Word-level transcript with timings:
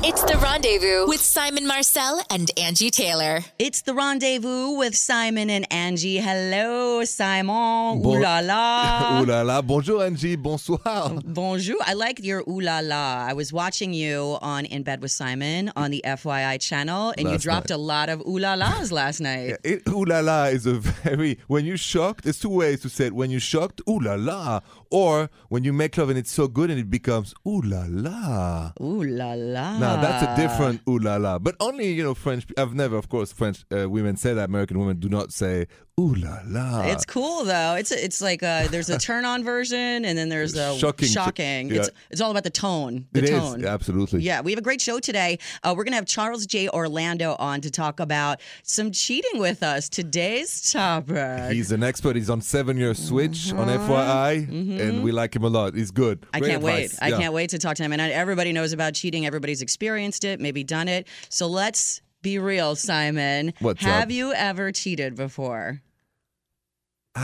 It's 0.00 0.22
the 0.22 0.38
rendezvous 0.38 1.08
with 1.08 1.20
Simon 1.20 1.66
Marcel 1.66 2.22
and 2.30 2.48
Angie 2.56 2.88
Taylor. 2.90 3.40
It's 3.58 3.82
the 3.82 3.94
rendezvous 3.94 4.70
with 4.78 4.94
Simon 4.96 5.50
and 5.50 5.70
Angie. 5.72 6.18
Hello, 6.18 7.02
Simon. 7.04 8.00
Bon- 8.00 8.06
Ooh 8.06 8.20
la 8.22 8.38
la. 8.38 9.20
Ooh 9.22 9.26
la 9.26 9.42
la. 9.42 9.60
Bonjour, 9.60 10.04
Angie. 10.04 10.36
Bonsoir. 10.36 11.20
Bonjour. 11.24 11.76
I 11.84 11.94
like 11.94 12.22
your 12.22 12.42
ooh 12.48 12.60
la 12.60 12.78
la. 12.78 13.26
I 13.28 13.32
was 13.32 13.52
watching 13.52 13.92
you 13.92 14.38
on 14.40 14.66
In 14.66 14.84
Bed 14.84 15.02
with 15.02 15.10
Simon 15.10 15.72
on 15.74 15.90
the 15.90 16.00
FYI 16.06 16.60
channel, 16.60 17.10
and 17.18 17.26
you 17.26 17.32
Last 17.34 17.42
dropped 17.42 17.70
a 17.72 17.76
lot 17.76 18.08
of 18.08 18.20
ooh 18.20 18.38
la 18.38 18.54
las 18.54 18.92
last 18.92 19.20
night. 19.20 19.56
It, 19.64 19.82
ooh 19.88 20.04
la 20.04 20.20
la 20.20 20.44
is 20.44 20.64
a 20.66 20.74
very, 21.02 21.38
when 21.48 21.64
you're 21.64 21.76
shocked, 21.76 22.22
there's 22.22 22.38
two 22.38 22.50
ways 22.50 22.80
to 22.82 22.88
say 22.88 23.06
it. 23.06 23.14
When 23.14 23.30
you're 23.32 23.40
shocked, 23.40 23.80
ooh 23.88 23.98
la 23.98 24.14
la. 24.14 24.60
Or 24.90 25.30
when 25.48 25.64
you 25.64 25.72
make 25.72 25.96
love 25.96 26.08
and 26.08 26.18
it's 26.18 26.30
so 26.32 26.48
good 26.48 26.70
and 26.70 26.78
it 26.78 26.90
becomes 26.90 27.34
ooh 27.46 27.60
la 27.62 27.84
la. 27.88 28.72
Ooh 28.80 29.02
la 29.02 29.34
la. 29.34 29.78
Now 29.78 30.00
that's 30.00 30.24
a 30.24 30.36
different 30.36 30.80
ooh 30.88 30.98
la 30.98 31.16
la. 31.16 31.38
But 31.38 31.56
only, 31.60 31.92
you 31.92 32.02
know, 32.02 32.14
French, 32.14 32.46
I've 32.56 32.74
never, 32.74 32.96
of 32.96 33.08
course, 33.08 33.32
French 33.32 33.64
uh, 33.70 33.88
women 33.88 34.16
say 34.16 34.34
that. 34.34 34.48
American 34.48 34.78
women 34.78 34.98
do 34.98 35.08
not 35.08 35.32
say 35.32 35.66
ooh 35.98 36.14
la 36.14 36.38
la. 36.46 36.82
It's 36.82 37.04
cool 37.04 37.44
though. 37.44 37.74
It's 37.74 37.90
it's 37.90 38.20
like 38.20 38.42
uh 38.42 38.68
there's 38.68 38.88
a 38.88 38.98
turn 39.08 39.24
on 39.24 39.42
version 39.44 40.04
and 40.04 40.16
then 40.16 40.28
there's 40.28 40.54
a 40.56 40.76
Shocking. 40.78 41.08
shocking. 41.08 41.68
Yeah. 41.70 41.76
It's 41.80 41.90
it's 42.10 42.20
all 42.20 42.30
about 42.30 42.44
the 42.44 42.50
tone. 42.50 43.06
The 43.12 43.18
It 43.18 43.24
is, 43.24 43.30
tone. 43.30 43.64
absolutely. 43.64 44.20
Yeah, 44.22 44.40
we 44.40 44.52
have 44.52 44.58
a 44.58 44.62
great 44.62 44.80
show 44.80 45.00
today. 45.00 45.38
Uh, 45.62 45.74
we're 45.76 45.84
going 45.84 45.92
to 45.92 45.96
have 45.96 46.06
Charles 46.06 46.46
J. 46.46 46.68
Orlando 46.68 47.34
on 47.38 47.60
to 47.62 47.70
talk 47.70 48.00
about 48.00 48.40
some 48.62 48.92
cheating 48.92 49.40
with 49.40 49.62
us. 49.62 49.88
Today's 49.88 50.72
topic. 50.72 51.52
He's 51.52 51.72
an 51.72 51.82
expert. 51.82 52.16
He's 52.16 52.30
on 52.30 52.40
seven 52.40 52.76
year 52.76 52.94
switch 52.94 53.52
on 53.52 53.68
FYI, 53.68 54.48
and 54.80 55.02
we 55.02 55.12
like 55.12 55.34
him 55.34 55.44
a 55.44 55.48
lot. 55.48 55.74
He's 55.74 55.90
good. 55.90 56.20
Mm-hmm. 56.20 56.36
I 56.36 56.40
can't 56.40 56.62
wait. 56.62 56.84
advice. 56.84 56.98
I 57.02 57.10
can't 57.10 57.34
wait 57.34 57.50
to 57.50 57.58
talk 57.58 57.76
to 57.76 57.82
him. 57.82 57.92
And 57.92 58.00
everybody 58.00 58.52
knows 58.52 58.72
about 58.72 58.94
cheating. 58.94 59.26
Everybody's 59.26 59.62
experienced 59.62 60.24
it, 60.24 60.40
maybe 60.40 60.62
done 60.64 60.88
it. 60.88 61.08
So 61.28 61.46
let's 61.48 62.00
be 62.22 62.38
real, 62.38 62.74
Simon. 62.76 63.52
What's 63.60 63.82
have 63.82 64.04
up? 64.04 64.10
you 64.10 64.32
ever 64.32 64.72
cheated 64.72 65.14
before? 65.16 65.80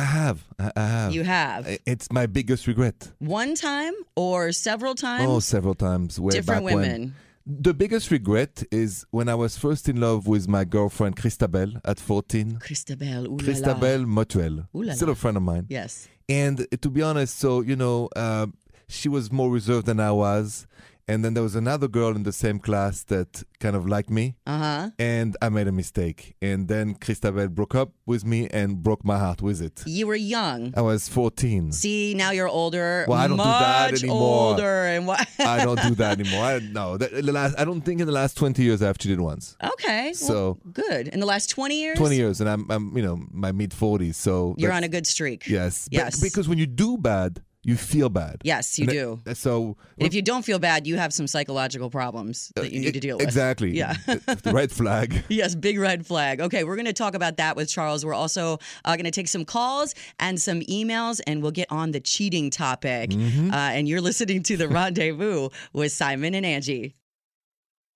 I 0.02 0.04
have. 0.18 0.38
I 0.76 0.86
have. 0.96 1.10
You 1.16 1.24
have. 1.24 1.66
I- 1.66 1.78
It's 1.92 2.06
my 2.18 2.26
biggest 2.38 2.66
regret. 2.66 2.98
One 3.18 3.54
time 3.54 3.94
or 4.16 4.52
several 4.52 4.94
times? 4.94 5.26
Oh, 5.28 5.40
several 5.40 5.74
times. 5.74 6.10
Way 6.18 6.32
Different 6.38 6.64
back 6.64 6.74
when. 6.74 6.76
women. 6.82 7.14
The 7.46 7.74
biggest 7.74 8.10
regret 8.10 8.54
is 8.70 9.04
when 9.10 9.28
I 9.28 9.36
was 9.44 9.52
first 9.58 9.88
in 9.88 9.96
love 10.00 10.26
with 10.26 10.48
my 10.48 10.64
girlfriend 10.64 11.14
Christabel 11.16 11.70
at 11.84 12.00
14. 12.00 12.58
Christabel. 12.58 13.22
Ooh 13.26 13.28
la 13.28 13.36
la. 13.36 13.44
Christabel 13.44 14.00
Motuel. 14.16 14.56
Ooh 14.74 14.82
la 14.82 14.94
Still 14.94 15.08
la. 15.08 15.12
a 15.12 15.16
friend 15.22 15.36
of 15.36 15.42
mine. 15.42 15.66
Yes. 15.68 16.08
And 16.28 16.56
to 16.82 16.88
be 16.90 17.02
honest, 17.02 17.38
so, 17.38 17.60
you 17.60 17.76
know, 17.76 18.08
uh, 18.16 18.46
she 18.88 19.08
was 19.10 19.30
more 19.30 19.50
reserved 19.50 19.86
than 19.86 20.00
I 20.00 20.10
was. 20.12 20.66
And 21.06 21.22
then 21.22 21.34
there 21.34 21.42
was 21.42 21.54
another 21.54 21.86
girl 21.86 22.16
in 22.16 22.22
the 22.22 22.32
same 22.32 22.58
class 22.58 23.02
that 23.04 23.42
kind 23.60 23.76
of 23.76 23.86
liked 23.86 24.08
me. 24.08 24.36
Uh 24.46 24.58
huh. 24.58 24.90
And 24.98 25.36
I 25.42 25.50
made 25.50 25.68
a 25.68 25.72
mistake. 25.72 26.34
And 26.40 26.66
then 26.68 26.94
Christabel 26.94 27.48
broke 27.48 27.74
up 27.74 27.90
with 28.06 28.24
me 28.24 28.48
and 28.48 28.82
broke 28.82 29.04
my 29.04 29.18
heart 29.18 29.42
with 29.42 29.60
it. 29.60 29.82
You 29.84 30.06
were 30.06 30.14
young. 30.14 30.72
I 30.74 30.80
was 30.80 31.06
14. 31.08 31.72
See, 31.72 32.14
now 32.14 32.30
you're 32.30 32.48
older. 32.48 33.04
Well, 33.06 33.18
I 33.18 33.28
don't 33.28 33.36
do 33.36 33.42
that 33.44 33.92
anymore. 34.02 34.16
older. 34.50 34.84
And 34.86 35.06
what? 35.06 35.28
I 35.38 35.62
don't 35.64 35.80
do 35.82 35.94
that 35.96 36.18
anymore. 36.20 36.42
I, 36.44 36.58
no, 36.60 36.96
that, 36.96 37.12
the 37.12 37.32
last, 37.32 37.54
I 37.58 37.64
don't 37.66 37.82
think 37.82 38.00
in 38.00 38.06
the 38.06 38.12
last 38.12 38.36
20 38.38 38.62
years 38.62 38.82
I've 38.82 38.96
cheated 38.96 39.20
once. 39.20 39.56
okay. 39.62 40.06
well, 40.06 40.14
So- 40.14 40.58
good. 40.72 41.08
In 41.08 41.20
the 41.20 41.26
last 41.26 41.48
20 41.50 41.78
years? 41.80 41.98
20 41.98 42.16
years, 42.16 42.40
and 42.40 42.48
I'm, 42.48 42.70
I'm 42.70 42.96
you 42.96 43.02
know, 43.02 43.18
my 43.30 43.52
mid 43.52 43.72
40s. 43.72 44.14
So 44.14 44.54
You're 44.56 44.72
on 44.72 44.84
a 44.84 44.88
good 44.88 45.06
streak. 45.06 45.46
yes, 45.48 45.86
Yes. 45.90 46.18
because 46.20 46.48
when 46.48 46.56
you 46.58 46.66
do 46.66 46.96
bad, 46.96 47.42
you 47.64 47.76
feel 47.76 48.08
bad. 48.08 48.36
Yes, 48.44 48.78
you 48.78 48.84
And 48.84 48.92
do. 48.92 49.20
it- 49.26 49.36
so 49.36 49.76
And 49.98 50.06
if 50.06 50.14
you 50.14 50.22
don't 50.22 50.44
feel 50.44 50.58
bad, 50.58 50.86
you 50.86 50.96
have 50.96 51.12
some 51.12 51.26
psychological 51.26 51.90
problems 51.90 52.52
that 52.56 52.70
you 52.72 52.80
need 52.80 52.94
to 52.94 53.00
deal 53.00 53.16
with. 53.16 53.26
exactly. 53.26 53.76
Yeah. 53.76 53.94
the 54.06 54.52
red 54.54 54.70
flag. 54.70 55.24
Yes, 55.28 55.54
big 55.54 55.78
red 55.78 56.06
flag. 56.06 56.40
Okay, 56.40 56.62
we're 56.64 56.76
going 56.76 56.86
to 56.86 56.92
talk 56.92 57.14
about 57.14 57.36
that 57.38 57.56
with 57.56 57.68
Charles. 57.68 58.04
We're 58.04 58.14
also 58.14 58.58
uh, 58.84 58.94
going 58.96 59.04
to 59.04 59.10
take 59.10 59.28
some 59.28 59.44
calls 59.44 59.94
and 60.20 60.40
some 60.40 60.60
emails, 60.62 61.20
and 61.26 61.42
we'll 61.42 61.50
get 61.50 61.70
on 61.72 61.90
the 61.92 62.00
cheating 62.00 62.50
topic. 62.50 63.10
Mm-hmm. 63.10 63.50
Uh, 63.50 63.56
and 63.56 63.88
you're 63.88 64.00
listening 64.00 64.42
to 64.44 64.56
The 64.56 64.68
Rendezvous 64.68 65.48
with 65.72 65.92
Simon 65.92 66.34
and 66.34 66.44
Angie. 66.46 66.94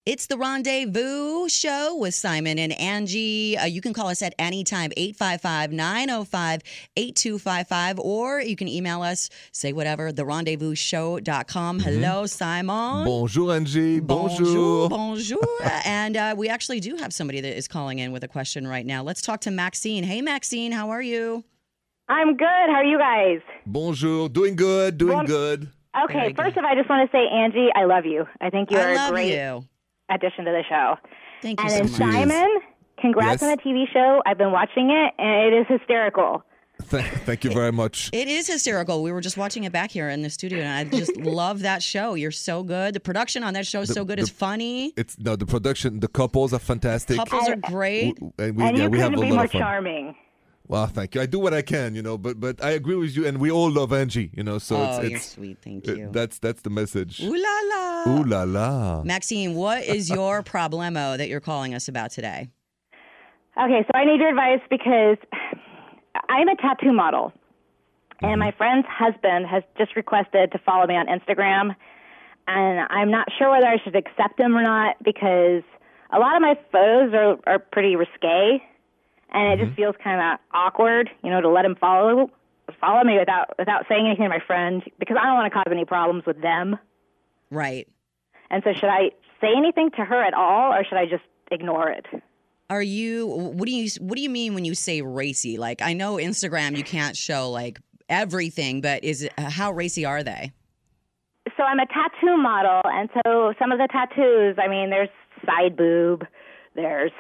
It's 0.09 0.25
the 0.25 0.39
Rendezvous 0.39 1.51
show 1.51 1.95
with 1.95 2.15
Simon 2.15 2.59
and 2.59 2.73
Angie. 2.81 3.59
Uh, 3.59 3.67
you 3.67 3.83
can 3.83 3.93
call 3.93 4.09
us 4.09 4.23
at 4.23 4.35
any 4.39 4.65
time, 4.65 4.91
855 4.97 5.71
905 5.71 6.63
8255, 6.97 7.99
or 7.99 8.41
you 8.41 8.57
can 8.57 8.69
email 8.69 9.03
us, 9.03 9.29
say 9.53 9.75
whatever, 9.75 10.11
therendezvousshow.com. 10.11 11.81
Mm-hmm. 11.81 11.87
Hello, 11.87 12.25
Simon. 12.25 13.05
Bonjour, 13.05 13.53
Angie. 13.53 14.01
Bonjour. 14.01 14.89
Bonjour. 14.89 15.41
Bonjour. 15.43 15.71
and 15.85 16.17
uh, 16.17 16.35
we 16.39 16.49
actually 16.49 16.81
do 16.81 16.97
have 16.97 17.13
somebody 17.13 17.43
that 17.43 17.55
is 17.55 17.69
calling 17.69 17.99
in 17.99 18.11
with 18.11 18.25
a 18.25 18.29
question 18.29 18.67
right 18.67 18.87
now. 18.87 19.03
Let's 19.03 19.21
talk 19.21 19.43
to 19.43 19.51
Maxine. 19.51 20.05
Hey, 20.05 20.23
Maxine, 20.23 20.73
how 20.73 20.89
are 20.89 21.03
you? 21.03 21.45
I'm 22.09 22.35
good. 22.35 22.47
How 22.47 22.77
are 22.77 22.85
you 22.85 22.97
guys? 22.97 23.41
Bonjour. 23.67 24.31
Doing 24.31 24.57
good. 24.57 24.97
Doing 24.97 25.19
Well, 25.19 25.27
good. 25.27 25.69
Okay, 26.05 26.33
Very 26.33 26.33
first 26.33 26.57
of 26.57 26.65
all, 26.65 26.71
I 26.71 26.77
just 26.77 26.89
want 26.89 27.11
to 27.11 27.15
say, 27.15 27.29
Angie, 27.29 27.69
I 27.75 27.85
love 27.85 28.07
you. 28.07 28.27
I 28.41 28.49
think 28.49 28.71
you 28.71 28.79
are 28.79 28.89
I 28.89 28.95
love 28.95 29.11
great 29.11 29.35
you. 29.35 29.65
Addition 30.11 30.45
to 30.45 30.51
the 30.51 30.63
show. 30.69 30.95
Thank 31.43 31.61
you 31.61 31.67
And 31.69 31.91
so 31.91 31.99
then 31.99 32.09
much. 32.09 32.17
Cheers. 32.29 32.31
Simon, 32.31 32.61
congrats 33.01 33.43
Yes. 33.43 33.51
on 33.51 33.57
the 33.57 33.63
TV 33.63 33.85
show. 33.93 34.23
I've 34.27 34.39
been 34.39 34.53
watching 34.53 34.91
it, 34.91 35.15
and 35.19 35.53
it 35.53 35.57
is 35.61 35.67
hysterical. 35.69 36.45
Thank 36.81 37.43
you 37.43 37.51
very 37.53 37.73
much. 37.73 38.09
It 38.13 38.29
is 38.29 38.47
hysterical. 38.47 39.03
We 39.03 39.11
were 39.11 39.21
just 39.21 39.37
watching 39.37 39.65
it 39.65 39.73
back 39.73 39.91
here 39.91 40.09
in 40.09 40.23
the 40.23 40.31
studio, 40.31 40.61
and 40.61 40.89
I 40.89 40.97
just 40.97 41.17
love 41.21 41.61
that 41.63 41.83
show. 41.83 42.15
You're 42.15 42.31
so 42.31 42.63
good. 42.63 42.95
The 42.95 43.01
production 43.01 43.43
on 43.43 43.55
that 43.55 43.67
show 43.67 43.81
is 43.81 43.89
The- 43.89 43.95
so 43.95 44.05
good. 44.05 44.19
the- 44.19 44.23
It's 44.23 44.31
funny. 44.31 44.93
It's 44.97 45.19
no 45.19 45.35
the 45.35 45.45
production. 45.45 45.99
The 46.01 46.07
couples 46.09 46.53
are 46.55 46.61
fantastic. 46.61 47.17
Couples 47.17 47.49
are 47.49 47.57
great. 47.57 48.15
W- 48.15 48.33
and 48.39 48.57
we, 48.57 48.65
and 48.65 48.77
yeah, 48.79 48.85
you 48.85 48.91
we 48.91 48.99
have 49.01 49.11
couldn't 49.11 49.25
a 49.25 49.29
be 49.29 49.35
more 49.35 49.45
of 49.45 49.51
fun. 49.51 49.61
charming. 49.61 50.15
Well, 50.69 50.87
thank 50.87 51.15
you. 51.15 51.23
I 51.23 51.27
do 51.27 51.39
what 51.39 51.55
I 51.55 51.63
can, 51.63 51.95
you 51.95 52.03
know, 52.03 52.19
but 52.19 52.39
but 52.39 52.63
I 52.63 52.73
agree 52.73 52.95
with 52.95 53.17
you, 53.17 53.27
and 53.27 53.39
we 53.39 53.51
all 53.51 53.71
love 53.71 53.91
Angie, 53.91 54.31
you 54.35 54.45
know. 54.45 54.59
So 54.59 54.77
oh, 54.77 54.85
it's, 54.85 55.09
you're 55.09 55.17
it's 55.17 55.31
sweet. 55.31 55.59
Thank 55.63 55.87
you. 55.87 56.11
that's 56.13 56.39
that's 56.39 56.61
the 56.61 56.71
message. 56.71 57.23
Ooh 57.23 57.35
la 57.35 57.61
la. 57.71 58.05
Ooh 58.07 58.25
la 58.25 58.43
la. 58.45 59.03
Maxine, 59.03 59.55
what 59.55 59.83
is 59.83 60.11
your 60.11 60.43
problemo 60.55 61.17
that 61.17 61.29
you're 61.29 61.41
calling 61.41 61.75
us 61.75 61.89
about 61.89 62.11
today? 62.11 62.51
Okay, 63.57 63.83
so 63.83 63.91
I 63.99 64.05
need 64.05 64.21
your 64.21 64.29
advice 64.29 64.61
because 64.69 65.17
I'm 66.29 66.49
a 66.49 66.57
tattoo 66.57 66.93
model, 66.93 67.33
and 68.21 68.33
mm-hmm. 68.33 68.41
my 68.41 68.53
friend's 68.53 68.87
husband 68.89 69.47
has 69.47 69.63
just 69.79 69.97
requested 69.97 70.53
to 70.53 70.59
follow 70.59 70.87
me 70.87 70.97
on 70.97 71.07
Instagram, 71.07 71.75
and 72.47 72.87
I'm 72.91 73.11
not 73.11 73.29
sure 73.39 73.51
whether 73.51 73.67
I 73.67 73.79
should 73.83 73.97
accept 73.97 74.39
him 74.39 74.55
or 74.55 74.63
not 74.63 74.97
because 75.03 75.63
a 76.13 76.19
lot 76.19 76.37
of 76.37 76.43
my 76.43 76.59
photos 76.71 77.15
are 77.15 77.39
are 77.47 77.59
pretty 77.59 77.97
risque, 77.97 78.63
and 79.33 79.53
it 79.53 79.57
just 79.57 79.73
mm-hmm. 79.73 79.77
feels 79.77 79.95
kind 80.03 80.21
of 80.21 80.39
awkward, 80.53 81.11
you 81.23 81.31
know, 81.31 81.41
to 81.41 81.49
let 81.49 81.65
him 81.65 81.77
follow 81.77 82.31
follow 82.81 83.03
me 83.03 83.19
without 83.19 83.55
without 83.59 83.85
saying 83.89 84.07
anything 84.07 84.25
to 84.25 84.29
my 84.29 84.41
friend 84.47 84.83
because 84.99 85.17
I 85.21 85.25
don't 85.27 85.35
want 85.35 85.53
to 85.53 85.57
cause 85.57 85.67
any 85.71 85.85
problems 85.85 86.25
with 86.27 86.41
them. 86.43 86.79
Right. 87.51 87.89
And 88.51 88.63
so, 88.63 88.73
should 88.73 88.89
I 88.89 89.11
say 89.41 89.49
anything 89.57 89.91
to 89.93 90.05
her 90.05 90.23
at 90.23 90.35
all, 90.35 90.73
or 90.73 90.85
should 90.85 90.99
I 90.99 91.07
just 91.07 91.25
ignore 91.51 91.89
it? 91.89 92.07
Are 92.71 92.83
you 92.83 93.27
what 93.27 93.67
do 93.67 93.73
you 93.73 93.91
what 94.01 94.17
do 94.17 94.23
you 94.23 94.31
mean 94.31 94.55
when 94.55 94.65
you 94.65 94.75
say 94.75 95.01
racy? 95.03 95.57
Like 95.57 95.81
I 95.83 95.95
know 95.95 96.17
Instagram 96.17 96.77
you 96.77 96.85
can't 96.85 97.17
show 97.17 97.51
like 97.51 97.81
everything, 98.09 98.81
but 98.81 99.05
is 99.05 99.23
it 99.23 99.33
uh, 99.39 99.49
how 99.49 99.73
racy 99.73 100.05
are 100.05 100.23
they? 100.23 100.53
so 101.59 101.65
I'm 101.65 101.81
a 101.81 101.87
tattoo 101.87 102.37
model, 102.37 102.81
and 102.85 103.11
so 103.13 103.53
some 103.59 103.73
of 103.73 103.79
the 103.79 103.89
tattoos, 103.91 104.57
I 104.59 104.69
mean, 104.69 104.91
there's 104.91 105.09
side 105.45 105.77
boob, 105.77 106.25
there's 106.75 107.13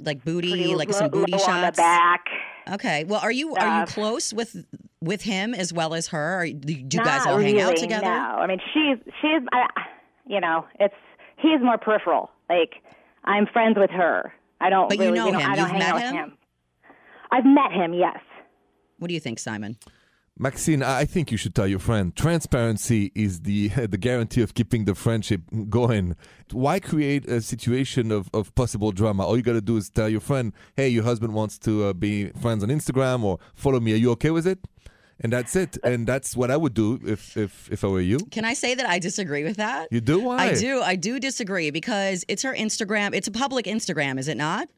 Like 0.00 0.24
booty, 0.24 0.50
pretty 0.50 0.74
like 0.74 0.90
low, 0.90 0.98
some 0.98 1.10
booty 1.10 1.32
low 1.32 1.38
on 1.38 1.60
the 1.60 1.66
shots. 1.66 1.76
back. 1.76 2.24
Okay. 2.70 3.04
Well, 3.04 3.20
are 3.20 3.32
you 3.32 3.54
are 3.56 3.80
you 3.80 3.86
close 3.86 4.32
with 4.32 4.64
with 5.00 5.22
him 5.22 5.54
as 5.54 5.72
well 5.72 5.94
as 5.94 6.08
her? 6.08 6.42
Or 6.42 6.46
do 6.46 6.72
you 6.72 6.84
guys 6.84 7.26
all 7.26 7.38
hang 7.38 7.60
out 7.60 7.76
together? 7.76 8.04
No, 8.06 8.10
I 8.10 8.46
mean, 8.46 8.60
she's 8.72 8.98
she's, 9.20 9.42
I, 9.52 9.66
you 10.26 10.40
know, 10.40 10.66
it's 10.78 10.94
he's 11.36 11.60
more 11.60 11.78
peripheral. 11.78 12.30
Like 12.48 12.74
I'm 13.24 13.46
friends 13.46 13.76
with 13.78 13.90
her. 13.90 14.32
I 14.60 14.70
don't. 14.70 14.88
But 14.88 14.98
you 14.98 15.10
know 15.10 15.26
we 15.26 15.32
don't, 15.32 15.40
him. 15.40 15.50
I 15.50 15.56
don't 15.56 15.64
You've 15.64 15.70
hang 15.70 15.78
met 15.78 15.88
out 15.88 15.94
with 15.94 16.02
him? 16.04 16.14
him. 16.14 16.38
I've 17.30 17.44
met 17.44 17.72
him. 17.72 17.92
Yes. 17.92 18.18
What 18.98 19.08
do 19.08 19.14
you 19.14 19.20
think, 19.20 19.38
Simon? 19.38 19.76
Maxine, 20.38 20.82
I 20.84 21.00
I 21.00 21.04
think 21.04 21.32
you 21.32 21.38
should 21.38 21.54
tell 21.54 21.66
your 21.66 21.78
friend. 21.80 22.14
Transparency 22.14 23.10
is 23.14 23.40
the 23.40 23.68
the 23.94 23.98
guarantee 23.98 24.42
of 24.42 24.54
keeping 24.54 24.84
the 24.84 24.94
friendship 24.94 25.42
going. 25.68 26.16
Why 26.52 26.78
create 26.80 27.28
a 27.28 27.40
situation 27.40 28.12
of, 28.12 28.30
of 28.32 28.54
possible 28.54 28.92
drama? 28.92 29.26
All 29.26 29.36
you 29.36 29.42
got 29.42 29.54
to 29.54 29.60
do 29.60 29.76
is 29.76 29.90
tell 29.90 30.08
your 30.08 30.20
friend, 30.20 30.52
"Hey, 30.76 30.88
your 30.88 31.04
husband 31.04 31.34
wants 31.34 31.58
to 31.60 31.84
uh, 31.84 31.92
be 31.92 32.28
friends 32.30 32.62
on 32.62 32.68
Instagram 32.68 33.24
or 33.24 33.38
follow 33.54 33.80
me. 33.80 33.92
Are 33.92 33.96
you 33.96 34.10
okay 34.12 34.30
with 34.30 34.46
it?" 34.46 34.60
And 35.20 35.32
that's 35.32 35.56
it. 35.56 35.76
And 35.82 36.06
that's 36.06 36.36
what 36.36 36.50
I 36.50 36.56
would 36.56 36.74
do 36.74 37.00
if 37.04 37.36
if 37.36 37.68
if 37.72 37.82
I 37.82 37.88
were 37.88 38.00
you. 38.00 38.18
Can 38.30 38.44
I 38.44 38.54
say 38.54 38.76
that 38.76 38.86
I 38.86 39.00
disagree 39.00 39.42
with 39.42 39.56
that? 39.56 39.88
You 39.90 40.00
do? 40.00 40.20
Why? 40.20 40.36
I 40.36 40.54
do. 40.54 40.80
I 40.82 40.94
do 40.94 41.18
disagree 41.18 41.70
because 41.70 42.24
it's 42.28 42.42
her 42.42 42.54
Instagram. 42.54 43.14
It's 43.14 43.26
a 43.26 43.32
public 43.32 43.66
Instagram, 43.66 44.18
is 44.18 44.28
it 44.28 44.36
not? 44.36 44.68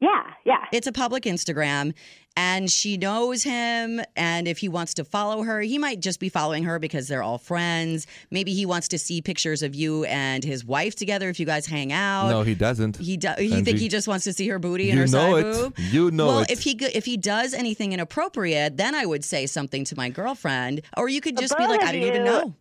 Yeah, 0.00 0.22
yeah. 0.44 0.64
It's 0.72 0.88
a 0.88 0.92
public 0.92 1.24
Instagram 1.24 1.94
and 2.36 2.70
she 2.70 2.96
knows 2.96 3.42
him. 3.42 4.00
And 4.16 4.48
if 4.48 4.58
he 4.58 4.68
wants 4.68 4.94
to 4.94 5.04
follow 5.04 5.42
her, 5.42 5.60
he 5.60 5.78
might 5.78 6.00
just 6.00 6.20
be 6.20 6.28
following 6.28 6.64
her 6.64 6.78
because 6.78 7.08
they're 7.08 7.22
all 7.22 7.38
friends. 7.38 8.06
Maybe 8.30 8.52
he 8.54 8.66
wants 8.66 8.88
to 8.88 8.98
see 8.98 9.20
pictures 9.20 9.62
of 9.62 9.74
you 9.74 10.04
and 10.04 10.42
his 10.44 10.64
wife 10.64 10.94
together 10.94 11.28
if 11.28 11.38
you 11.40 11.46
guys 11.46 11.66
hang 11.66 11.92
out. 11.92 12.30
No, 12.30 12.42
he 12.42 12.54
doesn't. 12.54 12.96
He 12.96 13.16
do- 13.16 13.28
you 13.38 13.52
Angie. 13.52 13.62
think 13.64 13.78
he 13.78 13.88
just 13.88 14.08
wants 14.08 14.24
to 14.24 14.32
see 14.32 14.48
her 14.48 14.58
booty 14.58 14.90
and 14.90 14.98
You 14.98 15.06
her 15.06 15.10
know 15.12 15.42
side 15.42 15.46
it. 15.46 15.52
boob? 15.54 15.74
You 15.78 16.10
know 16.10 16.26
well, 16.26 16.38
it. 16.40 16.50
if 16.50 16.60
he 16.60 16.72
if 16.72 17.04
he 17.04 17.16
does 17.16 17.54
anything 17.54 17.92
inappropriate, 17.92 18.76
then 18.76 18.94
I 18.94 19.06
would 19.06 19.24
say 19.24 19.46
something 19.46 19.84
to 19.84 19.96
my 19.96 20.08
girlfriend, 20.08 20.82
or 20.96 21.08
you 21.08 21.20
could 21.20 21.36
just 21.38 21.56
be 21.56 21.66
like, 21.66 21.82
I 21.82 21.92
don't 21.92 22.02
even 22.02 22.24
know. 22.24 22.54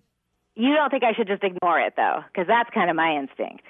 You 0.55 0.73
don't 0.75 0.89
think 0.89 1.03
I 1.03 1.13
should 1.13 1.27
just 1.27 1.43
ignore 1.43 1.79
it 1.79 1.93
though, 1.95 2.23
because 2.27 2.45
that's 2.47 2.69
kind 2.73 2.89
of 2.89 2.95
my 2.95 3.15
instinct. 3.15 3.63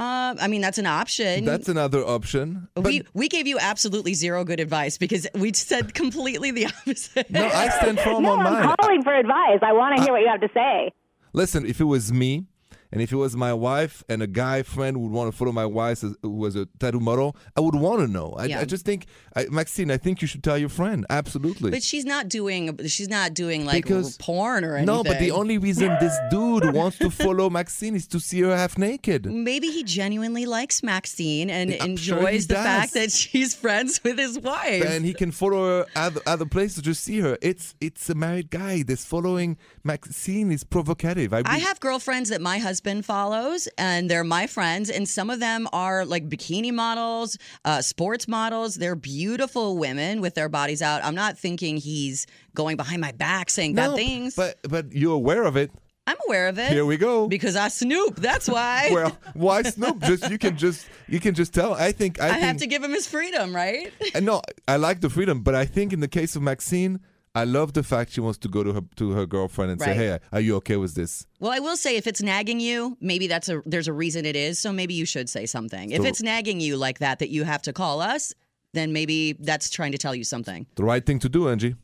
Um, 0.00 0.38
I 0.40 0.48
mean, 0.48 0.62
that's 0.62 0.78
an 0.78 0.86
option. 0.86 1.44
That's 1.44 1.68
another 1.68 2.02
option. 2.02 2.68
We 2.74 3.02
we 3.12 3.28
gave 3.28 3.46
you 3.46 3.58
absolutely 3.60 4.14
zero 4.14 4.44
good 4.44 4.58
advice 4.58 4.96
because 4.96 5.26
we 5.34 5.52
said 5.52 5.92
completely 5.92 6.50
the 6.52 6.66
opposite. 6.86 7.30
no, 7.30 7.44
I 7.46 7.68
stand 7.68 8.00
firm 8.00 8.22
no, 8.22 8.32
on 8.32 8.46
I'm 8.46 8.52
mine. 8.64 8.76
calling 8.80 9.02
for 9.02 9.14
advice. 9.14 9.58
I 9.60 9.74
want 9.74 9.98
to 9.98 10.02
hear 10.02 10.12
what 10.12 10.22
you 10.22 10.28
have 10.28 10.40
to 10.40 10.48
say. 10.54 10.92
Listen, 11.34 11.66
if 11.66 11.82
it 11.82 11.84
was 11.84 12.10
me, 12.14 12.46
and 12.92 13.00
if 13.02 13.12
it 13.12 13.16
was 13.16 13.36
my 13.36 13.52
wife, 13.52 14.02
and 14.08 14.22
a 14.22 14.26
guy 14.26 14.62
friend 14.62 15.00
would 15.00 15.12
want 15.12 15.30
to 15.30 15.36
follow 15.36 15.52
my 15.52 15.66
wife 15.66 16.02
as, 16.02 16.14
who 16.22 16.30
was 16.30 16.56
a 16.56 16.66
tattoo 16.78 17.00
model, 17.00 17.36
I 17.56 17.60
would 17.60 17.74
want 17.74 18.00
to 18.00 18.08
know. 18.08 18.34
I, 18.38 18.46
Yeah. 18.46 18.60
I 18.60 18.64
just 18.64 18.84
think, 18.84 19.06
I, 19.36 19.46
Maxine, 19.50 19.90
I 19.90 19.96
think 19.96 20.20
you 20.22 20.28
should 20.28 20.42
tell 20.42 20.58
your 20.58 20.68
friend. 20.68 21.06
Absolutely. 21.08 21.70
But 21.70 21.82
she's 21.82 22.04
not 22.04 22.28
doing. 22.28 22.78
She's 22.88 23.08
not 23.08 23.34
doing 23.34 23.64
like 23.64 23.84
Because- 23.84 24.16
porn 24.18 24.64
or 24.64 24.74
anything. 24.76 24.86
no, 24.94 25.04
but 25.04 25.18
the 25.20 25.30
only 25.30 25.58
reason 25.58 25.96
this 26.00 26.16
dude 26.30 26.72
wants 26.74 26.98
to 26.98 27.10
follow 27.10 27.48
Maxine 27.60 27.94
is 27.94 28.06
to 28.08 28.18
see 28.18 28.40
her 28.40 28.56
half 28.56 28.76
naked. 28.76 29.26
Maybe 29.26 29.68
he 29.68 29.84
genuinely 29.84 30.46
likes 30.46 30.82
Maxine 30.82 31.48
and 31.50 31.74
I'm 31.80 31.90
enjoys 31.90 32.42
he 32.42 32.46
the 32.48 32.54
does. 32.54 32.64
fact 32.64 32.94
that 32.94 33.12
she's 33.12 33.54
friends 33.54 34.00
with 34.02 34.18
his 34.18 34.38
wife. 34.40 34.84
and 34.84 35.04
he 35.04 35.14
can 35.14 35.30
follow 35.30 35.64
her 35.66 35.86
other, 35.94 36.20
other 36.26 36.46
places 36.46 36.82
to 36.82 36.94
see 36.94 37.20
her. 37.20 37.38
It's 37.40 37.74
it's 37.80 38.10
a 38.10 38.14
married 38.14 38.50
guy. 38.50 38.82
This 38.82 39.04
following 39.04 39.56
Maxine 39.84 40.50
is 40.50 40.64
provocative. 40.64 41.32
I, 41.32 41.42
I 41.44 41.58
have 41.58 41.78
girlfriends 41.80 42.30
that 42.30 42.40
my 42.40 42.58
husband 42.58 42.79
follows, 43.02 43.68
and 43.78 44.10
they're 44.10 44.24
my 44.24 44.46
friends, 44.46 44.90
and 44.90 45.08
some 45.08 45.30
of 45.30 45.40
them 45.40 45.68
are 45.72 46.04
like 46.04 46.28
bikini 46.28 46.72
models, 46.72 47.38
uh, 47.64 47.82
sports 47.82 48.26
models. 48.26 48.74
They're 48.76 48.96
beautiful 48.96 49.76
women 49.76 50.20
with 50.20 50.34
their 50.34 50.48
bodies 50.48 50.82
out. 50.82 51.04
I'm 51.04 51.14
not 51.14 51.38
thinking 51.38 51.76
he's 51.76 52.26
going 52.54 52.76
behind 52.76 53.00
my 53.00 53.12
back 53.12 53.50
saying 53.50 53.74
no, 53.74 53.88
bad 53.90 53.96
things. 53.96 54.34
but 54.36 54.58
but 54.68 54.92
you're 54.92 55.14
aware 55.14 55.44
of 55.44 55.56
it. 55.56 55.70
I'm 56.06 56.16
aware 56.26 56.48
of 56.48 56.58
it. 56.58 56.72
Here 56.72 56.84
we 56.84 56.96
go. 56.96 57.28
Because 57.28 57.54
I 57.54 57.68
snoop. 57.68 58.16
That's 58.16 58.48
why. 58.48 58.90
Well, 58.92 59.16
why 59.34 59.62
Snoop? 59.62 60.00
Just 60.00 60.28
you 60.28 60.38
can 60.38 60.56
just 60.56 60.88
you 61.06 61.20
can 61.20 61.34
just 61.34 61.54
tell. 61.54 61.74
I 61.74 61.92
think 61.92 62.20
I, 62.20 62.26
I 62.26 62.30
think, 62.32 62.42
have 62.42 62.56
to 62.56 62.66
give 62.66 62.82
him 62.82 62.90
his 62.92 63.06
freedom, 63.06 63.54
right? 63.54 63.92
Uh, 64.14 64.20
No, 64.20 64.42
I 64.66 64.76
like 64.76 65.00
the 65.00 65.10
freedom, 65.10 65.42
but 65.42 65.54
I 65.54 65.66
think 65.66 65.92
in 65.92 66.00
the 66.00 66.08
case 66.08 66.34
of 66.34 66.42
Maxine, 66.42 66.98
I 67.34 67.44
love 67.44 67.74
the 67.74 67.82
fact 67.84 68.12
she 68.12 68.20
wants 68.20 68.38
to 68.40 68.48
go 68.48 68.64
to 68.64 68.72
her 68.72 68.80
to 68.96 69.10
her 69.12 69.24
girlfriend 69.24 69.70
and 69.72 69.80
say, 69.80 69.88
Right. 69.90 69.96
"Hey, 69.96 70.18
are 70.32 70.40
you 70.40 70.56
okay 70.56 70.76
with 70.76 70.94
this?" 70.94 71.26
Well, 71.38 71.52
I 71.52 71.60
will 71.60 71.76
say 71.76 71.96
if 71.96 72.06
it's 72.06 72.20
nagging 72.20 72.58
you, 72.58 72.96
maybe 73.00 73.28
that's 73.28 73.48
a 73.48 73.62
there's 73.64 73.86
a 73.86 73.92
reason 73.92 74.26
it 74.26 74.34
is. 74.34 74.58
So 74.58 74.72
maybe 74.72 74.94
you 74.94 75.04
should 75.04 75.28
say 75.28 75.46
something. 75.46 75.92
If 75.92 76.04
it's 76.04 76.22
nagging 76.22 76.60
you 76.60 76.76
like 76.76 76.98
that, 76.98 77.20
that 77.20 77.28
you 77.30 77.44
have 77.44 77.62
to 77.62 77.72
call 77.72 78.00
us, 78.00 78.34
then 78.74 78.92
maybe 78.92 79.34
that's 79.34 79.70
trying 79.70 79.92
to 79.92 79.98
tell 79.98 80.14
you 80.14 80.24
something. 80.24 80.66
The 80.74 80.84
right 80.84 81.04
thing 81.04 81.20
to 81.20 81.28
do, 81.28 81.48
Angie. 81.48 81.76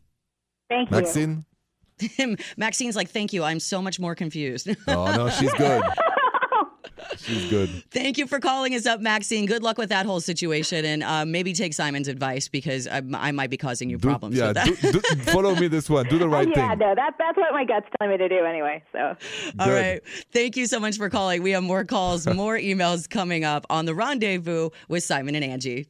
Thank 0.69 0.91
you. 0.91 0.97
Maxine. 0.97 1.45
Maxine's 2.57 2.97
like, 2.97 3.09
thank 3.09 3.33
you. 3.33 3.43
I'm 3.43 3.61
so 3.61 3.81
much 3.81 3.99
more 3.99 4.15
confused. 4.15 4.69
Oh 4.89 5.17
no, 5.17 5.31
she's 5.31 5.53
good. 5.55 5.83
she's 7.17 7.49
good. 7.51 7.69
thank 7.91 8.19
you 8.19 8.27
for 8.27 8.41
calling 8.41 8.75
us 8.75 8.87
up, 8.87 9.01
Maxine. 9.01 9.47
Good 9.47 9.63
luck 9.63 9.79
with 9.79 9.89
that 9.91 10.07
whole 10.07 10.21
situation, 10.21 10.85
and 10.85 11.03
uh, 11.03 11.25
maybe 11.25 11.53
take 11.53 11.75
Simon's 11.75 12.09
advice 12.09 12.49
because 12.49 12.87
I, 12.89 13.03
I 13.15 13.33
might 13.33 13.51
be 13.51 13.57
causing 13.57 13.91
you 13.91 13.99
Do- 13.99 14.09
problems 14.09 14.37
yeah, 14.37 14.49
with 14.49 14.55
that. 14.57 14.67
do, 14.67 14.93
do, 14.93 15.01
follow 15.31 15.55
me 15.55 15.69
this 15.69 15.89
one. 15.91 16.07
Do 16.07 16.19
the 16.19 16.29
right 16.37 16.49
yeah, 16.49 16.71
thing. 16.71 16.79
no, 16.79 16.95
that 16.95 17.15
that's 17.19 17.37
what 17.37 17.53
my 17.53 17.65
gut's 17.65 17.87
telling 17.99 18.13
me 18.13 18.19
to 18.19 18.29
do 18.29 18.45
anyway. 18.45 18.83
So 18.93 19.17
All 19.59 19.67
Good. 19.67 19.81
right. 19.83 20.03
Thank 20.33 20.57
you 20.57 20.67
so 20.67 20.81
much 20.81 20.97
for 20.97 21.11
calling. 21.11 21.43
We 21.43 21.53
have 21.53 21.63
more 21.63 21.85
calls, 21.85 22.27
more 22.35 22.57
emails 22.59 23.09
coming 23.09 23.45
up 23.45 23.67
on 23.71 23.85
the 23.87 23.95
rendezvous 23.95 24.71
with 24.89 25.05
Simon 25.05 25.35
and 25.35 25.45
Angie. 25.45 25.87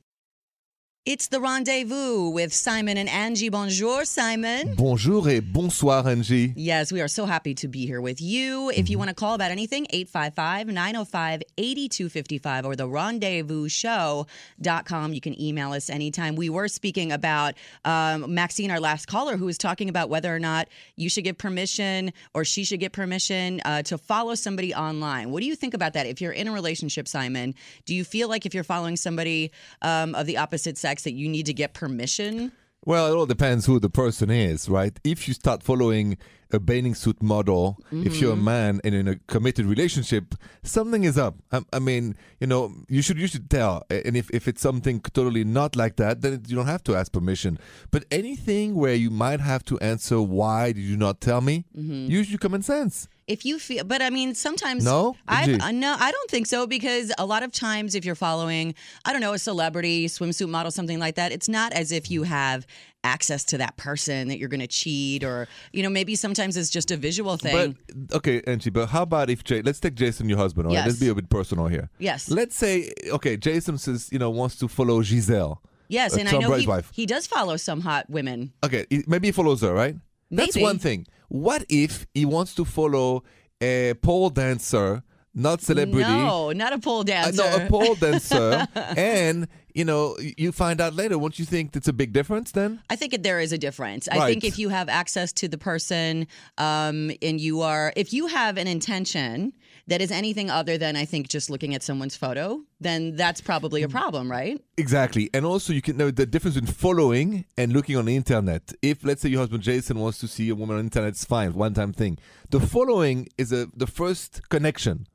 It's 1.07 1.29
the 1.29 1.41
rendezvous 1.41 2.31
with 2.31 2.53
Simon 2.53 2.97
and 2.97 3.09
Angie. 3.09 3.49
Bonjour, 3.49 4.05
Simon. 4.05 4.75
Bonjour 4.75 5.29
et 5.29 5.39
bonsoir, 5.39 6.09
Angie. 6.09 6.53
Yes, 6.57 6.91
we 6.91 7.01
are 7.01 7.07
so 7.07 7.27
happy 7.27 7.55
to 7.55 7.69
be 7.69 7.87
here 7.87 8.01
with 8.01 8.21
you. 8.21 8.71
If 8.71 8.91
you 8.91 8.99
want 8.99 9.11
to 9.11 9.15
call 9.15 9.35
about 9.35 9.53
anything, 9.53 9.87
855 9.91 10.67
905 10.67 11.45
8255 11.57 12.67
or 12.67 12.75
the 12.75 12.89
rendezvousshow.com. 12.89 15.13
You 15.13 15.21
can 15.21 15.41
email 15.41 15.75
us 15.75 15.89
anytime. 15.89 16.35
We 16.35 16.51
were 16.51 16.67
speaking 16.67 17.13
about 17.13 17.55
um, 17.85 18.35
Maxine, 18.35 18.73
our 18.73 18.81
last 18.81 19.07
caller, 19.07 19.37
who 19.37 19.45
was 19.45 19.59
talking 19.59 19.89
about 19.89 20.11
whether 20.11 20.35
or 20.35 20.41
not 20.41 20.67
you 20.97 21.09
should 21.09 21.23
give 21.23 21.39
permission 21.39 22.13
or 22.35 22.45
she 22.45 22.65
should 22.65 22.81
get 22.81 22.91
permission 22.91 23.61
uh, 23.65 23.83
to 23.83 23.97
follow 23.97 24.35
somebody 24.35 24.75
online. 24.75 25.31
What 25.31 25.39
do 25.39 25.47
you 25.47 25.55
think 25.55 25.73
about 25.73 25.93
that? 25.93 26.07
If 26.07 26.21
you're 26.21 26.33
in 26.33 26.49
a 26.49 26.53
relationship, 26.53 27.07
Simon, 27.07 27.55
do 27.85 27.95
you 27.95 28.03
feel 28.03 28.29
like 28.29 28.45
if 28.45 28.55
you're 28.55 28.65
following 28.65 28.97
somebody 28.97 29.53
um, 29.83 30.17
of 30.17 30.27
the 30.27 30.39
opposite 30.39 30.77
sex 30.77 30.96
that 31.03 31.13
you 31.13 31.29
need 31.29 31.47
to 31.47 31.55
get 31.55 31.75
permission? 31.75 32.53
Well, 32.85 33.13
it 33.13 33.17
all 33.17 33.27
depends 33.27 33.67
who 33.67 33.81
the 33.81 33.91
person 33.91 34.31
is, 34.31 34.69
right? 34.69 34.97
If 35.03 35.27
you 35.27 35.35
start 35.35 35.65
following 35.65 36.19
a 36.53 36.61
bathing 36.61 36.95
suit 36.95 37.21
model, 37.21 37.79
if 37.91 38.21
you're 38.21 38.33
a 38.33 38.37
mm-hmm. 38.37 38.45
man 38.45 38.81
and 38.85 38.95
in 38.95 39.09
a 39.09 39.17
committed 39.27 39.67
relationship, 39.67 40.37
something 40.63 41.03
is 41.03 41.19
up. 41.19 41.35
I, 41.51 41.63
I 41.73 41.79
mean, 41.81 42.15
you 42.39 42.47
know, 42.47 42.73
you 42.89 43.03
should 43.03 43.19
you 43.19 43.27
should 43.27 43.51
tell. 43.51 43.85
And 43.91 44.17
if, 44.17 44.31
if 44.31 44.47
it's 44.47 44.63
something 44.63 45.01
totally 45.01 45.43
not 45.43 45.75
like 45.75 45.97
that, 45.97 46.21
then 46.21 46.45
you 46.47 46.55
don't 46.55 46.67
have 46.67 46.85
to 46.85 46.95
ask 46.95 47.11
permission. 47.11 47.59
But 47.91 48.05
anything 48.13 48.77
where 48.77 48.95
you 48.95 49.11
might 49.11 49.41
have 49.41 49.65
to 49.65 49.79
answer 49.81 50.23
why 50.23 50.71
did 50.71 50.83
you 50.83 50.97
not 50.97 51.21
tell 51.21 51.41
me, 51.41 51.65
mm-hmm. 51.77 52.09
use 52.09 52.31
your 52.31 52.39
common 52.39 52.63
sense. 52.63 53.09
If 53.29 53.45
you 53.45 53.59
feel 53.59 53.85
but 53.85 54.01
i 54.03 54.11
mean 54.11 54.35
sometimes 54.35 54.85
No? 54.85 55.17
i 55.29 55.59
uh, 55.61 55.71
no 55.73 55.97
i 55.99 56.11
don't 56.11 56.31
think 56.31 56.47
so 56.47 56.67
because 56.67 57.13
a 57.19 57.27
lot 57.27 57.43
of 57.43 57.53
times 57.53 57.95
if 57.95 58.05
you're 58.05 58.15
following 58.15 58.75
i 59.05 59.13
don't 59.13 59.21
know 59.21 59.33
a 59.33 59.39
celebrity 59.39 60.07
swimsuit 60.07 60.49
model 60.49 60.71
something 60.71 60.99
like 60.99 61.17
that 61.17 61.33
it's 61.33 61.49
not 61.49 61.73
as 61.73 61.93
if 61.93 62.11
you 62.11 62.23
have 62.23 62.67
access 63.05 63.45
to 63.45 63.59
that 63.59 63.77
person 63.77 64.29
that 64.29 64.39
you're 64.39 64.49
going 64.49 64.61
to 64.61 64.67
cheat 64.67 65.23
or 65.23 65.47
you 65.73 65.83
know 65.83 65.89
maybe 65.91 66.15
sometimes 66.17 66.57
it's 66.57 66.71
just 66.71 66.91
a 66.91 66.97
visual 66.97 67.37
thing 67.37 67.77
But 68.09 68.17
okay, 68.17 68.43
Angie. 68.47 68.71
But 68.71 68.87
how 68.89 69.03
about 69.03 69.31
if 69.31 69.45
Jay? 69.45 69.63
Let's 69.63 69.79
take 69.79 69.95
Jason, 69.95 70.29
your 70.29 70.39
husband. 70.39 70.67
All 70.67 70.75
right, 70.75 70.81
Yes. 70.81 70.87
let's 70.89 70.99
be 70.99 71.09
a 71.09 71.15
bit 71.15 71.29
personal 71.31 71.69
here. 71.69 71.89
yes 72.01 72.29
Let's 72.29 72.57
say, 72.57 72.91
okay, 73.13 73.37
Jason 73.37 73.79
says, 73.79 74.09
you 74.11 74.19
know, 74.19 74.31
wants 74.31 74.57
to 74.57 74.67
follow 74.67 75.03
Giselle. 75.03 75.63
yes 75.89 76.15
uh, 76.17 76.21
and 76.21 76.29
i 76.29 76.33
know 76.33 76.53
he, 76.55 76.67
he 76.93 77.07
does 77.07 77.29
follow 77.29 77.57
some 77.57 77.81
hot 77.81 78.11
women 78.11 78.53
Okay, 78.65 78.87
maybe 79.07 79.29
he 79.29 79.33
follows 79.33 79.61
her, 79.63 79.73
right? 79.73 79.95
That's 80.31 80.57
one 80.59 80.79
thing. 80.81 81.07
What 81.29 81.65
if 81.69 82.07
he 82.15 82.25
wants 82.25 82.55
to 82.55 82.65
follow 82.65 83.25
a 83.61 83.95
pole 83.95 84.31
dancer, 84.31 85.03
not 85.35 85.61
celebrity? 85.61 86.09
no 86.09 86.53
not 86.53 86.73
a 86.73 86.79
pole 86.79 87.01
uh, 87.01 87.05
dancer 87.05 87.43
no, 87.43 87.65
a 87.65 87.69
pole 87.69 87.95
dancer, 88.01 88.67
and 88.97 89.49
you 89.77 89.85
know, 89.85 90.17
you 90.39 90.53
find 90.53 90.81
out 90.81 90.95
later. 90.95 91.19
Won't 91.19 91.39
you 91.39 91.45
think 91.45 91.77
it's 91.77 91.87
a 91.87 91.93
big 91.93 92.15
difference 92.15 92.53
then? 92.53 92.81
I 92.89 92.97
think 92.97 93.23
there 93.23 93.39
is 93.39 93.53
a 93.53 93.59
difference. 93.59 94.09
I 94.09 94.27
think 94.27 94.43
if 94.43 94.59
you 94.59 94.71
have 94.71 94.89
access 94.89 95.35
to 95.35 95.49
the 95.49 95.59
person 95.59 96.27
um, 96.57 97.11
and 97.21 97.39
you 97.39 97.61
are, 97.61 97.93
if 97.95 98.11
you 98.11 98.27
have 98.29 98.57
an 98.57 98.69
intention 98.69 99.53
that 99.89 100.01
is 100.01 100.11
anything 100.11 100.51
other 100.51 100.77
than, 100.79 100.97
I 100.97 101.05
think, 101.05 101.29
just 101.29 101.49
looking 101.51 101.75
at 101.75 101.83
someone's 101.83 102.17
photo, 102.17 102.61
then 102.81 103.15
that's 103.17 103.41
probably 103.41 103.83
Mm. 103.83 103.85
a 103.85 103.89
problem, 103.89 104.31
right? 104.31 104.61
Exactly, 104.77 105.31
and 105.33 105.47
also 105.47 105.73
you 105.73 105.83
can 105.83 105.97
know 105.97 106.11
the 106.11 106.27
difference 106.27 106.57
in 106.57 106.67
following 106.67 107.45
and 107.57 107.73
looking 107.73 107.97
on 107.97 108.05
the 108.07 108.17
internet. 108.17 108.73
If 108.83 109.05
let's 109.05 109.23
say 109.23 109.29
your 109.29 109.41
husband 109.41 109.63
Jason 109.63 109.99
wants 109.99 110.19
to 110.21 110.29
see 110.29 110.49
a 110.49 110.55
woman 110.55 110.77
on 110.77 110.83
the 110.83 110.87
internet, 110.87 111.11
it's 111.11 111.25
fine, 111.25 111.55
one 111.55 111.75
time 111.75 111.93
thing. 111.93 112.19
The 112.51 112.61
following 112.61 113.29
is 113.39 113.53
a 113.53 113.67
the 113.77 113.87
first 113.87 114.49
connection, 114.49 115.07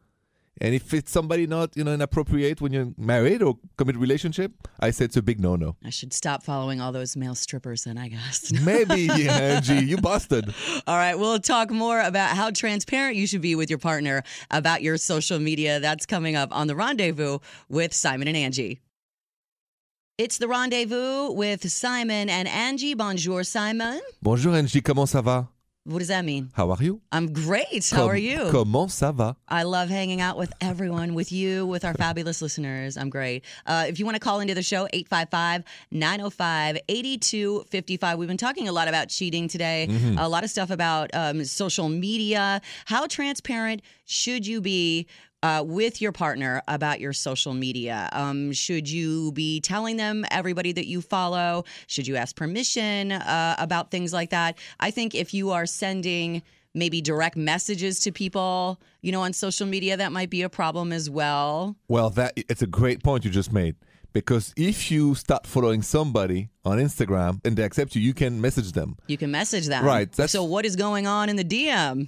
and 0.61 0.75
if 0.75 0.93
it's 0.93 1.11
somebody 1.11 1.47
not 1.47 1.75
you 1.75 1.83
know 1.83 1.93
inappropriate 1.93 2.61
when 2.61 2.71
you're 2.71 2.93
married 2.97 3.41
or 3.41 3.57
commit 3.77 3.97
relationship, 3.97 4.51
I 4.79 4.91
say 4.91 5.05
it's 5.05 5.17
a 5.17 5.21
big 5.21 5.39
no 5.39 5.55
no. 5.55 5.75
I 5.83 5.89
should 5.89 6.13
stop 6.13 6.43
following 6.43 6.79
all 6.79 6.91
those 6.91 7.17
male 7.17 7.35
strippers 7.35 7.83
then, 7.83 7.97
I 7.97 8.07
guess. 8.09 8.51
Maybe 8.61 9.09
Angie, 9.27 9.83
you 9.85 9.97
busted. 9.97 10.53
all 10.87 10.95
right, 10.95 11.17
we'll 11.17 11.39
talk 11.39 11.71
more 11.71 11.99
about 11.99 12.37
how 12.37 12.51
transparent 12.51 13.15
you 13.15 13.25
should 13.25 13.41
be 13.41 13.55
with 13.55 13.69
your 13.69 13.79
partner 13.79 14.23
about 14.51 14.83
your 14.83 14.97
social 14.97 15.39
media. 15.39 15.79
That's 15.79 16.05
coming 16.05 16.35
up 16.35 16.55
on 16.55 16.67
The 16.67 16.75
Rendezvous 16.75 17.39
with 17.67 17.93
Simon 17.93 18.27
and 18.27 18.37
Angie. 18.37 18.81
It's 20.19 20.37
The 20.37 20.47
Rendezvous 20.47 21.31
with 21.31 21.67
Simon 21.71 22.29
and 22.29 22.47
Angie. 22.47 22.93
Bonjour, 22.93 23.43
Simon. 23.43 23.99
Bonjour 24.21 24.53
Angie, 24.53 24.81
comment 24.81 25.07
ça 25.07 25.23
va? 25.23 25.47
What 25.83 25.97
does 25.97 26.09
that 26.09 26.23
mean? 26.23 26.51
How 26.53 26.69
are 26.69 26.77
you? 26.83 27.01
I'm 27.11 27.33
great. 27.33 27.89
How 27.89 28.01
Com- 28.01 28.09
are 28.11 28.17
you? 28.17 28.51
Comment 28.51 28.87
ça 28.87 29.11
va? 29.11 29.35
I 29.47 29.63
love 29.63 29.89
hanging 29.89 30.21
out 30.21 30.37
with 30.37 30.53
everyone, 30.61 31.15
with 31.15 31.31
you, 31.31 31.65
with 31.65 31.83
our 31.83 31.95
fabulous 31.95 32.39
listeners. 32.39 32.97
I'm 32.97 33.09
great. 33.09 33.43
Uh, 33.65 33.85
if 33.87 33.97
you 33.97 34.05
want 34.05 34.13
to 34.15 34.19
call 34.19 34.41
into 34.41 34.53
the 34.53 34.61
show, 34.61 34.87
855 34.93 35.63
905 35.89 36.77
8255. 36.87 38.17
We've 38.19 38.27
been 38.27 38.37
talking 38.37 38.67
a 38.67 38.71
lot 38.71 38.89
about 38.89 39.09
cheating 39.09 39.47
today, 39.47 39.87
a 40.19 40.29
lot 40.29 40.43
of 40.43 40.51
stuff 40.51 40.69
about 40.69 41.09
um, 41.15 41.43
social 41.45 41.89
media. 41.89 42.61
How 42.85 43.07
transparent 43.07 43.81
should 44.05 44.45
you 44.45 44.61
be? 44.61 45.07
Uh, 45.43 45.63
with 45.65 46.01
your 46.01 46.11
partner 46.11 46.61
about 46.67 46.99
your 46.99 47.13
social 47.13 47.53
media? 47.53 48.09
Um, 48.11 48.51
should 48.51 48.89
you 48.89 49.31
be 49.31 49.59
telling 49.61 49.97
them 49.97 50.25
everybody 50.31 50.71
that 50.73 50.87
you 50.87 51.01
follow? 51.01 51.65
Should 51.87 52.07
you 52.07 52.15
ask 52.15 52.35
permission 52.35 53.11
uh, 53.11 53.55
about 53.57 53.91
things 53.91 54.13
like 54.13 54.29
that? 54.29 54.57
I 54.79 54.91
think 54.91 55.15
if 55.15 55.33
you 55.33 55.51
are 55.51 55.65
sending 55.65 56.41
maybe 56.73 57.01
direct 57.01 57.35
messages 57.35 57.99
to 58.01 58.11
people, 58.11 58.79
you 59.01 59.11
know, 59.11 59.21
on 59.21 59.33
social 59.33 59.67
media, 59.67 59.97
that 59.97 60.11
might 60.11 60.29
be 60.29 60.41
a 60.41 60.49
problem 60.49 60.93
as 60.93 61.09
well. 61.09 61.75
Well, 61.87 62.09
that 62.11 62.33
it's 62.35 62.61
a 62.61 62.67
great 62.67 63.03
point 63.03 63.25
you 63.25 63.31
just 63.31 63.51
made 63.51 63.75
because 64.13 64.53
if 64.57 64.91
you 64.91 65.15
start 65.15 65.47
following 65.47 65.81
somebody 65.81 66.49
on 66.65 66.77
Instagram 66.77 67.39
and 67.45 67.55
they 67.57 67.63
accept 67.63 67.95
you, 67.95 68.01
you 68.01 68.13
can 68.13 68.39
message 68.41 68.73
them. 68.73 68.97
You 69.07 69.17
can 69.17 69.31
message 69.31 69.67
them. 69.67 69.83
Right, 69.85 70.13
so 70.29 70.43
what 70.43 70.65
is 70.65 70.75
going 70.75 71.07
on 71.07 71.29
in 71.29 71.35
the 71.35 71.43
DM? 71.43 72.07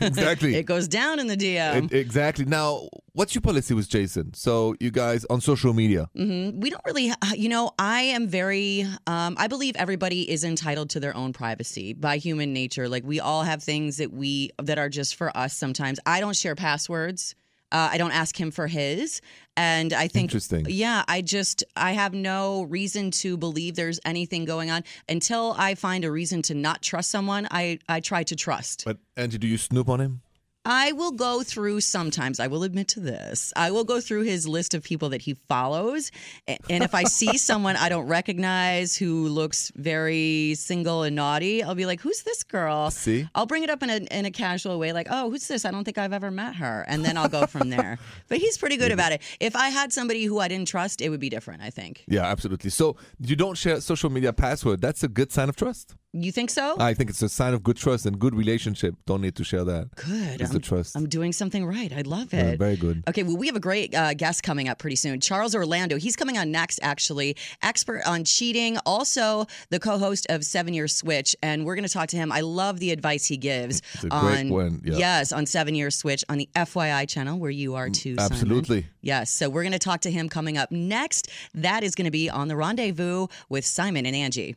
exactly. 0.00 0.54
it 0.54 0.66
goes 0.66 0.86
down 0.88 1.18
in 1.18 1.26
the 1.26 1.36
DM. 1.36 1.86
It- 1.86 1.92
exactly. 1.92 2.44
Now, 2.44 2.88
what's 3.12 3.34
your 3.34 3.42
policy 3.42 3.74
with 3.74 3.88
Jason? 3.88 4.34
So, 4.34 4.74
you 4.78 4.90
guys 4.90 5.24
on 5.30 5.40
social 5.40 5.72
media. 5.72 6.08
Mhm. 6.16 6.60
We 6.60 6.70
don't 6.70 6.82
really, 6.84 7.12
you 7.36 7.48
know, 7.48 7.72
I 7.78 8.02
am 8.02 8.28
very, 8.28 8.86
um, 9.06 9.34
I 9.38 9.48
believe 9.48 9.74
everybody 9.76 10.30
is 10.30 10.44
entitled 10.44 10.90
to 10.90 11.00
their 11.00 11.16
own 11.16 11.32
privacy 11.32 11.92
by 11.94 12.18
human 12.18 12.52
nature. 12.52 12.88
Like 12.88 13.04
we 13.04 13.20
all 13.20 13.42
have 13.42 13.62
things 13.62 13.96
that 13.96 14.12
we, 14.12 14.50
that 14.62 14.78
are 14.78 14.88
just 14.88 15.16
for 15.16 15.36
us 15.36 15.54
sometimes. 15.54 15.98
I 16.06 16.20
don't 16.20 16.36
share 16.36 16.54
passwords. 16.54 17.34
Uh, 17.70 17.88
I 17.92 17.98
don't 17.98 18.12
ask 18.12 18.38
him 18.38 18.50
for 18.50 18.66
his. 18.66 19.20
And 19.56 19.92
I 19.92 20.06
think, 20.06 20.26
Interesting. 20.26 20.66
yeah, 20.68 21.04
I 21.08 21.20
just, 21.20 21.64
I 21.76 21.92
have 21.92 22.14
no 22.14 22.62
reason 22.64 23.10
to 23.10 23.36
believe 23.36 23.74
there's 23.74 23.98
anything 24.04 24.44
going 24.44 24.70
on 24.70 24.84
until 25.08 25.54
I 25.58 25.74
find 25.74 26.04
a 26.04 26.10
reason 26.10 26.42
to 26.42 26.54
not 26.54 26.80
trust 26.80 27.10
someone. 27.10 27.48
I, 27.50 27.80
I 27.88 28.00
try 28.00 28.22
to 28.22 28.36
trust. 28.36 28.84
But 28.84 28.98
Angie, 29.16 29.38
do 29.38 29.48
you 29.48 29.58
snoop 29.58 29.88
on 29.88 30.00
him? 30.00 30.20
I 30.68 30.92
will 30.92 31.12
go 31.12 31.42
through 31.42 31.80
sometimes, 31.80 32.38
I 32.38 32.46
will 32.46 32.62
admit 32.62 32.88
to 32.88 33.00
this. 33.00 33.54
I 33.56 33.70
will 33.70 33.84
go 33.84 34.02
through 34.02 34.24
his 34.24 34.46
list 34.46 34.74
of 34.74 34.82
people 34.82 35.08
that 35.08 35.22
he 35.22 35.32
follows. 35.48 36.10
And 36.46 36.84
if 36.84 36.94
I 36.94 37.04
see 37.04 37.38
someone 37.38 37.74
I 37.76 37.88
don't 37.88 38.06
recognize 38.06 38.94
who 38.94 39.28
looks 39.28 39.72
very 39.76 40.54
single 40.56 41.04
and 41.04 41.16
naughty, 41.16 41.62
I'll 41.62 41.74
be 41.74 41.86
like, 41.86 42.02
who's 42.02 42.22
this 42.22 42.44
girl? 42.44 42.90
See? 42.90 43.26
I'll 43.34 43.46
bring 43.46 43.62
it 43.62 43.70
up 43.70 43.82
in 43.82 43.88
a, 43.88 43.96
in 44.10 44.26
a 44.26 44.30
casual 44.30 44.78
way, 44.78 44.92
like, 44.92 45.06
oh, 45.10 45.30
who's 45.30 45.48
this? 45.48 45.64
I 45.64 45.70
don't 45.70 45.84
think 45.84 45.96
I've 45.96 46.12
ever 46.12 46.30
met 46.30 46.56
her. 46.56 46.84
And 46.86 47.02
then 47.02 47.16
I'll 47.16 47.30
go 47.30 47.46
from 47.46 47.70
there. 47.70 47.98
but 48.28 48.36
he's 48.36 48.58
pretty 48.58 48.76
good 48.76 48.92
about 48.92 49.12
it. 49.12 49.22
If 49.40 49.56
I 49.56 49.70
had 49.70 49.90
somebody 49.90 50.24
who 50.24 50.38
I 50.38 50.48
didn't 50.48 50.68
trust, 50.68 51.00
it 51.00 51.08
would 51.08 51.20
be 51.20 51.30
different, 51.30 51.62
I 51.62 51.70
think. 51.70 52.04
Yeah, 52.06 52.26
absolutely. 52.26 52.68
So, 52.68 52.96
you 53.18 53.36
don't 53.36 53.56
share 53.56 53.80
social 53.80 54.10
media 54.10 54.34
password. 54.34 54.82
That's 54.82 55.02
a 55.02 55.08
good 55.08 55.32
sign 55.32 55.48
of 55.48 55.56
trust. 55.56 55.94
You 56.14 56.32
think 56.32 56.48
so? 56.48 56.74
I 56.80 56.94
think 56.94 57.10
it's 57.10 57.20
a 57.20 57.28
sign 57.28 57.52
of 57.52 57.62
good 57.62 57.76
trust 57.76 58.06
and 58.06 58.18
good 58.18 58.34
relationship. 58.34 58.94
Don't 59.04 59.20
need 59.20 59.36
to 59.36 59.44
share 59.44 59.62
that. 59.64 59.94
good. 59.94 60.40
It's 60.40 60.50
I'm, 60.50 60.54
the 60.54 60.58
trust. 60.60 60.96
I'm 60.96 61.06
doing 61.06 61.32
something 61.34 61.66
right. 61.66 61.92
I 61.92 62.00
love 62.00 62.32
Yeah, 62.32 62.46
it. 62.52 62.58
very 62.58 62.76
good. 62.76 63.04
Okay, 63.08 63.22
well, 63.24 63.36
we 63.36 63.46
have 63.46 63.56
a 63.56 63.60
great 63.60 63.94
uh, 63.94 64.14
guest 64.14 64.42
coming 64.42 64.70
up 64.70 64.78
pretty 64.78 64.96
soon. 64.96 65.20
Charles 65.20 65.54
Orlando. 65.54 65.98
He's 65.98 66.16
coming 66.16 66.38
on 66.38 66.50
next, 66.50 66.80
actually. 66.82 67.36
Expert 67.62 68.02
on 68.06 68.24
cheating, 68.24 68.78
also 68.86 69.44
the 69.68 69.78
co 69.78 69.98
host 69.98 70.26
of 70.30 70.44
Seven 70.44 70.72
Year 70.72 70.88
Switch. 70.88 71.36
And 71.42 71.66
we're 71.66 71.74
going 71.74 71.86
to 71.86 71.92
talk 71.92 72.08
to 72.08 72.16
him. 72.16 72.32
I 72.32 72.40
love 72.40 72.80
the 72.80 72.90
advice 72.90 73.26
he 73.26 73.36
gives. 73.36 73.82
It's 73.92 74.04
a 74.04 74.08
great 74.08 74.40
on, 74.40 74.48
one, 74.48 74.80
yeah. 74.84 74.96
Yes, 74.96 75.30
on 75.32 75.44
Seven 75.44 75.74
Year 75.74 75.90
Switch 75.90 76.24
on 76.30 76.38
the 76.38 76.48
FYI 76.56 77.06
channel 77.06 77.38
where 77.38 77.50
you 77.50 77.74
are 77.74 77.90
too. 77.90 78.14
Simon. 78.16 78.32
Absolutely. 78.32 78.86
Yes, 79.02 79.30
so 79.30 79.50
we're 79.50 79.62
going 79.62 79.72
to 79.72 79.78
talk 79.78 80.00
to 80.00 80.10
him 80.10 80.30
coming 80.30 80.56
up 80.56 80.72
next. 80.72 81.28
That 81.52 81.84
is 81.84 81.94
going 81.94 82.06
to 82.06 82.10
be 82.10 82.30
on 82.30 82.48
the 82.48 82.56
rendezvous 82.56 83.26
with 83.50 83.66
Simon 83.66 84.06
and 84.06 84.16
Angie. 84.16 84.56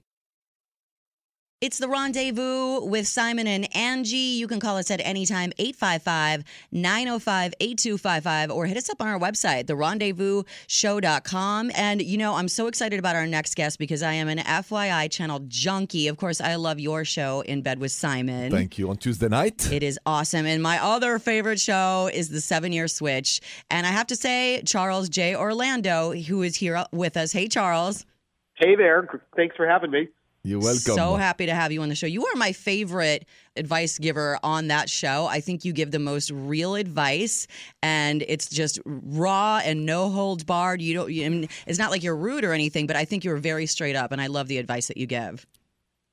It's 1.62 1.78
the 1.78 1.88
rendezvous 1.88 2.84
with 2.86 3.08
Simon 3.08 3.46
and 3.46 3.74
Angie. 3.76 4.18
You 4.18 4.48
can 4.48 4.60
call 4.60 4.78
us 4.78 4.90
at 4.90 5.00
any 5.04 5.28
time, 5.28 5.52
855 5.60 6.44
905 6.72 7.54
8255, 7.60 8.50
or 8.50 8.66
hit 8.66 8.78
us 8.78 8.90
up 8.90 9.00
on 9.00 9.08
our 9.08 9.20
website, 9.20 9.66
therendezvousshow.com. 9.66 11.72
And, 11.76 12.02
you 12.02 12.18
know, 12.18 12.34
I'm 12.34 12.48
so 12.48 12.66
excited 12.66 12.98
about 12.98 13.16
our 13.16 13.28
next 13.28 13.56
guest 13.56 13.78
because 13.78 14.02
I 14.02 14.14
am 14.14 14.28
an 14.28 14.40
FYI 14.40 15.12
channel 15.12 15.40
junkie. 15.48 16.08
Of 16.08 16.18
course, 16.18 16.42
I 16.42 16.56
love 16.56 16.80
your 16.80 17.06
show, 17.06 17.42
In 17.42 17.62
Bed 17.62 17.78
with 17.78 17.92
Simon. 17.92 18.50
Thank 18.50 18.80
you. 18.80 18.90
On 18.90 18.98
Tuesday 18.98 19.28
night, 19.28 19.72
It 19.72 19.84
is 19.84 20.00
awesome. 20.04 20.48
And 20.48 20.64
my 20.64 20.84
other 20.84 21.20
favorite 21.20 21.60
show 21.60 22.10
is 22.12 22.30
the 22.30 22.42
Seven 22.42 22.72
Year 22.72 22.88
Switch. 22.88 23.40
And 23.70 23.86
I 23.86 23.92
have 23.92 24.08
to 24.08 24.16
say, 24.16 24.64
Charles 24.66 25.10
J. 25.10 25.36
Orlando, 25.36 26.12
who 26.12 26.42
is 26.42 26.56
here 26.56 26.84
with 26.92 27.18
us. 27.18 27.34
Hey, 27.34 27.48
Charles. 27.48 28.08
Hey 28.56 28.76
there. 28.76 29.08
Thanks 29.36 29.56
for 29.56 29.68
having 29.68 29.92
me. 29.92 30.08
You're 30.44 30.60
welcome. 30.60 30.96
So 30.96 31.16
happy 31.16 31.46
to 31.46 31.54
have 31.54 31.72
you 31.72 31.82
on 31.82 31.90
the 31.90 31.96
show. 31.96 32.08
You 32.08 32.26
are 32.26 32.36
my 32.36 32.52
favorite 32.52 33.28
advice 33.56 34.00
giver 34.00 34.40
on 34.44 34.70
that 34.70 34.90
show. 34.90 35.28
I 35.28 35.40
think 35.40 35.66
you 35.66 35.74
give 35.74 35.92
the 35.92 36.00
most 36.00 36.32
real 36.32 36.76
advice, 36.76 37.46
and 37.84 38.24
it's 38.28 38.50
just 38.50 38.80
raw 38.86 39.62
and 39.64 39.86
no 39.86 40.10
holds 40.10 40.44
barred. 40.44 40.82
You 40.82 40.96
don't. 40.96 41.12
You, 41.12 41.26
I 41.26 41.30
mean, 41.30 41.50
it's 41.68 41.78
not 41.78 41.92
like 41.92 42.02
you're 42.02 42.16
rude 42.16 42.44
or 42.44 42.54
anything, 42.54 42.88
but 42.88 42.96
I 42.96 43.06
think 43.06 43.24
you're 43.24 43.38
very 43.38 43.68
straight 43.68 43.96
up, 43.96 44.12
and 44.12 44.20
I 44.20 44.28
love 44.28 44.48
the 44.48 44.58
advice 44.58 44.88
that 44.88 44.98
you 44.98 45.06
give. 45.06 45.46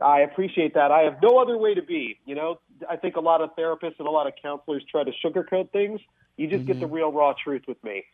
I 0.00 0.20
appreciate 0.20 0.74
that. 0.74 0.92
I 0.92 1.00
have 1.02 1.16
no 1.22 1.38
other 1.38 1.56
way 1.56 1.74
to 1.74 1.82
be. 1.82 2.18
You 2.24 2.34
know, 2.34 2.60
I 2.88 2.96
think 2.96 3.16
a 3.16 3.20
lot 3.20 3.40
of 3.40 3.50
therapists 3.56 3.98
and 3.98 4.06
a 4.06 4.10
lot 4.10 4.26
of 4.26 4.34
counselors 4.40 4.84
try 4.90 5.04
to 5.04 5.12
sugarcoat 5.24 5.70
things. 5.72 6.00
You 6.36 6.46
just 6.46 6.66
get 6.66 6.78
the 6.78 6.86
mm-hmm. 6.86 6.94
real 6.94 7.12
raw 7.12 7.32
truth 7.42 7.62
with 7.66 7.82
me. 7.82 8.04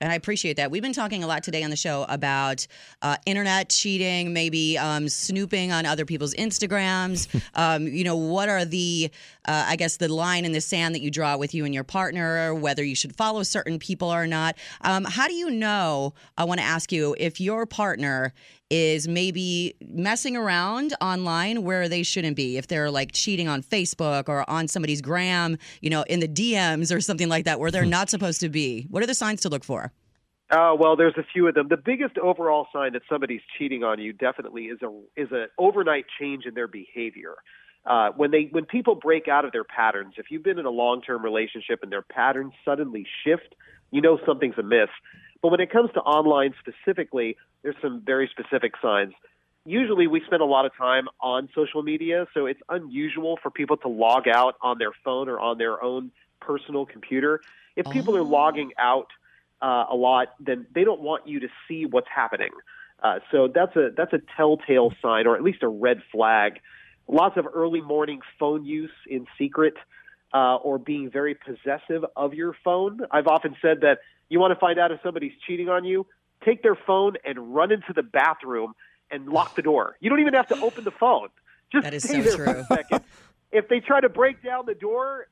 And 0.00 0.10
I 0.10 0.16
appreciate 0.16 0.56
that. 0.56 0.70
We've 0.70 0.82
been 0.82 0.92
talking 0.92 1.22
a 1.22 1.26
lot 1.26 1.44
today 1.44 1.62
on 1.62 1.70
the 1.70 1.76
show 1.76 2.04
about 2.08 2.66
uh, 3.00 3.16
internet 3.26 3.70
cheating, 3.70 4.32
maybe 4.32 4.76
um, 4.76 5.08
snooping 5.08 5.72
on 5.72 5.86
other 5.86 6.04
people's 6.04 6.34
Instagrams. 6.34 7.28
um, 7.54 7.86
you 7.86 8.04
know, 8.04 8.16
what 8.16 8.48
are 8.48 8.64
the, 8.64 9.10
uh, 9.46 9.64
I 9.66 9.76
guess, 9.76 9.96
the 9.96 10.12
line 10.12 10.44
in 10.44 10.52
the 10.52 10.60
sand 10.60 10.94
that 10.94 11.00
you 11.00 11.10
draw 11.10 11.36
with 11.36 11.54
you 11.54 11.64
and 11.64 11.74
your 11.74 11.84
partner, 11.84 12.54
whether 12.54 12.82
you 12.84 12.94
should 12.94 13.14
follow 13.16 13.42
certain 13.42 13.78
people 13.78 14.12
or 14.12 14.26
not? 14.26 14.56
Um, 14.80 15.04
how 15.04 15.28
do 15.28 15.34
you 15.34 15.50
know? 15.50 16.14
I 16.36 16.44
want 16.44 16.60
to 16.60 16.66
ask 16.66 16.92
you 16.92 17.14
if 17.18 17.40
your 17.40 17.66
partner 17.66 18.32
is 18.70 19.06
maybe 19.06 19.76
messing 19.86 20.36
around 20.36 20.94
online 21.00 21.62
where 21.62 21.88
they 21.88 22.02
shouldn't 22.02 22.36
be. 22.36 22.56
If 22.56 22.66
they're 22.66 22.90
like 22.90 23.12
cheating 23.12 23.48
on 23.48 23.62
Facebook 23.62 24.28
or 24.28 24.48
on 24.48 24.68
somebody's 24.68 25.00
gram, 25.00 25.58
you 25.80 25.90
know, 25.90 26.02
in 26.02 26.20
the 26.20 26.28
DMs 26.28 26.94
or 26.94 27.00
something 27.00 27.28
like 27.28 27.44
that 27.44 27.60
where 27.60 27.70
they're 27.70 27.84
not 27.84 28.10
supposed 28.10 28.40
to 28.40 28.48
be. 28.48 28.86
What 28.90 29.02
are 29.02 29.06
the 29.06 29.14
signs 29.14 29.42
to 29.42 29.48
look 29.48 29.64
for? 29.64 29.92
Uh, 30.50 30.74
well, 30.78 30.94
there's 30.94 31.14
a 31.16 31.24
few 31.32 31.48
of 31.48 31.54
them. 31.54 31.68
The 31.68 31.76
biggest 31.76 32.18
overall 32.18 32.66
sign 32.72 32.92
that 32.92 33.02
somebody's 33.08 33.40
cheating 33.58 33.82
on 33.82 33.98
you 33.98 34.12
definitely 34.12 34.64
is 34.64 34.78
a 34.82 34.88
is 35.16 35.28
an 35.30 35.46
overnight 35.58 36.04
change 36.20 36.44
in 36.44 36.54
their 36.54 36.68
behavior. 36.68 37.34
Uh, 37.86 38.10
when 38.16 38.30
they 38.30 38.48
when 38.50 38.64
people 38.64 38.94
break 38.94 39.28
out 39.28 39.44
of 39.44 39.52
their 39.52 39.64
patterns, 39.64 40.14
if 40.16 40.30
you've 40.30 40.42
been 40.42 40.58
in 40.58 40.64
a 40.64 40.70
long 40.70 41.02
term 41.02 41.22
relationship 41.22 41.80
and 41.82 41.92
their 41.92 42.02
patterns 42.02 42.52
suddenly 42.64 43.06
shift, 43.24 43.54
you 43.90 44.00
know 44.00 44.18
something's 44.26 44.56
amiss. 44.58 44.88
But 45.42 45.50
when 45.50 45.60
it 45.60 45.70
comes 45.70 45.90
to 45.92 46.00
online 46.00 46.54
specifically, 46.58 47.36
there's 47.62 47.76
some 47.82 48.00
very 48.00 48.30
specific 48.32 48.72
signs. 48.80 49.12
Usually, 49.66 50.06
we 50.06 50.22
spend 50.26 50.40
a 50.40 50.46
lot 50.46 50.64
of 50.64 50.74
time 50.76 51.08
on 51.20 51.48
social 51.54 51.82
media, 51.82 52.26
so 52.32 52.46
it's 52.46 52.60
unusual 52.68 53.38
for 53.42 53.50
people 53.50 53.76
to 53.78 53.88
log 53.88 54.28
out 54.28 54.54
on 54.62 54.78
their 54.78 54.92
phone 55.04 55.28
or 55.28 55.38
on 55.38 55.58
their 55.58 55.82
own 55.82 56.10
personal 56.40 56.86
computer. 56.86 57.40
If 57.76 57.90
people 57.90 58.16
are 58.16 58.22
logging 58.22 58.72
out 58.78 59.08
uh, 59.60 59.86
a 59.90 59.96
lot, 59.96 60.28
then 60.40 60.66
they 60.74 60.84
don't 60.84 61.00
want 61.00 61.26
you 61.26 61.40
to 61.40 61.48
see 61.66 61.86
what's 61.86 62.08
happening. 62.14 62.50
Uh, 63.02 63.18
so 63.30 63.48
that's 63.48 63.74
a 63.76 63.90
that's 63.96 64.12
a 64.12 64.20
telltale 64.36 64.92
sign, 65.02 65.26
or 65.26 65.36
at 65.36 65.42
least 65.42 65.62
a 65.62 65.68
red 65.68 66.02
flag. 66.12 66.60
Lots 67.08 67.36
of 67.36 67.46
early 67.54 67.80
morning 67.80 68.20
phone 68.38 68.64
use 68.64 68.90
in 69.08 69.26
secret, 69.38 69.74
uh, 70.32 70.56
or 70.56 70.78
being 70.78 71.10
very 71.10 71.34
possessive 71.34 72.04
of 72.16 72.34
your 72.34 72.56
phone. 72.64 73.00
I've 73.10 73.26
often 73.26 73.54
said 73.62 73.82
that 73.82 73.98
you 74.28 74.40
want 74.40 74.52
to 74.52 74.58
find 74.58 74.78
out 74.78 74.90
if 74.90 75.00
somebody's 75.02 75.32
cheating 75.46 75.68
on 75.68 75.84
you, 75.84 76.06
take 76.44 76.62
their 76.62 76.74
phone 76.74 77.14
and 77.24 77.54
run 77.54 77.70
into 77.72 77.92
the 77.94 78.02
bathroom 78.02 78.74
and 79.10 79.28
lock 79.28 79.54
the 79.54 79.62
door. 79.62 79.96
You 80.00 80.10
don't 80.10 80.20
even 80.20 80.34
have 80.34 80.48
to 80.48 80.60
open 80.60 80.84
the 80.84 80.90
phone. 80.90 81.28
Just 81.70 81.84
That 81.84 81.94
is 81.94 82.02
stay 82.02 82.22
so 82.22 82.36
there 82.36 82.46
for 82.46 82.52
true. 82.52 82.60
a 82.62 82.64
second. 82.64 83.00
If 83.52 83.68
they 83.68 83.78
try 83.80 84.00
to 84.00 84.08
break 84.08 84.42
down 84.42 84.66
the 84.66 84.74
door, 84.74 85.28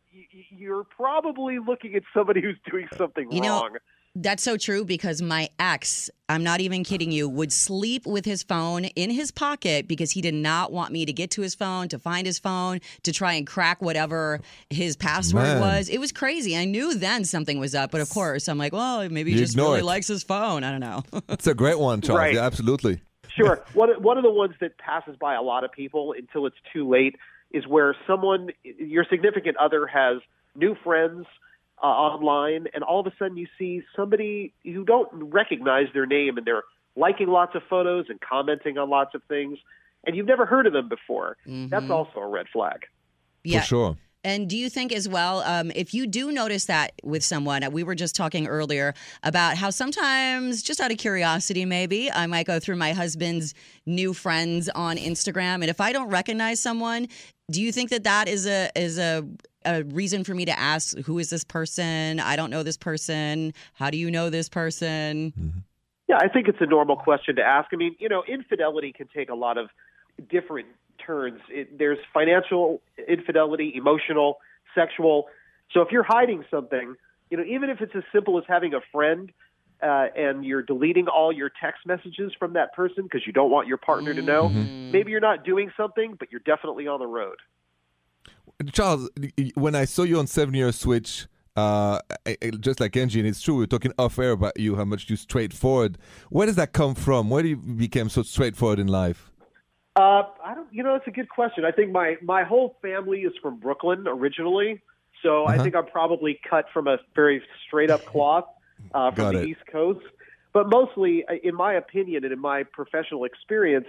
you're 0.50 0.84
probably 0.84 1.58
looking 1.58 1.94
at 1.96 2.04
somebody 2.14 2.40
who's 2.40 2.58
doing 2.70 2.86
something 2.96 3.32
You 3.32 3.40
know, 3.40 3.60
wrong. 3.62 3.76
That's 4.14 4.42
so 4.42 4.58
true 4.58 4.84
because 4.84 5.22
my 5.22 5.48
ex, 5.58 6.10
I'm 6.28 6.44
not 6.44 6.60
even 6.60 6.84
kidding 6.84 7.10
you, 7.10 7.30
would 7.30 7.50
sleep 7.50 8.06
with 8.06 8.26
his 8.26 8.42
phone 8.42 8.84
in 8.84 9.08
his 9.08 9.30
pocket 9.30 9.88
because 9.88 10.10
he 10.10 10.20
did 10.20 10.34
not 10.34 10.70
want 10.70 10.92
me 10.92 11.06
to 11.06 11.14
get 11.14 11.30
to 11.32 11.40
his 11.42 11.54
phone, 11.54 11.88
to 11.88 11.98
find 11.98 12.26
his 12.26 12.38
phone, 12.38 12.80
to 13.04 13.12
try 13.12 13.32
and 13.32 13.46
crack 13.46 13.80
whatever 13.80 14.40
his 14.68 14.96
password 14.96 15.44
Man. 15.44 15.60
was. 15.60 15.88
It 15.88 15.98
was 15.98 16.12
crazy. 16.12 16.54
I 16.56 16.66
knew 16.66 16.94
then 16.94 17.24
something 17.24 17.58
was 17.58 17.74
up, 17.74 17.90
but 17.90 18.02
of 18.02 18.10
course, 18.10 18.48
I'm 18.48 18.58
like, 18.58 18.74
well, 18.74 19.08
maybe 19.08 19.30
he 19.32 19.38
You 19.38 19.44
just 19.44 19.56
really 19.56 19.78
it. 19.80 19.84
likes 19.84 20.08
his 20.08 20.22
phone. 20.22 20.62
I 20.62 20.70
don't 20.70 20.80
know. 20.80 21.02
It's 21.30 21.46
a 21.46 21.54
great 21.54 21.78
one, 21.78 22.02
Charles. 22.02 22.18
Right. 22.18 22.34
Yeah, 22.34 22.44
absolutely. 22.44 23.00
Sure. 23.34 23.64
one 23.72 23.90
one 24.02 24.18
of 24.18 24.24
the 24.24 24.30
ones 24.30 24.54
that 24.60 24.76
passes 24.76 25.16
by 25.18 25.34
a 25.34 25.42
lot 25.42 25.64
of 25.64 25.72
people 25.72 26.14
until 26.16 26.44
it's 26.44 26.56
too 26.70 26.86
late 26.86 27.16
is 27.50 27.66
where 27.66 27.96
someone, 28.06 28.50
your 28.62 29.06
significant 29.08 29.56
other, 29.56 29.86
has 29.86 30.18
new 30.54 30.74
friends 30.84 31.24
uh, 31.82 31.86
online, 31.86 32.66
and 32.74 32.84
all 32.84 33.00
of 33.00 33.06
a 33.06 33.12
sudden 33.18 33.36
you 33.36 33.46
see 33.58 33.82
somebody 33.96 34.52
you 34.62 34.84
don't 34.84 35.08
recognize 35.12 35.86
their 35.92 36.06
name, 36.06 36.36
and 36.38 36.46
they're 36.46 36.62
liking 36.96 37.28
lots 37.28 37.54
of 37.54 37.62
photos 37.68 38.06
and 38.08 38.20
commenting 38.20 38.78
on 38.78 38.88
lots 38.90 39.14
of 39.14 39.22
things, 39.28 39.58
and 40.06 40.16
you've 40.16 40.26
never 40.26 40.46
heard 40.46 40.66
of 40.66 40.72
them 40.72 40.88
before. 40.88 41.36
That's 41.46 41.90
also 41.90 42.20
a 42.20 42.28
red 42.28 42.46
flag. 42.52 42.86
yeah. 43.44 43.60
For 43.60 43.66
sure. 43.66 43.96
And 44.24 44.48
do 44.48 44.56
you 44.56 44.70
think 44.70 44.92
as 44.92 45.08
well, 45.08 45.40
um, 45.40 45.72
if 45.74 45.92
you 45.92 46.06
do 46.06 46.30
notice 46.30 46.66
that 46.66 46.92
with 47.02 47.24
someone, 47.24 47.68
we 47.72 47.82
were 47.82 47.96
just 47.96 48.14
talking 48.14 48.46
earlier 48.46 48.94
about 49.24 49.56
how 49.56 49.70
sometimes, 49.70 50.62
just 50.62 50.80
out 50.80 50.92
of 50.92 50.98
curiosity, 50.98 51.64
maybe 51.64 52.10
I 52.10 52.26
might 52.26 52.46
go 52.46 52.60
through 52.60 52.76
my 52.76 52.92
husband's 52.92 53.52
new 53.84 54.14
friends 54.14 54.68
on 54.68 54.96
Instagram, 54.96 55.54
and 55.54 55.64
if 55.64 55.80
I 55.80 55.92
don't 55.92 56.08
recognize 56.08 56.60
someone, 56.60 57.08
do 57.50 57.60
you 57.60 57.72
think 57.72 57.90
that 57.90 58.04
that 58.04 58.28
is 58.28 58.46
a 58.46 58.70
is 58.76 58.96
a 58.96 59.26
a 59.64 59.84
reason 59.84 60.24
for 60.24 60.34
me 60.34 60.44
to 60.44 60.58
ask 60.58 60.96
who 60.98 61.18
is 61.18 61.30
this 61.30 61.44
person? 61.44 62.20
I 62.20 62.36
don't 62.36 62.50
know 62.50 62.62
this 62.62 62.76
person. 62.76 63.54
How 63.74 63.90
do 63.90 63.96
you 63.96 64.10
know 64.10 64.30
this 64.30 64.48
person? 64.48 65.32
Yeah, 66.08 66.18
I 66.20 66.28
think 66.28 66.48
it's 66.48 66.60
a 66.60 66.66
normal 66.66 66.96
question 66.96 67.36
to 67.36 67.42
ask. 67.42 67.70
I 67.72 67.76
mean, 67.76 67.96
you 67.98 68.08
know, 68.08 68.22
infidelity 68.28 68.92
can 68.92 69.08
take 69.14 69.30
a 69.30 69.34
lot 69.34 69.58
of 69.58 69.70
different 70.28 70.68
turns. 71.04 71.40
It, 71.48 71.78
there's 71.78 71.98
financial 72.12 72.80
infidelity, 73.08 73.72
emotional, 73.74 74.38
sexual. 74.74 75.26
So 75.72 75.80
if 75.80 75.90
you're 75.90 76.02
hiding 76.02 76.44
something, 76.50 76.94
you 77.30 77.36
know, 77.36 77.44
even 77.44 77.70
if 77.70 77.80
it's 77.80 77.94
as 77.96 78.02
simple 78.12 78.38
as 78.38 78.44
having 78.46 78.74
a 78.74 78.80
friend 78.92 79.32
uh, 79.82 80.06
and 80.16 80.44
you're 80.44 80.62
deleting 80.62 81.08
all 81.08 81.32
your 81.32 81.50
text 81.60 81.86
messages 81.86 82.32
from 82.38 82.52
that 82.52 82.72
person 82.74 83.04
because 83.04 83.26
you 83.26 83.32
don't 83.32 83.50
want 83.50 83.68
your 83.68 83.78
partner 83.78 84.12
to 84.14 84.22
know, 84.22 84.48
maybe 84.48 85.10
you're 85.10 85.20
not 85.20 85.44
doing 85.44 85.72
something, 85.76 86.14
but 86.18 86.30
you're 86.30 86.42
definitely 86.44 86.86
on 86.86 87.00
the 87.00 87.06
road. 87.06 87.36
Charles, 88.72 89.10
when 89.54 89.74
I 89.74 89.84
saw 89.84 90.02
you 90.02 90.18
on 90.18 90.26
Seven 90.26 90.54
Year 90.54 90.70
Switch, 90.72 91.26
uh, 91.56 91.98
I- 92.26 92.36
I- 92.42 92.50
just 92.60 92.80
like 92.80 92.96
Angie, 92.96 93.18
and 93.20 93.28
it's 93.28 93.42
true, 93.42 93.56
we 93.56 93.64
are 93.64 93.66
talking 93.66 93.92
off 93.98 94.18
air 94.18 94.30
about 94.32 94.58
you, 94.58 94.76
how 94.76 94.84
much 94.84 95.10
you 95.10 95.16
straightforward. 95.16 95.98
Where 96.30 96.46
does 96.46 96.56
that 96.56 96.72
come 96.72 96.94
from? 96.94 97.28
Where 97.28 97.42
do 97.42 97.48
you 97.50 97.56
become 97.56 98.08
so 98.08 98.22
straightforward 98.22 98.78
in 98.78 98.86
life? 98.86 99.30
Uh, 99.96 100.22
I 100.42 100.54
don't. 100.54 100.72
You 100.72 100.82
know, 100.82 100.92
that's 100.94 101.06
a 101.06 101.10
good 101.10 101.28
question. 101.28 101.64
I 101.66 101.70
think 101.70 101.92
my 101.92 102.16
my 102.22 102.44
whole 102.44 102.78
family 102.80 103.22
is 103.22 103.32
from 103.42 103.58
Brooklyn 103.58 104.06
originally, 104.08 104.80
so 105.22 105.44
I 105.44 105.54
Uh-huh. 105.54 105.64
think 105.64 105.76
I'm 105.76 105.86
probably 105.86 106.40
cut 106.48 106.66
from 106.72 106.86
a 106.88 106.98
very 107.14 107.42
straight 107.66 107.90
up 107.90 108.04
cloth 108.06 108.46
uh, 108.94 109.10
from 109.10 109.24
Got 109.24 109.32
the 109.34 109.42
it. 109.42 109.48
East 109.48 109.66
Coast. 109.70 110.06
But 110.54 110.68
mostly, 110.68 111.24
in 111.42 111.54
my 111.54 111.74
opinion 111.74 112.24
and 112.24 112.32
in 112.32 112.38
my 112.38 112.62
professional 112.62 113.24
experience, 113.24 113.86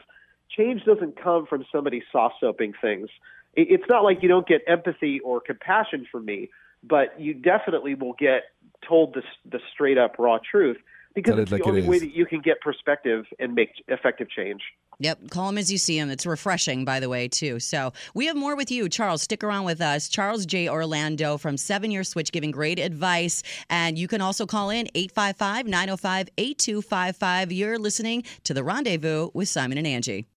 change 0.50 0.84
doesn't 0.86 1.16
come 1.22 1.46
from 1.46 1.66
somebody 1.72 2.04
soft 2.12 2.36
soaping 2.40 2.74
things. 2.82 3.10
It, 3.54 3.68
it's 3.70 3.90
not 3.90 4.04
like 4.04 4.22
you 4.22 4.30
don't 4.30 4.48
get 4.48 4.62
empathy 4.68 5.20
or 5.20 5.40
compassion 5.40 6.06
from 6.12 6.26
me, 6.26 6.50
but 6.84 7.20
you 7.20 7.34
definitely 7.34 7.96
will 7.96 8.14
get 8.14 8.44
told 8.88 9.14
the 9.14 9.24
the 9.50 9.60
straight 9.74 9.98
up 9.98 10.16
raw 10.20 10.38
truth 10.40 10.78
because 11.14 11.32
Tell 11.32 11.40
it 11.40 11.44
it's 11.44 11.52
like 11.52 11.64
the 11.64 11.70
it 11.70 11.72
only 11.72 11.88
way 11.88 12.00
that 12.00 12.16
you 12.16 12.26
can 12.26 12.42
get 12.42 12.60
perspective 12.62 13.26
and 13.40 13.54
make 13.54 13.70
effective 13.88 14.30
change. 14.30 14.62
Yep, 15.00 15.30
call 15.30 15.50
him 15.50 15.58
as 15.58 15.72
you 15.72 15.78
see 15.78 15.98
him. 15.98 16.10
It's 16.10 16.26
refreshing, 16.26 16.86
by 16.86 17.00
the 17.00 17.10
way, 17.10 17.28
too. 17.28 17.60
So 17.60 17.94
we 18.14 18.28
have 18.28 18.36
more 18.36 18.56
with 18.56 18.72
you, 18.72 18.90
Charles. 18.90 19.22
Stick 19.22 19.44
around 19.44 19.66
with 19.66 19.82
us. 19.82 20.08
Charles 20.08 20.46
J. 20.46 20.70
Orlando 20.70 21.38
from 21.38 21.58
Seven 21.58 21.92
Year 21.92 22.04
Switch 22.04 22.32
giving 22.32 22.52
great 22.52 22.80
advice. 22.80 23.44
And 23.70 23.98
you 23.98 24.08
can 24.08 24.22
also 24.22 24.46
call 24.46 24.70
in 24.70 24.88
855 24.96 25.68
905 25.68 26.30
8255. 26.38 27.52
You're 27.52 27.80
listening 27.80 28.24
to 28.44 28.54
The 28.54 28.64
Rendezvous 28.64 29.30
with 29.34 29.50
Simon 29.50 29.78
and 29.78 29.88
Angie. 29.88 30.28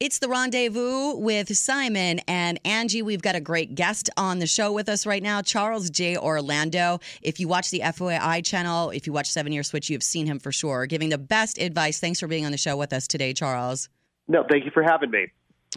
It's 0.00 0.18
the 0.18 0.30
rendezvous 0.30 1.14
with 1.16 1.54
Simon 1.54 2.20
and 2.26 2.58
Angie. 2.64 3.02
We've 3.02 3.20
got 3.20 3.34
a 3.34 3.40
great 3.40 3.74
guest 3.74 4.08
on 4.16 4.38
the 4.38 4.46
show 4.46 4.72
with 4.72 4.88
us 4.88 5.04
right 5.04 5.22
now, 5.22 5.42
Charles 5.42 5.90
J. 5.90 6.16
Orlando. 6.16 7.00
If 7.20 7.38
you 7.38 7.48
watch 7.48 7.70
the 7.70 7.80
FYI 7.80 8.42
channel, 8.42 8.88
if 8.88 9.06
you 9.06 9.12
watch 9.12 9.30
Seven 9.30 9.52
Year 9.52 9.62
Switch, 9.62 9.90
you've 9.90 10.02
seen 10.02 10.24
him 10.24 10.38
for 10.38 10.52
sure, 10.52 10.86
giving 10.86 11.10
the 11.10 11.18
best 11.18 11.58
advice. 11.58 12.00
Thanks 12.00 12.18
for 12.18 12.28
being 12.28 12.46
on 12.46 12.50
the 12.50 12.56
show 12.56 12.78
with 12.78 12.94
us 12.94 13.06
today, 13.06 13.34
Charles. 13.34 13.90
No, 14.26 14.42
thank 14.50 14.64
you 14.64 14.70
for 14.70 14.82
having 14.82 15.10
me. 15.10 15.26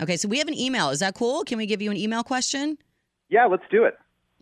Okay, 0.02 0.16
so 0.16 0.30
we 0.30 0.38
have 0.38 0.48
an 0.48 0.58
email. 0.58 0.90
Is 0.92 1.02
that 1.02 1.16
cool? 1.16 1.44
Can 1.44 1.58
we 1.58 1.66
give 1.66 1.82
you 1.82 1.92
an 1.92 1.98
email 1.98 2.24
question? 2.24 2.78
Yeah, 3.28 3.48
let's 3.48 3.66
do 3.70 3.84
it. 3.84 3.96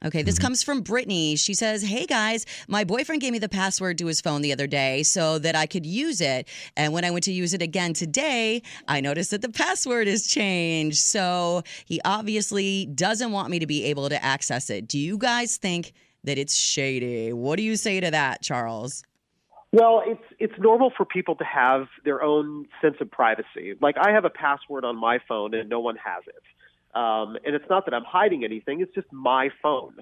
Okay, 0.03 0.23
this 0.23 0.35
mm-hmm. 0.35 0.45
comes 0.45 0.63
from 0.63 0.81
Brittany. 0.81 1.35
She 1.35 1.53
says, 1.53 1.83
Hey 1.83 2.05
guys, 2.07 2.45
my 2.67 2.83
boyfriend 2.83 3.21
gave 3.21 3.31
me 3.31 3.39
the 3.39 3.49
password 3.49 3.99
to 3.99 4.07
his 4.07 4.19
phone 4.19 4.41
the 4.41 4.51
other 4.51 4.65
day 4.65 5.03
so 5.03 5.37
that 5.39 5.55
I 5.55 5.67
could 5.67 5.85
use 5.85 6.21
it. 6.21 6.47
And 6.75 6.91
when 6.91 7.05
I 7.05 7.11
went 7.11 7.23
to 7.25 7.31
use 7.31 7.53
it 7.53 7.61
again 7.61 7.93
today, 7.93 8.63
I 8.87 8.99
noticed 8.99 9.29
that 9.29 9.43
the 9.43 9.49
password 9.49 10.07
has 10.07 10.25
changed. 10.25 10.97
So 10.97 11.61
he 11.85 12.01
obviously 12.03 12.87
doesn't 12.87 13.31
want 13.31 13.51
me 13.51 13.59
to 13.59 13.67
be 13.67 13.83
able 13.85 14.09
to 14.09 14.23
access 14.23 14.71
it. 14.71 14.87
Do 14.87 14.97
you 14.97 15.19
guys 15.19 15.57
think 15.57 15.93
that 16.23 16.39
it's 16.39 16.55
shady? 16.55 17.31
What 17.31 17.57
do 17.57 17.63
you 17.63 17.75
say 17.75 17.99
to 17.99 18.09
that, 18.09 18.41
Charles? 18.41 19.03
Well, 19.71 20.01
it's 20.05 20.23
it's 20.39 20.53
normal 20.59 20.91
for 20.97 21.05
people 21.05 21.35
to 21.35 21.45
have 21.45 21.87
their 22.03 22.23
own 22.23 22.65
sense 22.81 22.95
of 22.99 23.09
privacy. 23.09 23.75
Like 23.79 23.95
I 24.01 24.11
have 24.11 24.25
a 24.25 24.29
password 24.29 24.83
on 24.83 24.97
my 24.97 25.19
phone 25.27 25.53
and 25.53 25.69
no 25.69 25.79
one 25.79 25.95
has 25.95 26.23
it. 26.27 26.43
Um, 26.93 27.37
and 27.45 27.55
it's 27.55 27.69
not 27.69 27.85
that 27.85 27.93
I'm 27.93 28.03
hiding 28.05 28.43
anything; 28.43 28.81
it's 28.81 28.93
just 28.93 29.11
my 29.11 29.49
phone. 29.61 29.95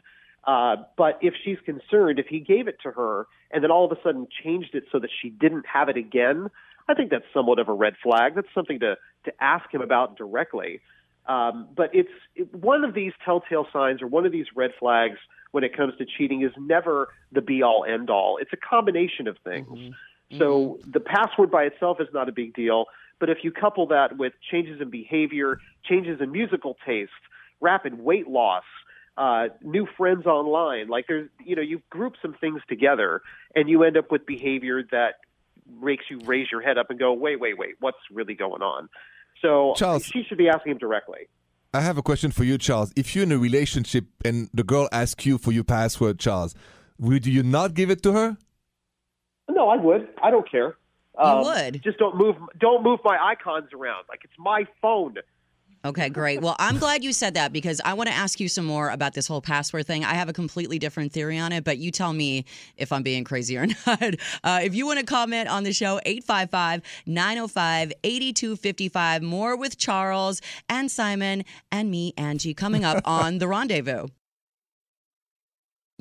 Uh, 0.43 0.77
but 0.97 1.19
if 1.21 1.33
she's 1.43 1.57
concerned, 1.65 2.17
if 2.17 2.27
he 2.27 2.39
gave 2.39 2.67
it 2.67 2.77
to 2.83 2.91
her 2.91 3.27
and 3.51 3.63
then 3.63 3.71
all 3.71 3.85
of 3.85 3.91
a 3.91 4.01
sudden 4.01 4.27
changed 4.43 4.73
it 4.73 4.83
so 4.91 4.99
that 4.99 5.09
she 5.21 5.29
didn't 5.29 5.65
have 5.65 5.89
it 5.89 5.97
again, 5.97 6.49
I 6.87 6.93
think 6.93 7.11
that's 7.11 7.25
somewhat 7.33 7.59
of 7.59 7.67
a 7.67 7.73
red 7.73 7.95
flag. 8.01 8.35
That's 8.35 8.47
something 8.53 8.79
to 8.79 8.95
to 9.25 9.33
ask 9.39 9.71
him 9.73 9.81
about 9.81 10.17
directly. 10.17 10.81
Um, 11.27 11.67
but 11.75 11.91
it's 11.93 12.09
it, 12.35 12.53
one 12.53 12.83
of 12.83 12.93
these 12.93 13.11
telltale 13.23 13.67
signs 13.71 14.01
or 14.01 14.07
one 14.07 14.25
of 14.25 14.31
these 14.31 14.47
red 14.55 14.71
flags 14.79 15.17
when 15.51 15.63
it 15.63 15.75
comes 15.75 15.93
to 15.97 16.05
cheating 16.17 16.41
is 16.43 16.51
never 16.57 17.09
the 17.31 17.41
be 17.41 17.61
all 17.61 17.85
end 17.87 18.09
all. 18.09 18.37
It's 18.41 18.53
a 18.53 18.57
combination 18.57 19.27
of 19.27 19.37
things. 19.43 19.67
So 20.37 20.79
the 20.85 20.99
password 20.99 21.49
by 21.49 21.63
itself 21.63 21.99
is 21.99 22.07
not 22.13 22.29
a 22.29 22.31
big 22.31 22.53
deal, 22.53 22.85
but 23.19 23.29
if 23.29 23.39
you 23.43 23.51
couple 23.51 23.87
that 23.87 24.17
with 24.17 24.33
changes 24.51 24.79
in 24.79 24.89
behavior, 24.89 25.59
changes 25.83 26.21
in 26.21 26.31
musical 26.31 26.77
taste, 26.85 27.11
rapid 27.61 27.99
weight 27.99 28.27
loss, 28.27 28.63
uh, 29.17 29.47
new 29.61 29.87
friends 29.97 30.25
online, 30.25 30.87
like 30.87 31.05
there's, 31.07 31.29
you 31.43 31.55
know, 31.55 31.61
you 31.61 31.81
group 31.89 32.13
some 32.21 32.33
things 32.39 32.61
together 32.69 33.21
and 33.55 33.69
you 33.69 33.83
end 33.83 33.97
up 33.97 34.11
with 34.11 34.25
behavior 34.25 34.83
that 34.91 35.15
makes 35.81 36.05
you 36.09 36.19
raise 36.23 36.47
your 36.51 36.61
head 36.61 36.77
up 36.77 36.89
and 36.89 36.99
go, 36.99 37.11
wait, 37.11 37.39
wait, 37.39 37.57
wait, 37.57 37.75
what's 37.79 37.97
really 38.11 38.35
going 38.35 38.61
on? 38.61 38.87
So 39.41 39.73
Charles- 39.75 40.05
she 40.05 40.23
should 40.23 40.37
be 40.37 40.47
asking 40.47 40.73
him 40.73 40.77
directly. 40.77 41.27
I 41.73 41.81
have 41.81 41.97
a 41.97 42.01
question 42.01 42.31
for 42.31 42.43
you, 42.43 42.57
Charles. 42.57 42.91
If 42.95 43.15
you're 43.15 43.23
in 43.23 43.31
a 43.31 43.37
relationship 43.37 44.05
and 44.25 44.49
the 44.53 44.63
girl 44.63 44.89
asks 44.91 45.25
you 45.25 45.37
for 45.37 45.51
your 45.51 45.63
password, 45.63 46.17
Charles, 46.17 46.55
would 46.97 47.27
you 47.27 47.43
not 47.43 47.75
give 47.75 47.91
it 47.91 48.01
to 48.03 48.13
her? 48.13 48.37
No, 49.49 49.69
I 49.69 49.77
would. 49.77 50.07
I 50.21 50.31
don't 50.31 50.49
care. 50.49 50.77
Um, 51.17 51.41
would? 51.41 51.81
Just 51.83 51.97
don't 51.97 52.15
move. 52.15 52.35
Don't 52.59 52.83
move 52.83 52.99
my 53.03 53.17
icons 53.21 53.69
around. 53.73 54.05
Like 54.07 54.21
it's 54.23 54.33
my 54.37 54.65
phone. 54.81 55.15
Okay, 55.85 56.09
great. 56.09 56.41
Well, 56.41 56.57
I'm 56.59 56.77
glad 56.77 57.05
you 57.05 57.13
said 57.13 57.35
that 57.35 57.53
because 57.53 57.79
I 57.85 57.93
want 57.93 58.09
to 58.09 58.15
ask 58.15 58.41
you 58.41 58.49
some 58.49 58.65
more 58.65 58.89
about 58.89 59.13
this 59.13 59.27
whole 59.27 59.39
password 59.41 59.87
thing. 59.87 60.03
I 60.03 60.13
have 60.13 60.27
a 60.27 60.33
completely 60.33 60.77
different 60.77 61.13
theory 61.13 61.37
on 61.37 61.53
it, 61.53 61.63
but 61.63 61.77
you 61.77 61.89
tell 61.89 62.11
me 62.11 62.43
if 62.75 62.91
I'm 62.91 63.01
being 63.01 63.23
crazy 63.23 63.57
or 63.57 63.65
not. 63.87 64.15
Uh, 64.43 64.59
if 64.61 64.75
you 64.75 64.85
want 64.85 64.99
to 64.99 65.05
comment 65.05 65.47
on 65.47 65.63
the 65.63 65.71
show, 65.71 66.01
855 66.05 66.81
905 67.05 67.93
8255. 68.03 69.21
More 69.21 69.55
with 69.55 69.77
Charles 69.77 70.41
and 70.67 70.91
Simon 70.91 71.45
and 71.71 71.89
me, 71.89 72.13
Angie, 72.17 72.53
coming 72.53 72.83
up 72.83 73.01
on 73.05 73.37
The 73.37 73.47
Rendezvous. 73.47 74.07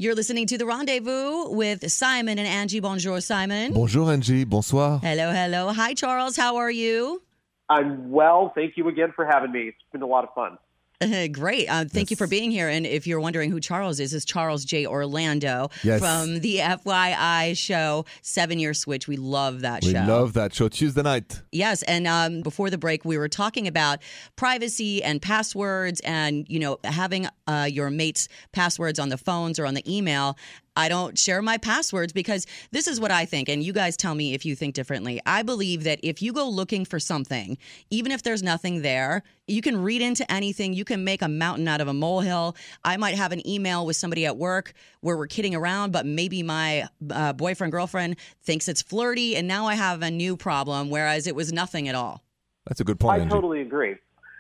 You're 0.01 0.15
listening 0.15 0.47
to 0.47 0.57
The 0.57 0.65
Rendezvous 0.65 1.49
with 1.49 1.91
Simon 1.91 2.39
and 2.39 2.47
Angie. 2.47 2.79
Bonjour, 2.79 3.21
Simon. 3.21 3.73
Bonjour, 3.73 4.13
Angie. 4.13 4.45
Bonsoir. 4.45 5.01
Hello, 5.03 5.33
hello. 5.33 5.73
Hi, 5.73 5.93
Charles. 5.93 6.37
How 6.37 6.55
are 6.55 6.71
you? 6.71 7.21
I'm 7.69 8.13
well. 8.13 8.53
Thank 8.55 8.77
you 8.77 8.87
again 8.87 9.13
for 9.17 9.27
having 9.27 9.51
me. 9.51 9.63
It's 9.63 9.77
been 9.91 10.03
a 10.03 10.07
lot 10.07 10.23
of 10.23 10.33
fun. 10.35 10.57
Great. 11.33 11.69
Uh, 11.69 11.85
thank 11.85 12.11
you 12.11 12.17
for 12.17 12.27
being 12.27 12.51
here. 12.51 12.69
And 12.69 12.85
if 12.85 13.07
you're 13.07 13.21
wondering 13.21 13.51
who 13.53 13.61
Charles 13.61 14.01
is, 14.01 14.13
is 14.13 14.25
Charles 14.25 14.65
J. 14.65 14.85
Orlando 14.87 15.71
Yes. 15.85 16.01
from 16.01 16.41
the 16.41 16.59
FYI 16.59 17.57
show 17.57 18.05
Seven 18.23 18.59
Year 18.59 18.75
Switch. 18.75 19.07
We 19.07 19.17
love 19.17 19.61
that 19.61 19.85
We 19.85 19.93
show. 19.93 20.01
We 20.01 20.07
love 20.09 20.33
that 20.33 20.55
show. 20.55 20.69
Tuesday 20.69 21.03
night. 21.03 21.41
Yes, 21.53 21.83
and 21.85 22.09
um, 22.09 22.43
before 22.43 22.69
the 22.69 22.79
break, 22.79 23.05
we 23.05 23.17
were 23.17 23.29
talking 23.29 23.69
about 23.69 24.01
privacy 24.35 25.03
and 25.03 25.23
passwords, 25.23 26.01
and 26.01 26.47
you 26.49 26.59
know, 26.59 26.79
having 26.83 27.29
uh, 27.47 27.69
your 27.71 27.91
mates' 27.91 28.29
passwords 28.53 28.99
on 28.99 29.09
the 29.09 29.19
phones 29.19 29.59
or 29.61 29.67
on 29.67 29.75
the 29.75 29.85
email. 29.97 30.37
I 30.79 30.89
don't 30.89 31.19
share 31.19 31.43
my 31.43 31.59
passwords 31.59 32.13
because 32.13 32.47
this 32.71 32.87
is 32.87 33.01
what 33.01 33.11
I 33.11 33.25
think, 33.25 33.49
and 33.49 33.65
you 33.65 33.73
guys 33.73 33.97
tell 33.97 34.15
me 34.15 34.33
if 34.33 34.47
you 34.47 34.55
think 34.55 34.77
differently. 34.77 35.21
I 35.27 35.43
believe 35.43 35.83
that 35.83 35.99
if 36.05 36.23
you 36.23 36.33
go 36.33 36.49
looking 36.49 36.85
for 36.85 37.01
something, 37.01 37.59
even 37.91 38.13
if 38.13 38.23
there's 38.23 38.45
nothing 38.45 38.83
there, 38.83 39.25
you 39.49 39.61
can 39.61 39.83
read 39.83 40.03
into 40.03 40.31
anything. 40.31 40.75
You 40.75 40.85
can 40.85 41.03
make 41.03 41.21
a 41.21 41.27
mountain 41.29 41.67
out 41.67 41.81
of 41.81 41.89
a 41.89 41.93
molehill. 41.93 42.55
I 42.85 42.97
might 42.97 43.17
have 43.17 43.33
an 43.33 43.45
email 43.45 43.85
with 43.87 43.97
somebody 43.97 44.25
at 44.25 44.37
work 44.37 44.73
where 45.01 45.17
we're 45.17 45.27
kidding 45.27 45.57
around, 45.57 45.91
but 45.91 46.07
maybe 46.07 46.45
my 46.45 46.87
uh, 47.11 47.33
boyfriend, 47.33 47.73
girlfriend 47.73 48.15
thinks 48.45 48.69
it's 48.69 48.81
flirty, 48.81 49.35
and 49.35 49.49
now 49.49 49.67
I 49.67 49.75
have 49.75 50.03
a 50.03 50.13
new 50.13 50.37
problem, 50.37 50.91
whereas 50.91 51.27
it 51.27 51.35
was 51.35 51.53
nothing 51.53 51.89
at 51.89 51.97
all. 51.97 52.23
That's 52.69 52.79
a 52.81 52.85
good 52.85 53.01
point, 53.01 53.19
I 53.19 53.23
Angie. 53.23 53.35
totally 53.35 53.63
agree. 53.63 53.97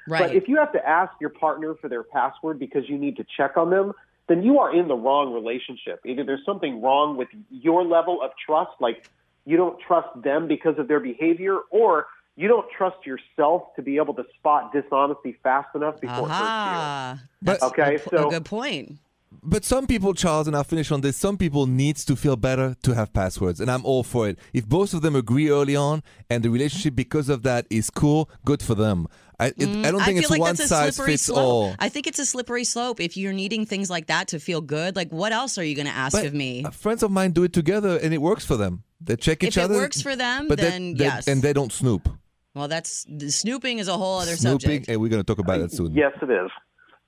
Right. 0.07 0.29
But 0.29 0.37
if 0.37 0.46
you 0.46 0.57
have 0.59 0.72
to 0.72 0.88
ask 0.88 1.12
your 1.20 1.31
partner 1.31 1.74
for 1.74 1.88
their 1.88 2.05
password 2.05 2.61
because 2.61 2.88
you 2.88 2.96
need 2.96 3.16
to 3.16 3.24
check 3.37 3.57
on 3.57 3.70
them, 3.70 3.92
then 4.29 4.43
you 4.43 4.59
are 4.59 4.75
in 4.75 4.88
the 4.88 4.95
wrong 4.95 5.33
relationship. 5.33 6.01
Either 6.05 6.25
there's 6.25 6.45
something 6.45 6.81
wrong 6.83 7.17
with 7.17 7.29
your 7.51 7.85
level 7.85 8.21
of 8.23 8.31
trust, 8.45 8.73
like 8.81 9.09
you 9.45 9.57
don't 9.57 9.79
trust 9.81 10.09
them 10.23 10.47
because 10.49 10.79
of 10.79 10.88
their 10.88 11.01
behavior, 11.01 11.59
or 11.71 12.07
you 12.37 12.47
don't 12.47 12.67
trust 12.77 12.99
yourself 13.07 13.75
to 13.77 13.83
be 13.83 13.97
able 13.97 14.14
to 14.14 14.25
spot 14.38 14.73
dishonesty 14.73 15.37
fast 15.43 15.75
enough 15.75 16.01
before 16.01 16.19
it 16.27 16.31
hurts 16.31 16.33
Aha. 16.33 17.19
But- 17.43 17.61
That's 17.61 17.62
Okay, 17.64 17.97
a, 17.97 17.99
p- 17.99 18.11
so- 18.11 18.29
a 18.29 18.31
good 18.31 18.45
point. 18.45 18.99
But 19.43 19.62
some 19.62 19.87
people, 19.87 20.14
Charles, 20.14 20.47
and 20.47 20.57
I'll 20.57 20.64
finish 20.64 20.91
on 20.91 21.03
this. 21.03 21.14
Some 21.17 21.37
people 21.37 21.67
needs 21.67 22.03
to 22.07 22.17
feel 22.17 22.35
better 22.37 22.75
to 22.83 22.95
have 22.95 23.12
passwords, 23.12 23.61
and 23.61 23.71
I'm 23.71 23.85
all 23.85 24.03
for 24.03 24.27
it. 24.27 24.38
If 24.55 24.67
both 24.67 24.95
of 24.95 25.03
them 25.03 25.14
agree 25.14 25.51
early 25.51 25.77
on, 25.77 26.03
and 26.31 26.43
the 26.43 26.49
relationship 26.49 26.95
because 26.95 27.29
of 27.29 27.43
that 27.43 27.67
is 27.69 27.91
cool, 27.91 28.31
good 28.47 28.62
for 28.62 28.75
them. 28.75 29.07
I, 29.40 29.46
it, 29.48 29.55
I 29.59 29.64
don't 29.64 29.74
Mm, 29.74 30.01
I 30.01 30.05
think 30.05 30.07
feel 30.07 30.18
it's 30.18 30.31
like 30.31 30.40
one 30.40 30.48
that's 30.57 30.61
a 30.61 30.66
size 30.68 30.96
slippery 30.96 31.12
fits 31.12 31.22
slope. 31.24 31.38
all. 31.38 31.74
I 31.79 31.88
think 31.88 32.07
it's 32.09 32.18
a 32.18 32.27
slippery 32.27 32.64
slope. 32.64 33.01
If 33.01 33.16
you're 33.16 33.33
needing 33.33 33.66
things 33.66 33.88
like 33.88 34.07
that 34.09 34.29
to 34.29 34.40
feel 34.40 34.61
good, 34.61 34.96
like 34.96 35.11
what 35.11 35.33
else 35.33 35.59
are 35.59 35.64
you 35.64 35.77
going 35.77 35.87
to 35.87 35.92
ask 35.92 36.16
But 36.16 36.27
of 36.27 36.35
me? 36.35 36.64
uh, 36.64 36.70
friends 36.70 37.03
of 37.05 37.11
mine 37.12 37.31
do 37.33 37.44
it 37.44 37.53
together, 37.53 37.98
and 38.03 38.12
it 38.12 38.18
works 38.20 38.44
for 38.44 38.57
them. 38.57 38.83
They 39.01 39.14
check 39.16 39.44
each 39.44 39.57
other. 39.57 39.66
If 39.66 39.70
it 39.70 39.74
other. 39.74 39.85
works 39.85 40.03
for 40.03 40.16
them, 40.16 40.48
but 40.48 40.59
they- 40.59 40.64
then 40.70 40.94
they- 40.94 41.05
yes. 41.05 41.29
and 41.29 41.40
they 41.40 41.53
don't 41.53 41.72
snoop. 41.72 42.09
Well, 42.55 42.66
that's 42.66 43.07
snooping 43.29 43.79
is 43.79 43.87
a 43.87 43.96
whole 43.96 44.18
other 44.18 44.35
Snooping, 44.35 44.61
subject. 44.61 44.88
and 44.88 45.01
we're 45.01 45.09
going 45.11 45.22
to 45.22 45.27
talk 45.27 45.38
about 45.38 45.61
it 45.61 45.70
soon. 45.70 45.94
Yes, 45.94 46.12
it 46.20 46.29
is. 46.31 46.51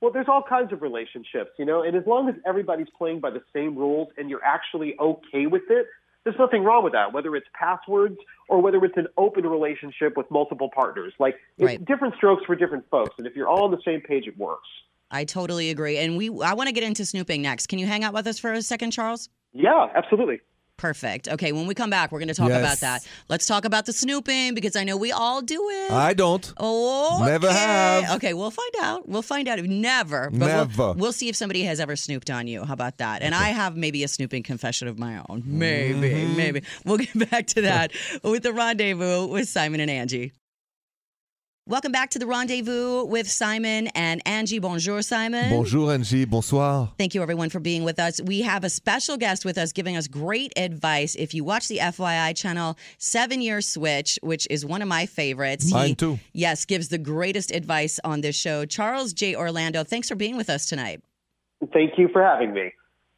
Well, 0.00 0.12
there's 0.12 0.28
all 0.28 0.44
kinds 0.48 0.72
of 0.72 0.80
relationships, 0.82 1.50
you 1.58 1.64
know, 1.64 1.82
and 1.82 1.96
as 1.96 2.06
long 2.06 2.28
as 2.28 2.36
everybody's 2.46 2.86
playing 2.96 3.18
by 3.18 3.30
the 3.30 3.42
same 3.52 3.76
rules 3.76 4.08
and 4.16 4.30
you're 4.30 4.44
actually 4.44 4.94
okay 5.00 5.46
with 5.46 5.64
it, 5.68 5.86
there's 6.24 6.38
nothing 6.38 6.64
wrong 6.64 6.84
with 6.84 6.92
that, 6.92 7.12
whether 7.12 7.34
it's 7.34 7.46
passwords 7.54 8.16
or 8.48 8.60
whether 8.60 8.84
it's 8.84 8.96
an 8.96 9.06
open 9.16 9.46
relationship 9.46 10.16
with 10.16 10.30
multiple 10.30 10.70
partners. 10.74 11.12
Like, 11.18 11.36
it's 11.56 11.66
Right. 11.66 11.84
different 11.84 12.14
strokes 12.16 12.44
for 12.44 12.54
different 12.54 12.88
folks, 12.90 13.14
and 13.18 13.26
if 13.26 13.34
you're 13.34 13.48
all 13.48 13.64
on 13.64 13.70
the 13.70 13.80
same 13.84 14.00
page, 14.00 14.26
it 14.26 14.36
works. 14.38 14.68
I 15.10 15.24
totally 15.24 15.70
agree. 15.70 15.98
And 15.98 16.16
we, 16.16 16.28
I 16.42 16.54
want 16.54 16.68
to 16.68 16.72
get 16.72 16.84
into 16.84 17.04
snooping 17.04 17.42
next. 17.42 17.66
Can 17.68 17.78
you 17.78 17.86
hang 17.86 18.04
out 18.04 18.14
with 18.14 18.26
us 18.26 18.38
for 18.38 18.52
a 18.52 18.62
second, 18.62 18.92
Charles? 18.92 19.28
Yeah, 19.52 19.88
absolutely. 19.94 20.40
Perfect. 20.80 21.28
Okay, 21.28 21.52
when 21.52 21.66
we 21.66 21.74
come 21.74 21.90
back, 21.90 22.10
we're 22.10 22.20
going 22.20 22.28
to 22.28 22.34
talk 22.34 22.48
Yes. 22.48 22.60
about 22.60 22.78
that. 22.78 23.06
Let's 23.28 23.44
talk 23.46 23.66
about 23.66 23.84
the 23.84 23.92
snooping 23.92 24.54
because 24.54 24.76
I 24.76 24.84
know 24.84 24.96
we 24.96 25.12
all 25.12 25.42
do 25.42 25.68
it. 25.68 25.92
I 25.92 26.14
don't. 26.14 26.52
Oh, 26.56 27.22
Never 27.26 27.52
have. 27.52 28.16
Okay, 28.16 28.32
we'll 28.32 28.50
find 28.50 28.74
out. 28.80 29.06
We'll 29.06 29.20
find 29.20 29.46
out. 29.46 29.58
If 29.58 29.66
never. 29.66 30.30
But 30.30 30.38
We'll, 30.40 30.48
Never. 30.48 30.92
we'll 30.94 31.12
see 31.12 31.28
if 31.28 31.36
somebody 31.36 31.64
has 31.64 31.80
ever 31.80 31.96
snooped 31.96 32.30
on 32.30 32.46
you. 32.46 32.64
How 32.64 32.72
about 32.72 32.96
that? 32.96 33.20
And 33.20 33.34
I 33.34 33.48
have 33.50 33.76
maybe 33.76 34.02
a 34.04 34.08
snooping 34.08 34.42
confession 34.42 34.88
of 34.88 34.98
my 34.98 35.22
own. 35.28 35.42
Maybe, 35.44 36.10
Mm-hmm. 36.10 36.36
maybe. 36.36 36.62
We'll 36.86 36.96
get 36.96 37.30
back 37.30 37.46
to 37.48 37.60
that 37.62 37.92
with 38.24 38.42
the 38.42 38.52
rendezvous 38.54 39.26
with 39.26 39.48
Simon 39.48 39.80
and 39.80 39.90
Angie. 39.90 40.32
Welcome 41.70 41.92
back 41.92 42.10
to 42.10 42.18
the 42.18 42.26
rendezvous 42.26 43.04
with 43.04 43.30
Simon 43.30 43.86
and 43.94 44.20
Angie. 44.26 44.58
Bonjour, 44.58 45.02
Simon. 45.02 45.50
Bonjour, 45.50 45.92
Angie. 45.92 46.24
Bonsoir. 46.24 46.90
Thank 46.98 47.14
you, 47.14 47.22
everyone, 47.22 47.48
for 47.48 47.60
being 47.60 47.84
with 47.84 48.00
us. 48.00 48.20
We 48.20 48.40
have 48.40 48.64
a 48.64 48.68
special 48.68 49.16
guest 49.16 49.44
with 49.44 49.56
us 49.56 49.70
giving 49.70 49.96
us 49.96 50.08
great 50.08 50.52
advice. 50.56 51.14
If 51.14 51.32
you 51.32 51.44
watch 51.44 51.68
the 51.68 51.76
FYI 51.76 52.36
channel, 52.36 52.76
Seven 52.98 53.40
Year 53.40 53.60
Switch, 53.60 54.18
which 54.20 54.48
is 54.50 54.66
one 54.66 54.82
of 54.82 54.88
my 54.88 55.06
favorites. 55.06 55.70
Mine 55.70 55.90
he, 55.90 55.94
too. 55.94 56.18
Yes, 56.32 56.64
gives 56.64 56.88
the 56.88 56.98
greatest 56.98 57.52
advice 57.52 58.00
on 58.02 58.20
this 58.20 58.34
show. 58.34 58.66
Charles 58.66 59.12
J. 59.12 59.36
Orlando, 59.36 59.84
thanks 59.84 60.08
for 60.08 60.16
being 60.16 60.36
with 60.36 60.50
us 60.50 60.66
tonight. 60.66 61.00
Thank 61.72 61.92
you 61.98 62.08
for 62.08 62.20
having 62.20 62.52
me. 62.52 62.72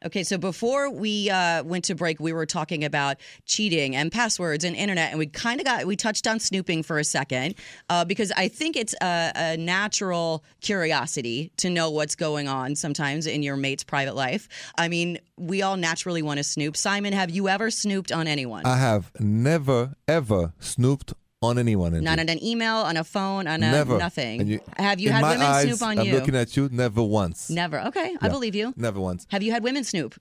Okay, 0.05 0.23
so 0.23 0.37
before 0.37 0.89
we 0.89 1.29
uh, 1.29 1.63
went 1.63 1.85
to 1.85 1.95
break, 1.95 2.19
we 2.19 2.33
were 2.33 2.45
talking 2.45 2.83
about 2.83 3.17
cheating 3.45 3.95
and 3.95 4.11
passwords 4.11 4.63
and 4.63 4.75
internet, 4.75 5.11
and 5.11 5.19
we 5.19 5.27
kind 5.27 5.59
of 5.59 5.65
got 5.65 5.85
we 5.85 5.95
touched 5.95 6.27
on 6.27 6.39
snooping 6.39 6.83
for 6.83 6.99
a 6.99 7.03
second 7.03 7.55
uh, 7.89 8.03
because 8.03 8.31
I 8.35 8.47
think 8.47 8.75
it's 8.75 8.93
a, 9.01 9.31
a 9.35 9.57
natural 9.57 10.43
curiosity 10.61 11.51
to 11.57 11.69
know 11.69 11.89
what's 11.89 12.15
going 12.15 12.47
on 12.47 12.75
sometimes 12.75 13.27
in 13.27 13.43
your 13.43 13.55
mate's 13.55 13.83
private 13.83 14.15
life. 14.15 14.49
I 14.77 14.87
mean, 14.89 15.19
we 15.37 15.61
all 15.61 15.77
naturally 15.77 16.21
want 16.21 16.37
to 16.37 16.43
snoop. 16.43 16.75
Simon, 16.75 17.13
have 17.13 17.29
you 17.29 17.47
ever 17.47 17.71
snooped 17.71 18.11
on 18.11 18.27
anyone? 18.27 18.65
I 18.65 18.77
have 18.77 19.11
never, 19.19 19.93
ever 20.07 20.53
snooped 20.59 21.13
on 21.43 21.59
anyone. 21.59 22.01
Not 22.03 22.19
on 22.19 22.29
an 22.29 22.43
email, 22.43 22.75
on 22.75 22.97
a 22.97 23.03
phone, 23.03 23.47
on 23.47 23.61
a 23.63 23.71
never. 23.71 23.97
nothing. 23.97 24.47
You- 24.47 24.59
have 24.77 24.99
you 24.99 25.11
had 25.11 25.21
women 25.23 25.41
eyes, 25.41 25.65
snoop 25.65 25.81
on 25.81 25.99
I'm 25.99 26.05
you? 26.05 26.13
looking 26.13 26.35
at 26.35 26.55
you. 26.57 26.69
Never 26.71 27.03
once. 27.03 27.49
Never. 27.49 27.79
Okay, 27.81 28.15
I 28.21 28.29
believe 28.29 28.55
you. 28.55 28.73
Never 28.77 28.99
once. 28.99 29.27
Have 29.29 29.43
you 29.43 29.51
had 29.51 29.63
women 29.63 29.83
snoop? 29.83 30.19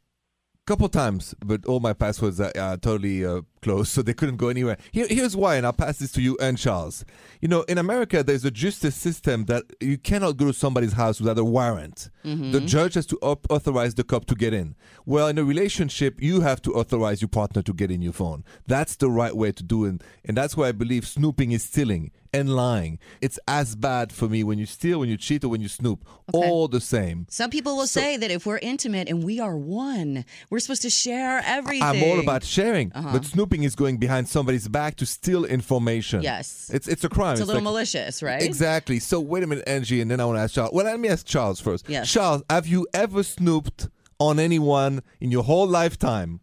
couple 0.64 0.88
times, 0.88 1.34
but 1.44 1.66
all 1.66 1.80
my 1.80 1.92
passwords 1.92 2.40
are, 2.40 2.52
are 2.56 2.76
totally 2.76 3.24
uh, 3.26 3.40
closed, 3.62 3.90
so 3.92 4.02
they 4.02 4.12
couldn't 4.12 4.36
go 4.36 4.48
anywhere. 4.48 4.76
Here, 4.90 5.06
here's 5.08 5.34
why, 5.36 5.56
and 5.56 5.64
I'll 5.64 5.72
pass 5.72 5.98
this 5.98 6.12
to 6.12 6.20
you 6.22 6.36
and 6.40 6.58
Charles. 6.58 7.04
You 7.40 7.48
know, 7.48 7.62
in 7.62 7.78
America, 7.78 8.22
there's 8.22 8.44
a 8.44 8.50
justice 8.50 8.94
system 8.94 9.46
that 9.46 9.64
you 9.80 9.96
cannot 9.96 10.36
go 10.36 10.46
to 10.46 10.52
somebody's 10.52 10.92
house 10.92 11.20
without 11.20 11.38
a 11.38 11.44
warrant. 11.44 12.10
The 12.24 12.60
judge 12.60 12.94
has 12.94 13.06
to 13.06 13.18
op- 13.22 13.46
authorize 13.50 13.94
the 13.94 14.04
cop 14.04 14.26
to 14.26 14.34
get 14.34 14.52
in. 14.52 14.74
Well, 15.06 15.26
in 15.28 15.38
a 15.38 15.44
relationship, 15.44 16.20
you 16.22 16.42
have 16.42 16.60
to 16.62 16.74
authorize 16.74 17.20
your 17.20 17.28
partner 17.28 17.62
to 17.62 17.72
get 17.72 17.90
in 17.90 18.02
your 18.02 18.12
phone. 18.12 18.44
That's 18.66 18.94
the 18.96 19.10
right 19.10 19.36
way 19.36 19.52
to 19.52 19.62
do 19.62 19.84
it, 19.86 20.02
and 20.24 20.36
that's 20.36 20.56
why 20.56 20.68
I 20.68 20.72
believe 20.72 21.06
snooping 21.06 21.52
is 21.52 21.62
stealing 21.64 22.10
and 22.34 22.48
lying. 22.56 22.98
It's 23.20 23.38
as 23.46 23.74
bad 23.76 24.10
for 24.10 24.26
me 24.28 24.42
when 24.42 24.58
you 24.58 24.64
steal, 24.66 25.00
when 25.00 25.08
you 25.08 25.16
cheat, 25.18 25.44
or 25.44 25.48
when 25.48 25.60
you 25.60 25.68
snoop. 25.68 26.06
All 26.32 26.66
the 26.68 26.80
same. 26.80 27.26
Some 27.28 27.50
people 27.50 27.76
will 27.76 27.86
say 27.86 28.16
that 28.16 28.30
if 28.30 28.46
we're 28.46 28.58
intimate 28.58 29.08
and 29.08 29.22
we 29.22 29.38
are 29.38 29.56
one, 29.56 30.24
we're 30.48 30.60
supposed 30.60 30.80
to 30.82 30.90
share 30.90 31.42
everything. 31.44 31.82
I'm 31.82 32.02
all 32.04 32.20
about 32.20 32.42
sharing, 32.44 32.90
Uh-huh. 32.94 33.10
but 33.12 33.24
snooping 33.26 33.51
is 33.62 33.74
going 33.76 33.98
behind 33.98 34.28
somebody's 34.28 34.66
back 34.68 34.96
to 34.96 35.06
steal 35.06 35.44
information. 35.44 36.22
Yes. 36.22 36.70
it's 36.72 36.88
it's 36.88 37.04
a 37.04 37.08
crime. 37.08 37.32
It's 37.32 37.42
a 37.42 37.44
little 37.44 37.60
like- 37.60 37.64
malicious, 37.64 38.22
right? 38.22 38.42
Exactly. 38.42 38.98
So 38.98 39.20
wait 39.20 39.42
a 39.42 39.46
minute, 39.46 39.64
Angie, 39.66 40.00
and 40.00 40.10
then 40.10 40.18
I 40.20 40.24
want 40.24 40.38
to 40.38 40.42
ask 40.42 40.54
Charles. 40.54 40.72
Well, 40.72 40.86
let 40.86 40.98
me 40.98 41.08
ask 41.08 41.26
Charles 41.26 41.60
first. 41.60 41.88
Yes. 41.88 42.10
Charles, 42.10 42.42
have 42.48 42.66
you 42.66 42.86
ever 42.94 43.22
snooped 43.22 43.88
on 44.18 44.38
anyone 44.40 45.02
in 45.20 45.30
your 45.30 45.42
whole 45.44 45.66
lifetime? 45.66 46.40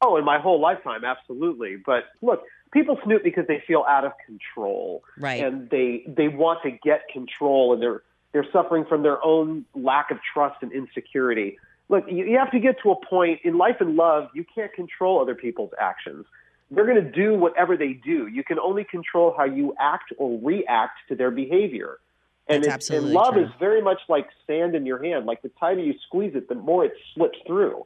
Oh, 0.00 0.16
in 0.16 0.24
my 0.24 0.38
whole 0.38 0.60
lifetime, 0.60 1.04
absolutely. 1.04 1.76
But 1.84 2.04
look, 2.22 2.42
people 2.72 2.98
snoop 3.04 3.24
because 3.24 3.46
they 3.48 3.62
feel 3.66 3.84
out 3.88 4.04
of 4.04 4.12
control, 4.24 5.02
Right. 5.18 5.42
And 5.44 5.68
they 5.70 6.04
they 6.06 6.28
want 6.28 6.62
to 6.62 6.70
get 6.70 7.02
control, 7.12 7.72
and 7.74 7.82
they're 7.82 8.02
they're 8.32 8.46
suffering 8.52 8.84
from 8.88 9.02
their 9.02 9.24
own 9.24 9.64
lack 9.74 10.10
of 10.10 10.18
trust 10.32 10.62
and 10.62 10.70
insecurity. 10.72 11.58
Look, 11.88 12.04
you, 12.08 12.24
you 12.24 12.38
have 12.38 12.50
to 12.52 12.60
get 12.60 12.76
to 12.82 12.90
a 12.90 13.06
point 13.06 13.40
in 13.44 13.56
life 13.56 13.76
and 13.80 13.96
love. 13.96 14.28
You 14.34 14.44
can't 14.54 14.72
control 14.72 15.20
other 15.20 15.34
people's 15.34 15.70
actions. 15.80 16.26
They're 16.70 16.86
going 16.86 17.02
to 17.02 17.10
do 17.10 17.34
whatever 17.34 17.76
they 17.76 17.94
do. 17.94 18.26
You 18.26 18.44
can 18.44 18.58
only 18.58 18.84
control 18.84 19.34
how 19.36 19.44
you 19.44 19.74
act 19.80 20.12
or 20.18 20.38
react 20.42 20.98
to 21.08 21.14
their 21.14 21.30
behavior. 21.30 21.98
And, 22.46 22.64
it's, 22.64 22.90
and 22.90 23.10
love 23.10 23.34
true. 23.34 23.44
is 23.44 23.50
very 23.58 23.82
much 23.82 24.00
like 24.08 24.26
sand 24.46 24.74
in 24.74 24.86
your 24.86 25.02
hand. 25.02 25.26
Like 25.26 25.42
the 25.42 25.50
tighter 25.60 25.80
you 25.80 25.94
squeeze 26.06 26.32
it, 26.34 26.48
the 26.48 26.54
more 26.54 26.84
it 26.84 26.92
slips 27.14 27.38
through. 27.46 27.84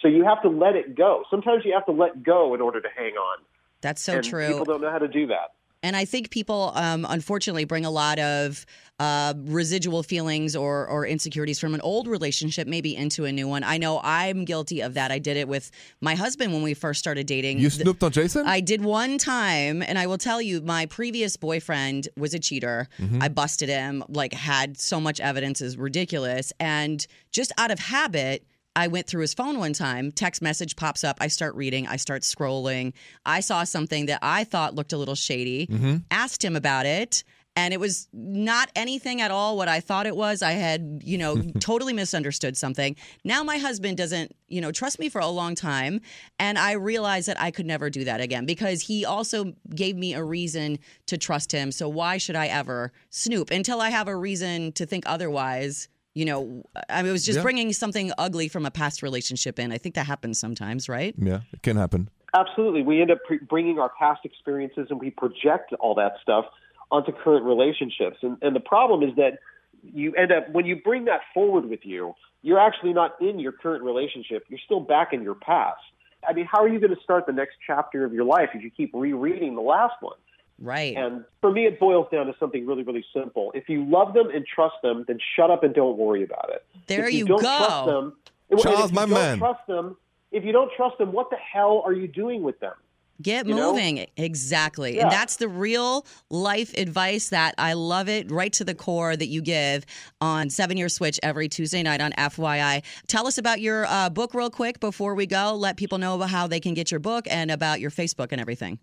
So 0.00 0.08
you 0.08 0.24
have 0.24 0.42
to 0.42 0.48
let 0.48 0.76
it 0.76 0.96
go. 0.96 1.24
Sometimes 1.30 1.64
you 1.64 1.72
have 1.74 1.86
to 1.86 1.92
let 1.92 2.22
go 2.22 2.54
in 2.54 2.60
order 2.60 2.80
to 2.80 2.88
hang 2.96 3.14
on. 3.14 3.38
That's 3.80 4.02
so 4.02 4.14
and 4.14 4.24
true. 4.24 4.48
People 4.48 4.64
don't 4.64 4.80
know 4.80 4.90
how 4.90 4.98
to 4.98 5.08
do 5.08 5.28
that. 5.28 5.54
And 5.84 5.94
I 5.94 6.06
think 6.06 6.30
people, 6.30 6.72
um, 6.74 7.06
unfortunately, 7.08 7.66
bring 7.66 7.84
a 7.84 7.90
lot 7.90 8.18
of 8.18 8.64
uh, 8.98 9.34
residual 9.36 10.02
feelings 10.02 10.56
or, 10.56 10.86
or 10.86 11.06
insecurities 11.06 11.60
from 11.60 11.74
an 11.74 11.82
old 11.82 12.06
relationship 12.06 12.66
maybe 12.66 12.96
into 12.96 13.26
a 13.26 13.32
new 13.32 13.46
one. 13.46 13.62
I 13.62 13.76
know 13.76 14.00
I'm 14.02 14.46
guilty 14.46 14.80
of 14.80 14.94
that. 14.94 15.12
I 15.12 15.18
did 15.18 15.36
it 15.36 15.46
with 15.46 15.70
my 16.00 16.14
husband 16.14 16.54
when 16.54 16.62
we 16.62 16.72
first 16.72 17.00
started 17.00 17.26
dating. 17.26 17.58
You 17.58 17.68
snooped 17.68 18.02
on 18.02 18.12
Jason? 18.12 18.46
I 18.46 18.60
did 18.60 18.82
one 18.82 19.18
time, 19.18 19.82
and 19.82 19.98
I 19.98 20.06
will 20.06 20.16
tell 20.16 20.40
you, 20.40 20.62
my 20.62 20.86
previous 20.86 21.36
boyfriend 21.36 22.08
was 22.16 22.32
a 22.32 22.38
cheater. 22.38 22.88
Mm-hmm. 22.98 23.22
I 23.22 23.28
busted 23.28 23.68
him, 23.68 24.02
like, 24.08 24.32
had 24.32 24.78
so 24.78 24.98
much 24.98 25.20
evidence 25.20 25.60
is 25.60 25.76
ridiculous. 25.76 26.50
And 26.58 27.06
just 27.30 27.52
out 27.58 27.70
of 27.70 27.78
habit, 27.78 28.42
I 28.76 28.88
went 28.88 29.06
through 29.06 29.20
his 29.22 29.34
phone 29.34 29.58
one 29.58 29.72
time, 29.72 30.10
text 30.10 30.42
message 30.42 30.74
pops 30.76 31.04
up. 31.04 31.16
I 31.20 31.28
start 31.28 31.54
reading, 31.54 31.86
I 31.86 31.96
start 31.96 32.22
scrolling. 32.22 32.92
I 33.24 33.40
saw 33.40 33.64
something 33.64 34.06
that 34.06 34.18
I 34.22 34.44
thought 34.44 34.74
looked 34.74 34.92
a 34.92 34.98
little 34.98 35.14
shady, 35.14 35.66
Mm-hmm. 35.66 35.96
asked 36.10 36.44
him 36.44 36.56
about 36.56 36.86
it. 36.86 37.22
And 37.56 37.72
it 37.72 37.78
was 37.78 38.08
not 38.12 38.68
anything 38.74 39.20
at 39.20 39.30
all 39.30 39.56
what 39.56 39.68
I 39.68 39.78
thought 39.78 40.06
it 40.06 40.16
was. 40.16 40.42
I 40.42 40.52
had, 40.52 41.02
you 41.04 41.16
know, 41.18 41.40
totally 41.60 41.92
misunderstood 41.92 42.56
something. 42.56 42.96
Now 43.22 43.44
my 43.44 43.58
husband 43.58 43.96
doesn't, 43.96 44.34
you 44.48 44.60
know, 44.60 44.72
trust 44.72 44.98
me 44.98 45.08
for 45.08 45.20
a 45.20 45.28
long 45.28 45.54
time. 45.54 46.00
And 46.40 46.58
I 46.58 46.72
realized 46.72 47.28
that 47.28 47.40
I 47.40 47.52
could 47.52 47.64
never 47.66 47.90
do 47.90 48.02
that 48.04 48.20
again 48.20 48.44
because 48.44 48.82
he 48.82 49.04
also 49.04 49.52
gave 49.72 49.94
me 49.96 50.14
a 50.14 50.24
reason 50.24 50.80
to 51.06 51.16
trust 51.16 51.52
him. 51.52 51.70
So 51.70 51.88
why 51.88 52.18
should 52.18 52.34
I 52.34 52.48
ever 52.48 52.90
snoop 53.10 53.52
until 53.52 53.80
I 53.80 53.90
have 53.90 54.08
a 54.08 54.16
reason 54.16 54.72
to 54.72 54.84
think 54.84 55.04
otherwise? 55.06 55.88
You 56.14 56.24
know, 56.24 56.64
I 56.88 57.02
mean, 57.02 57.10
it 57.10 57.12
was 57.12 57.24
just 57.24 57.38
Yeah. 57.38 57.42
bringing 57.42 57.72
something 57.72 58.12
ugly 58.18 58.48
from 58.48 58.64
a 58.64 58.70
past 58.70 59.02
relationship 59.02 59.58
in. 59.58 59.72
I 59.72 59.78
think 59.78 59.96
that 59.96 60.06
happens 60.06 60.38
sometimes, 60.38 60.88
right? 60.88 61.14
yeah, 61.18 61.40
it 61.52 61.62
can 61.62 61.76
happen. 61.76 62.08
Absolutely. 62.34 62.82
We 62.82 63.00
end 63.00 63.10
up 63.10 63.18
pre- 63.26 63.38
bringing 63.38 63.78
our 63.78 63.90
past 63.98 64.24
experiences 64.24 64.88
and 64.90 65.00
we 65.00 65.10
project 65.10 65.72
all 65.80 65.94
that 65.96 66.14
stuff 66.22 66.46
onto 66.90 67.12
current 67.12 67.44
relationships. 67.44 68.18
And, 68.22 68.36
and 68.42 68.54
the 68.54 68.60
problem 68.60 69.02
is 69.08 69.14
that 69.16 69.38
you 69.82 70.12
end 70.14 70.32
up, 70.32 70.48
when 70.50 70.66
you 70.66 70.76
bring 70.76 71.04
that 71.06 71.20
forward 71.32 71.68
with 71.68 71.80
you, 71.84 72.14
you're 72.42 72.58
actually 72.58 72.92
not 72.92 73.20
in 73.20 73.38
your 73.38 73.52
current 73.52 73.82
relationship. 73.84 74.44
You're 74.48 74.60
still 74.64 74.80
back 74.80 75.12
in 75.12 75.22
your 75.22 75.34
past. 75.34 75.80
I 76.28 76.32
mean, 76.32 76.46
how 76.50 76.62
are 76.62 76.68
you 76.68 76.80
going 76.80 76.94
to 76.94 77.02
start 77.02 77.26
the 77.26 77.32
next 77.32 77.56
chapter 77.66 78.04
of 78.04 78.12
your 78.12 78.24
life 78.24 78.50
if 78.54 78.62
you 78.62 78.70
keep 78.70 78.90
rereading 78.94 79.54
the 79.54 79.60
last 79.62 79.94
one? 80.00 80.16
Right. 80.58 80.96
And 80.96 81.24
for 81.40 81.50
me, 81.50 81.66
it 81.66 81.80
boils 81.80 82.06
down 82.12 82.26
to 82.26 82.34
something 82.38 82.66
really, 82.66 82.82
really 82.84 83.04
simple. 83.12 83.50
If 83.54 83.68
you 83.68 83.84
love 83.84 84.14
them 84.14 84.30
and 84.32 84.46
trust 84.46 84.76
them, 84.82 85.04
then 85.08 85.18
shut 85.36 85.50
up 85.50 85.64
and 85.64 85.74
don't 85.74 85.98
worry 85.98 86.22
about 86.22 86.50
it. 86.50 86.64
There 86.86 87.06
if 87.06 87.12
you 87.12 87.18
you, 87.20 87.26
don't 87.26 87.42
go. 87.42 87.56
Trust 87.58 87.86
them, 87.86 88.12
and 88.50 88.60
Charles, 88.60 88.84
if 88.84 88.90
you 88.90 88.94
my 88.94 89.00
don't 89.02 89.10
man. 89.10 89.38
Trust 89.38 89.66
them. 89.66 89.96
If 90.30 90.44
you 90.44 90.52
don't 90.52 90.70
trust 90.76 90.98
them, 90.98 91.12
what 91.12 91.30
the 91.30 91.36
hell 91.36 91.82
are 91.84 91.92
you 91.92 92.08
doing 92.08 92.42
with 92.42 92.58
them? 92.60 92.74
Get 93.22 93.46
You 93.46 93.54
know? 93.54 93.72
moving. 93.72 94.06
Exactly. 94.16 94.96
Yeah. 94.96 95.02
And 95.02 95.12
that's 95.12 95.36
the 95.36 95.48
real 95.48 96.04
life 96.30 96.76
advice 96.76 97.28
that 97.28 97.54
I 97.58 97.74
love 97.74 98.08
it 98.08 98.30
right 98.30 98.52
to 98.54 98.64
the 98.64 98.74
core 98.74 99.16
that 99.16 99.28
you 99.28 99.40
give 99.40 99.86
on 100.20 100.50
Seven 100.50 100.76
Year 100.76 100.88
Switch 100.88 101.20
every 101.22 101.48
Tuesday 101.48 101.82
night 101.84 102.00
on 102.00 102.10
FYI. 102.12 102.82
Tell 103.06 103.28
us 103.28 103.38
about 103.38 103.60
your 103.60 103.86
uh, 103.86 104.10
book 104.10 104.34
real 104.34 104.50
quick 104.50 104.80
before 104.80 105.14
we 105.14 105.26
go. 105.26 105.54
Let 105.54 105.76
people 105.76 105.98
know 105.98 106.16
about 106.16 106.30
how 106.30 106.48
they 106.48 106.58
can 106.58 106.74
get 106.74 106.90
your 106.90 107.00
book 107.00 107.26
and 107.30 107.52
about 107.52 107.80
your 107.80 107.90
Facebook 107.90 108.28
and 108.32 108.40
everything. 108.40 108.80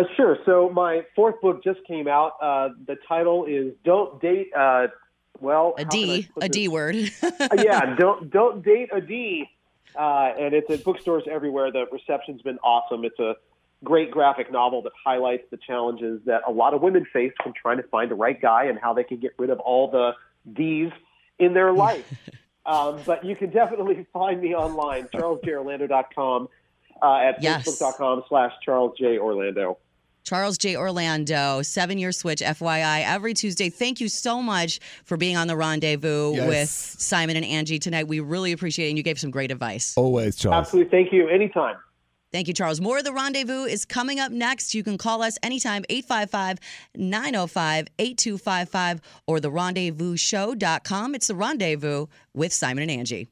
Uh, 0.00 0.04
sure. 0.16 0.38
So 0.46 0.70
my 0.70 1.04
fourth 1.14 1.40
book 1.40 1.62
just 1.62 1.80
came 1.86 2.08
out. 2.08 2.32
Uh, 2.40 2.70
the 2.86 2.96
title 3.08 3.44
is 3.46 3.74
"Don't 3.84 4.20
Date." 4.20 4.50
Uh, 4.56 4.88
well, 5.40 5.74
A 5.78 5.84
how 5.84 5.90
can 5.90 6.00
I 6.00 6.16
D, 6.20 6.28
a? 6.40 6.48
D 6.48 6.68
word. 6.68 6.96
Uh, 7.22 7.48
yeah, 7.56 7.96
don't 7.96 8.30
don't 8.30 8.62
date 8.64 8.90
a 8.92 9.00
D. 9.00 9.48
Uh, 9.98 10.32
and 10.38 10.54
it's 10.54 10.70
at 10.70 10.84
bookstores 10.84 11.24
everywhere. 11.30 11.72
The 11.72 11.86
reception's 11.90 12.42
been 12.42 12.58
awesome. 12.58 13.04
It's 13.04 13.18
a 13.18 13.34
great 13.82 14.10
graphic 14.10 14.52
novel 14.52 14.82
that 14.82 14.92
highlights 15.04 15.44
the 15.50 15.56
challenges 15.56 16.20
that 16.26 16.42
a 16.46 16.50
lot 16.52 16.74
of 16.74 16.82
women 16.82 17.06
face 17.12 17.32
when 17.44 17.54
trying 17.60 17.78
to 17.78 17.82
find 17.84 18.10
the 18.10 18.14
right 18.14 18.40
guy 18.40 18.64
and 18.66 18.78
how 18.78 18.92
they 18.92 19.02
can 19.04 19.18
get 19.18 19.32
rid 19.38 19.50
of 19.50 19.58
all 19.60 19.90
the 19.90 20.12
D's 20.52 20.92
in 21.38 21.54
their 21.54 21.72
life. 21.86 22.04
um, 22.66 23.00
but 23.06 23.24
you 23.24 23.34
can 23.34 23.50
definitely 23.50 24.06
find 24.12 24.40
me 24.40 24.54
online, 24.54 25.08
charlesjorlando.com, 25.14 26.48
uh, 27.02 27.14
at 27.16 27.42
Yes. 27.42 27.66
facebook.com 27.66 28.22
slash 28.28 28.52
charlesjorlando. 28.66 29.76
Charles 30.22 30.58
J. 30.58 30.76
Orlando, 30.76 31.62
seven 31.62 31.98
year 31.98 32.12
switch, 32.12 32.40
FYI, 32.40 33.02
every 33.04 33.34
Tuesday. 33.34 33.70
Thank 33.70 34.00
you 34.00 34.08
so 34.08 34.42
much 34.42 34.78
for 35.04 35.16
being 35.16 35.36
on 35.36 35.46
the 35.46 35.56
rendezvous 35.56 36.34
Yes. 36.34 36.46
with 36.48 36.68
Simon 36.68 37.36
and 37.36 37.44
Angie 37.44 37.78
tonight. 37.78 38.06
We 38.08 38.20
really 38.20 38.52
appreciate 38.52 38.86
it. 38.86 38.88
And 38.90 38.98
you 38.98 39.02
gave 39.04 39.18
some 39.18 39.30
great 39.30 39.50
advice. 39.50 39.94
Always, 39.96 40.36
Charles. 40.36 40.66
Absolutely. 40.66 40.90
Thank 40.90 41.12
you. 41.12 41.28
Anytime. 41.28 41.76
Thank 42.32 42.46
you, 42.46 42.54
Charles. 42.54 42.80
More 42.80 42.98
of 42.98 43.04
the 43.04 43.12
rendezvous 43.12 43.64
is 43.64 43.84
coming 43.84 44.20
up 44.20 44.30
next. 44.30 44.72
You 44.72 44.84
can 44.84 44.96
call 44.98 45.20
us 45.20 45.36
anytime, 45.42 45.84
855 45.88 46.58
905 46.94 47.88
8255 47.98 49.00
or 49.26 49.40
the 49.40 49.50
rendezvousshow.com. 49.50 51.14
It's 51.16 51.26
the 51.26 51.34
rendezvous 51.34 52.06
with 52.32 52.52
Simon 52.52 52.82
and 52.82 52.90
Angie. 52.92 53.26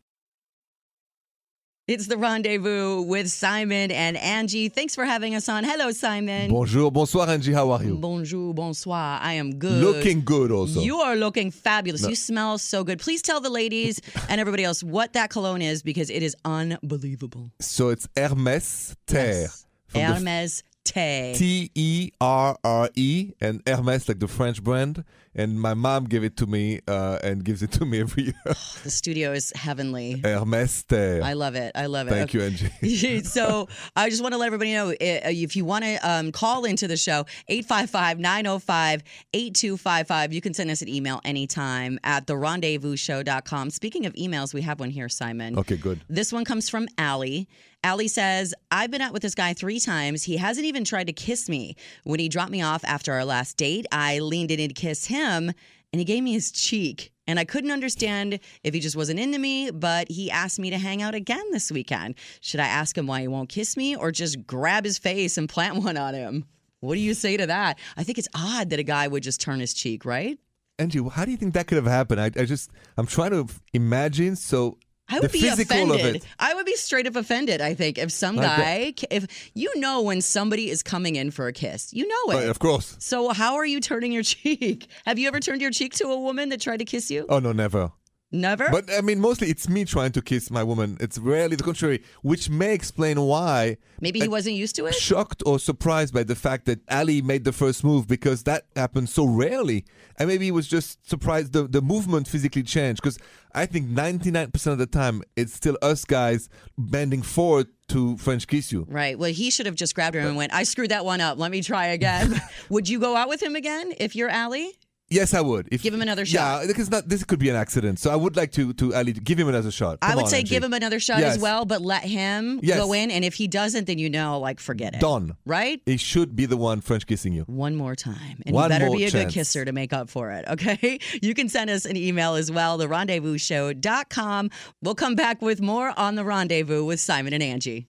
It's 1.89 2.07
the 2.07 2.19
rendezvous 2.19 3.01
with 3.01 3.31
Simon 3.31 3.91
and 3.91 4.19
Angie. 4.19 4.69
Thanks 4.69 4.95
for 4.95 5.07
having 5.07 5.35
us 5.35 5.49
on. 5.49 5.65
Hello, 5.65 5.91
Simon. 5.91 6.51
Bonjour, 6.51 6.93
bonsoir, 6.93 7.27
Angie. 7.31 7.55
How 7.55 7.71
are 7.71 7.83
you? 7.83 7.97
Bonjour, 7.97 8.53
bonsoir. 8.53 9.19
I 9.23 9.33
am 9.33 9.59
good. 9.59 9.83
Looking 9.83 10.23
good, 10.23 10.51
also. 10.51 10.81
You 10.81 10.99
are 10.99 11.17
looking 11.17 11.51
fabulous. 11.51 12.07
You 12.07 12.15
smell 12.15 12.59
so 12.59 12.85
good. 12.85 12.99
Please 12.99 13.23
tell 13.23 13.41
the 13.41 13.49
ladies 13.49 14.03
and 14.29 14.39
everybody 14.39 14.65
else 14.65 14.83
what 14.83 15.15
that 15.15 15.31
cologne 15.31 15.63
is 15.63 15.83
because 15.83 16.11
it 16.11 16.23
is 16.23 16.37
unbelievable. 16.45 17.51
so 17.59 17.89
it's 17.89 18.07
Hermes 18.15 18.95
Terre. 19.07 19.49
Yes. 19.95 20.19
Hermes 20.19 20.65
Tay. 20.85 21.33
T 21.37 21.71
E 21.75 22.11
R 22.21 22.59
R 22.63 22.91
E 22.97 23.33
and 23.41 23.63
Hermes, 23.67 24.07
like 24.09 24.19
the 24.19 24.29
French 24.29 24.63
brand. 24.63 25.05
And 25.35 25.61
my 25.61 25.75
mom 25.75 26.05
gave 26.05 26.25
it 26.25 26.39
to 26.39 26.47
me 26.47 26.81
uh, 26.89 27.19
and 27.23 27.45
gives 27.45 27.63
it 27.63 27.71
to 27.73 27.85
me 27.85 28.01
every 28.01 28.23
year. 28.25 28.33
The 28.85 28.91
studio 28.91 29.33
is 29.33 29.53
heavenly. 29.55 30.21
Hermes 30.23 30.85
I 30.91 31.35
love 31.35 31.55
it. 31.57 31.73
I 31.75 31.87
love 31.87 32.07
it. 32.09 32.11
Thank 32.11 32.33
you, 32.33 32.43
Angie. 32.43 33.23
so 33.25 33.69
I 33.95 34.09
just 34.09 34.23
want 34.23 34.33
to 34.33 34.39
let 34.39 34.47
everybody 34.47 34.73
know 34.73 34.95
if 34.99 35.57
you 35.57 35.65
want 35.65 35.85
to 35.85 35.97
um, 35.97 36.33
call 36.33 36.65
into 36.65 36.89
the 36.89 36.97
show, 36.97 37.27
855-905-8255. 37.51 40.33
You 40.33 40.41
can 40.41 40.55
send 40.55 40.71
us 40.71 40.81
an 40.81 40.89
email 40.89 41.21
anytime 41.25 41.99
at 42.05 42.27
the 42.27 42.35
rendezvousshow.com. 42.35 43.71
Speaking 43.71 44.07
of 44.07 44.15
emails, 44.15 44.55
we 44.55 44.63
have 44.63 44.81
one 44.81 44.91
here, 44.91 45.09
Simon. 45.09 45.59
Okay, 45.59 45.77
good. 45.77 46.01
This 46.09 46.33
one 46.33 46.45
comes 46.45 46.69
from 46.69 46.89
Allie. 46.97 47.49
Allie 47.85 48.09
says, 48.09 48.55
I've 48.73 48.91
been 48.91 49.01
out 49.01 49.13
with 49.13 49.23
this 49.23 49.37
guy 49.37 49.55
three 49.55 49.79
times. 49.79 50.25
He 50.25 50.37
hasn't 50.37 50.67
even 50.67 50.83
tried 50.83 51.07
to 51.07 51.13
kiss 51.13 51.49
me. 51.49 51.77
When 52.03 52.19
he 52.19 52.29
dropped 52.29 52.51
me 52.51 52.61
off 52.61 52.85
after 52.85 53.13
our 53.13 53.25
last 53.25 53.57
date, 53.57 53.87
I 53.93 54.19
leaned 54.19 54.51
in 54.51 54.69
to 54.69 54.75
kiss 54.75 55.07
him 55.07 55.18
and 55.25 55.55
he 55.93 56.05
gave 56.05 56.23
me 56.23 56.33
his 56.33 56.51
cheek. 56.51 57.13
And 57.27 57.39
I 57.39 57.45
couldn't 57.45 57.71
understand 57.71 58.41
if 58.65 58.73
he 58.73 58.81
just 58.81 58.97
wasn't 58.97 59.21
into 59.21 59.39
me, 59.39 59.71
but 59.71 60.11
he 60.11 60.31
asked 60.31 60.59
me 60.59 60.71
to 60.71 60.79
hang 60.79 61.03
out 61.03 61.15
again 61.15 61.45
this 61.53 61.71
weekend. 61.71 62.15
Should 62.41 62.61
I 62.61 62.67
ask 62.67 62.97
him 62.97 63.07
why 63.07 63.21
he 63.21 63.29
won't 63.29 63.51
kiss 63.51 63.77
me 63.77 63.95
or 63.95 64.11
just 64.11 64.47
grab 64.47 64.85
his 64.85 64.99
face 64.99 65.37
and 65.37 65.49
plant 65.49 65.83
one 65.83 65.99
on 65.99 66.15
him? 66.15 66.47
What 66.81 66.95
do 66.95 67.01
you 67.01 67.13
say 67.13 67.37
to 67.37 67.47
that? 67.47 67.79
I 67.97 68.05
think 68.05 68.19
it's 68.19 68.29
odd 68.35 68.71
that 68.71 68.79
a 68.79 68.85
guy 68.85 69.09
would 69.09 69.23
just 69.23 69.41
turn 69.41 69.61
his 69.61 69.75
cheek, 69.75 70.05
right? 70.05 70.39
Angie, 70.79 71.03
how 71.13 71.25
do 71.25 71.33
you 71.33 71.37
think 71.37 71.55
that 71.55 71.67
could 71.67 71.77
have 71.77 71.87
happened? 71.87 72.21
I, 72.21 72.27
I 72.27 72.45
just, 72.45 72.71
I'm 72.97 73.07
trying 73.07 73.33
to 73.33 73.47
imagine. 73.75 74.37
So 74.37 74.79
I 75.09 75.21
would 75.21 75.31
the 75.31 75.41
be 75.41 75.49
offended. 75.49 76.25
I 76.39 76.55
would 76.55 76.67
be 76.67 76.75
straight 76.75 77.07
up 77.07 77.17
offended. 77.17 77.61
I 77.61 77.75
think 77.75 77.99
if 77.99 78.13
some 78.13 78.39
I 78.39 78.43
guy, 78.43 78.95
if 79.11 79.51
you 79.55 79.73
know 79.79 80.03
when 80.03 80.21
somebody 80.21 80.71
is 80.71 80.83
coming 80.83 81.17
in 81.17 81.31
for 81.31 81.47
a 81.47 81.53
kiss, 81.53 81.93
you 81.95 82.07
know 82.07 82.39
it. 82.39 82.49
Of 82.49 82.59
course. 82.59 82.97
So 82.99 83.31
how 83.31 83.57
are 83.57 83.67
you 83.67 83.81
turning 83.81 84.13
your 84.13 84.23
cheek? 84.35 84.87
Have 85.07 85.19
you 85.19 85.29
ever 85.29 85.41
turned 85.41 85.61
your 85.61 85.71
cheek 85.71 85.95
to 85.95 86.09
a 86.09 86.21
woman 86.21 86.51
that 86.51 86.61
tried 86.61 86.79
to 86.79 86.85
kiss 86.85 87.11
you? 87.11 87.27
Oh 87.29 87.39
no, 87.39 87.53
never. 87.53 87.93
Never. 88.31 88.69
But 88.71 88.91
I 88.93 89.01
mean, 89.01 89.21
mostly 89.21 89.49
it's 89.49 89.69
me 89.69 89.85
trying 89.87 90.13
to 90.13 90.21
kiss 90.21 90.51
my 90.51 90.63
woman. 90.63 90.99
It's 91.01 91.17
rarely 91.19 91.57
the 91.57 91.63
contrary, 91.65 92.03
which 92.23 92.51
may 92.51 92.75
explain 92.75 93.21
why 93.23 93.79
Maybe 94.01 94.21
he 94.21 94.29
wasn't 94.29 94.57
used 94.57 94.77
to 94.77 94.87
it. 94.87 94.95
shocked 94.95 95.43
or 95.47 95.59
surprised 95.59 96.13
by 96.13 96.25
the 96.25 96.35
fact 96.35 96.67
that 96.67 96.81
Allie 96.89 97.23
made 97.23 97.45
the 97.45 97.53
first 97.53 97.83
move 97.85 98.07
because 98.07 98.43
that 98.43 98.67
happens 98.77 99.13
so 99.15 99.25
rarely. 99.25 99.87
And 100.19 100.29
maybe 100.29 100.45
he 100.45 100.51
was 100.51 100.69
just 100.69 101.09
surprised 101.09 101.53
the, 101.55 101.63
the 101.67 101.81
movement 101.81 102.29
physically 102.29 102.63
changed 102.65 103.01
because 103.03 103.19
I 103.55 103.65
think 103.65 103.89
99% 103.89 104.67
of 104.73 104.79
the 104.79 104.87
time 104.87 105.23
it's 105.35 105.55
still 105.55 105.79
us 105.81 106.05
guys 106.05 106.51
bending 106.77 107.23
forward 107.23 107.69
to 107.89 108.19
French 108.19 108.47
kiss 108.47 108.71
you. 108.71 108.85
Right. 108.91 109.19
Well, 109.19 109.33
he 109.33 109.51
should 109.51 109.65
have 109.65 109.75
just 109.75 109.95
grabbed 109.95 110.15
her 110.15 110.21
and 110.21 110.37
went, 110.37 110.53
"I 110.53 110.65
screwed 110.65 110.91
that 110.91 111.07
one 111.07 111.23
up. 111.23 111.39
Let 111.39 111.51
me 111.51 111.63
try 111.63 111.87
again." 111.87 112.39
Would 112.69 112.87
you 112.87 113.01
go 113.01 113.17
out 113.17 113.31
with 113.31 113.43
him 113.43 113.57
again 113.57 113.95
if 113.99 114.15
you're 114.15 114.29
Allie? 114.29 114.73
Yes, 115.11 115.33
I 115.33 115.41
would. 115.41 115.69
If, 115.73 115.83
Give 115.83 115.95
him 115.95 116.03
another 116.03 116.27
shot. 116.27 116.61
Yeah, 116.63 116.67
because 116.67 116.91
not 116.91 117.09
this 117.09 117.25
could 117.25 117.39
be 117.39 117.49
an 117.49 117.57
accident. 117.57 117.99
So 117.99 118.11
I 118.11 118.17
would 118.17 118.37
like 118.37 118.53
to 118.53 118.75
to 118.75 118.93
Allie 118.95 119.13
give 119.15 119.39
him 119.39 119.49
another 119.49 119.71
shot. 119.71 119.99
I 120.03 120.15
would 120.15 120.25
on, 120.25 120.31
say 120.31 120.39
Angie. 120.41 120.51
give 120.51 120.63
him 120.63 120.75
another 120.75 121.01
shot 121.01 121.21
Yes. 121.21 121.37
as 121.37 121.41
well, 121.41 121.65
but 121.65 121.81
let 121.81 122.03
him 122.05 122.61
Yes. 122.63 122.77
go 122.77 122.93
in. 122.93 123.11
And 123.11 123.25
if 123.25 123.35
he 123.35 123.49
doesn't, 123.49 123.87
then 123.87 123.99
you 123.99 124.11
know, 124.11 124.39
like, 124.39 124.61
forget 124.61 124.95
it. 124.95 125.01
Done. 125.01 125.37
Right? 125.47 125.81
He 125.87 125.97
should 125.97 126.37
be 126.37 126.45
the 126.45 126.59
one 126.59 126.83
French 126.83 127.07
kissing 127.07 127.33
you. 127.33 127.45
one 127.47 127.75
more 127.75 127.95
time. 127.95 128.43
And 128.45 128.55
One 128.55 128.65
you 128.65 128.69
better 128.79 128.91
be 128.91 129.05
a 129.05 129.11
chance. 129.11 129.25
good 129.25 129.33
kisser 129.33 129.65
to 129.65 129.73
make 129.73 129.93
up 129.95 130.11
for 130.11 130.31
it, 130.31 130.45
okay? 130.55 130.99
You 131.23 131.33
can 131.33 131.49
send 131.49 131.71
us 131.71 131.87
an 131.87 131.97
email 131.97 132.35
as 132.35 132.51
well, 132.53 132.77
the 132.77 132.87
rendezvousshow.com. 132.89 134.51
We'll 134.83 134.95
come 134.95 135.15
back 135.15 135.41
with 135.43 135.61
more 135.61 135.93
on 135.99 136.17
the 136.17 136.25
rendezvous 136.25 136.85
with 136.85 137.01
Simon 137.01 137.33
and 137.33 137.43
Angie. 137.43 137.89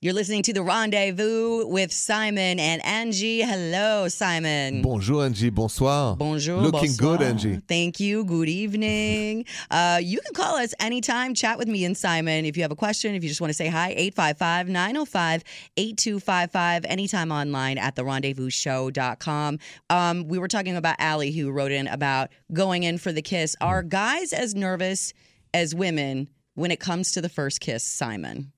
You're 0.00 0.14
listening 0.14 0.44
to 0.44 0.52
the 0.52 0.62
rendezvous 0.62 1.66
with 1.66 1.92
Simon 1.92 2.60
and 2.60 2.80
Angie. 2.86 3.40
Hello, 3.40 4.06
Simon. 4.06 4.80
Bonjour, 4.80 5.24
Angie. 5.24 5.50
Bonsoir. 5.50 6.14
Bonjour. 6.14 6.62
Looking 6.62 6.92
good. 6.96 7.20
Angie. 7.20 7.56
Thank 7.66 7.98
you. 7.98 8.24
Good 8.24 8.48
evening. 8.48 9.44
uh, 9.72 9.98
you 10.00 10.20
can 10.20 10.34
call 10.34 10.54
us 10.54 10.72
anytime, 10.78 11.34
chat 11.34 11.58
with 11.58 11.66
me 11.66 11.84
and 11.84 11.96
Simon. 11.96 12.44
If 12.44 12.56
you 12.56 12.62
have 12.62 12.70
a 12.70 12.76
question, 12.76 13.16
if 13.16 13.24
you 13.24 13.28
just 13.28 13.40
want 13.40 13.50
to 13.50 13.54
say 13.54 13.66
hi, 13.66 13.88
855 13.96 14.68
905 14.68 15.42
8255, 15.76 16.84
anytime 16.84 17.32
online 17.32 17.76
at 17.76 17.96
the 17.96 18.02
rendezvousshow.com. 18.02 19.58
Um, 19.90 20.28
we 20.28 20.38
were 20.38 20.46
talking 20.46 20.76
about 20.76 20.94
Allie, 21.00 21.32
who 21.32 21.50
wrote 21.50 21.72
in 21.72 21.88
about 21.88 22.28
going 22.52 22.84
in 22.84 22.98
for 22.98 23.10
the 23.10 23.20
kiss. 23.20 23.56
Are 23.60 23.82
guys 23.82 24.32
as 24.32 24.54
nervous 24.54 25.12
as 25.52 25.74
women 25.74 26.28
when 26.54 26.70
it 26.70 26.78
comes 26.78 27.10
to 27.12 27.20
the 27.20 27.28
first 27.28 27.58
kiss, 27.58 27.82
Simon? 27.82 28.52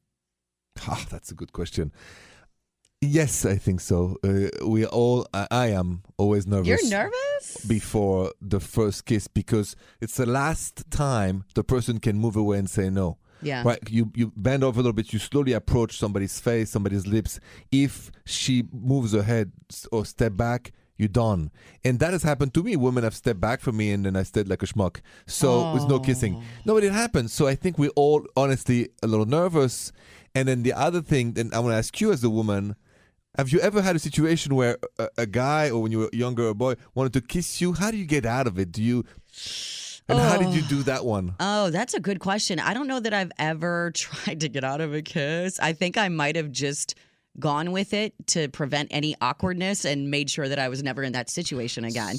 Ah, 0.88 1.04
that's 1.10 1.30
a 1.30 1.34
good 1.34 1.52
question. 1.52 1.92
Yes, 3.02 3.46
I 3.46 3.56
think 3.56 3.80
so. 3.80 4.16
Uh, 4.22 4.48
we 4.66 4.84
all, 4.84 5.26
I, 5.32 5.46
I 5.50 5.66
am 5.68 6.02
always 6.18 6.46
nervous. 6.46 6.68
You're 6.68 6.90
nervous? 6.90 7.64
before 7.66 8.32
the 8.42 8.60
first 8.60 9.06
kiss 9.06 9.26
because 9.26 9.74
it's 10.02 10.16
the 10.16 10.26
last 10.26 10.90
time 10.90 11.44
the 11.54 11.64
person 11.64 11.98
can 11.98 12.18
move 12.18 12.36
away 12.36 12.58
and 12.58 12.68
say 12.68 12.90
no. 12.90 13.16
Yeah. 13.42 13.62
Right, 13.64 13.78
you 13.88 14.12
you 14.14 14.32
bend 14.36 14.62
over 14.62 14.80
a 14.80 14.82
little 14.82 14.92
bit. 14.92 15.14
You 15.14 15.18
slowly 15.18 15.54
approach 15.54 15.96
somebody's 15.98 16.38
face, 16.38 16.68
somebody's 16.70 17.06
lips. 17.06 17.40
If 17.72 18.10
she 18.26 18.64
moves 18.70 19.12
her 19.12 19.22
head 19.22 19.52
or 19.90 20.04
step 20.04 20.36
back, 20.36 20.72
you're 20.98 21.08
done. 21.08 21.50
And 21.82 21.98
that 22.00 22.12
has 22.12 22.22
happened 22.22 22.52
to 22.52 22.62
me. 22.62 22.76
Women 22.76 23.02
have 23.02 23.14
stepped 23.14 23.40
back 23.40 23.62
from 23.62 23.78
me, 23.78 23.92
and 23.92 24.04
then 24.04 24.14
I 24.14 24.24
stayed 24.24 24.46
like 24.46 24.62
a 24.62 24.66
schmuck. 24.66 25.00
So 25.26 25.72
with 25.72 25.88
no 25.88 25.98
kissing, 26.00 26.42
no, 26.66 26.74
but 26.74 26.84
it 26.84 26.92
happens. 26.92 27.32
So 27.32 27.46
I 27.46 27.54
think 27.54 27.78
we're 27.78 27.96
all 27.96 28.26
honestly 28.36 28.90
a 29.02 29.06
little 29.06 29.24
nervous. 29.24 29.90
And 30.34 30.48
then 30.48 30.62
the 30.62 30.72
other 30.72 31.00
thing, 31.00 31.32
then 31.32 31.50
I 31.52 31.58
want 31.58 31.72
to 31.72 31.76
ask 31.76 32.00
you 32.00 32.12
as 32.12 32.22
a 32.22 32.30
woman. 32.30 32.76
Have 33.36 33.50
you 33.50 33.60
ever 33.60 33.80
had 33.82 33.94
a 33.94 33.98
situation 33.98 34.54
where 34.54 34.76
a, 34.98 35.08
a 35.18 35.26
guy 35.26 35.70
or 35.70 35.82
when 35.82 35.92
you 35.92 36.00
were 36.00 36.10
younger 36.12 36.48
a 36.48 36.54
boy 36.54 36.74
wanted 36.94 37.12
to 37.14 37.20
kiss 37.20 37.60
you? 37.60 37.74
How 37.74 37.90
do 37.90 37.96
you 37.96 38.04
get 38.04 38.26
out 38.26 38.46
of 38.46 38.58
it? 38.58 38.72
Do 38.72 38.82
you 38.82 39.04
and 40.10 40.18
how 40.18 40.38
did 40.38 40.54
you 40.54 40.62
do 40.62 40.82
that 40.84 41.04
one? 41.04 41.34
Oh, 41.38 41.70
that's 41.70 41.94
a 41.94 42.00
good 42.00 42.20
question. 42.20 42.58
I 42.58 42.74
don't 42.74 42.88
know 42.88 43.00
that 43.00 43.14
I've 43.14 43.32
ever 43.38 43.90
tried 43.94 44.40
to 44.40 44.48
get 44.48 44.64
out 44.64 44.80
of 44.80 44.92
a 44.94 45.02
kiss. 45.02 45.60
I 45.60 45.72
think 45.72 45.96
I 45.96 46.08
might 46.08 46.36
have 46.36 46.50
just 46.50 46.94
gone 47.38 47.70
with 47.70 47.94
it 47.94 48.12
to 48.26 48.48
prevent 48.48 48.88
any 48.90 49.14
awkwardness 49.20 49.84
and 49.84 50.10
made 50.10 50.28
sure 50.28 50.48
that 50.48 50.58
I 50.58 50.68
was 50.68 50.82
never 50.82 51.02
in 51.02 51.12
that 51.12 51.30
situation 51.30 51.84
again. 51.84 52.16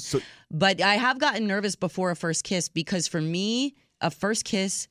but 0.50 0.80
I 0.80 0.94
have 0.94 1.18
gotten 1.18 1.46
nervous 1.46 1.76
before 1.76 2.10
a 2.10 2.16
first 2.16 2.44
kiss 2.44 2.68
because 2.68 3.06
for 3.06 3.20
me, 3.20 3.74
a 4.00 4.10
first 4.10 4.44
kiss 4.44 4.88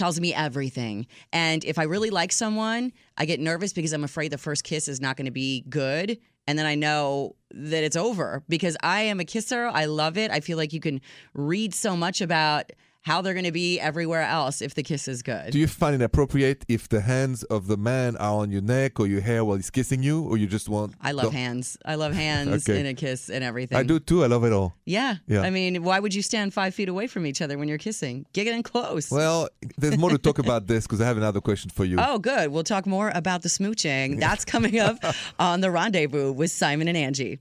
tells 0.00 0.18
me 0.18 0.32
everything. 0.32 1.06
And 1.30 1.62
if 1.62 1.78
I 1.78 1.82
really 1.82 2.08
like 2.08 2.32
someone, 2.32 2.90
I 3.18 3.26
get 3.26 3.38
nervous 3.38 3.74
because 3.74 3.92
I'm 3.92 4.02
afraid 4.02 4.32
the 4.32 4.38
first 4.38 4.64
kiss 4.64 4.88
is 4.88 4.98
not 4.98 5.18
going 5.18 5.26
to 5.26 5.30
be 5.30 5.60
good. 5.68 6.18
And 6.46 6.58
then 6.58 6.64
I 6.64 6.74
know 6.74 7.36
that 7.50 7.84
it's 7.84 7.96
over 7.96 8.42
because 8.48 8.78
I 8.82 9.02
am 9.02 9.20
a 9.20 9.26
kisser. 9.26 9.66
I 9.66 9.84
love 9.84 10.16
it. 10.16 10.30
I 10.30 10.40
feel 10.40 10.56
like 10.56 10.72
you 10.72 10.80
can 10.80 11.02
read 11.34 11.74
so 11.74 11.98
much 11.98 12.22
about 12.22 12.72
how 13.02 13.22
they're 13.22 13.32
going 13.34 13.46
to 13.46 13.52
be 13.52 13.80
everywhere 13.80 14.22
else 14.22 14.60
if 14.60 14.74
the 14.74 14.82
kiss 14.82 15.08
is 15.08 15.22
good. 15.22 15.52
Do 15.52 15.58
you 15.58 15.66
find 15.66 15.94
it 15.94 16.02
appropriate 16.04 16.64
if 16.68 16.88
the 16.88 17.00
hands 17.00 17.42
of 17.44 17.66
the 17.66 17.76
man 17.76 18.16
are 18.18 18.34
on 18.42 18.50
your 18.50 18.60
neck 18.60 19.00
or 19.00 19.06
your 19.06 19.22
hair 19.22 19.44
while 19.44 19.56
he's 19.56 19.70
kissing 19.70 20.02
you, 20.02 20.22
or 20.24 20.36
you 20.36 20.46
just 20.46 20.68
want? 20.68 20.94
I 21.00 21.12
love 21.12 21.32
the- 21.32 21.38
hands. 21.38 21.78
I 21.84 21.94
love 21.94 22.12
hands 22.12 22.68
Okay. 22.68 22.78
in 22.80 22.86
a 22.86 22.94
kiss 22.94 23.30
and 23.30 23.42
everything. 23.42 23.78
I 23.78 23.82
do 23.84 23.98
too. 24.00 24.22
I 24.22 24.26
love 24.26 24.44
it 24.44 24.52
all. 24.52 24.76
Yeah. 24.84 25.16
Yeah. 25.26 25.40
I 25.40 25.50
mean, 25.50 25.82
why 25.82 25.98
would 25.98 26.14
you 26.14 26.22
stand 26.22 26.52
five 26.52 26.74
feet 26.74 26.88
away 26.90 27.06
from 27.06 27.24
each 27.26 27.40
other 27.40 27.56
when 27.56 27.68
you're 27.68 27.78
kissing? 27.78 28.26
Get 28.34 28.46
in 28.46 28.62
close. 28.62 29.10
Well, 29.10 29.48
there's 29.78 29.96
more 29.98 30.10
to 30.10 30.18
talk 30.18 30.38
about 30.38 30.66
this 30.66 30.86
because 30.86 31.00
I 31.00 31.06
have 31.06 31.16
another 31.16 31.40
question 31.40 31.70
for 31.70 31.84
you. 31.84 31.96
Oh, 31.98 32.18
good. 32.18 32.50
We'll 32.50 32.64
talk 32.64 32.86
more 32.86 33.10
about 33.14 33.42
the 33.42 33.48
smooching. 33.48 34.20
That's 34.20 34.44
coming 34.44 34.78
up 34.78 34.98
on 35.38 35.60
the 35.62 35.70
rendezvous 35.70 36.32
with 36.32 36.50
Simon 36.50 36.86
and 36.88 36.96
Angie. 36.96 37.38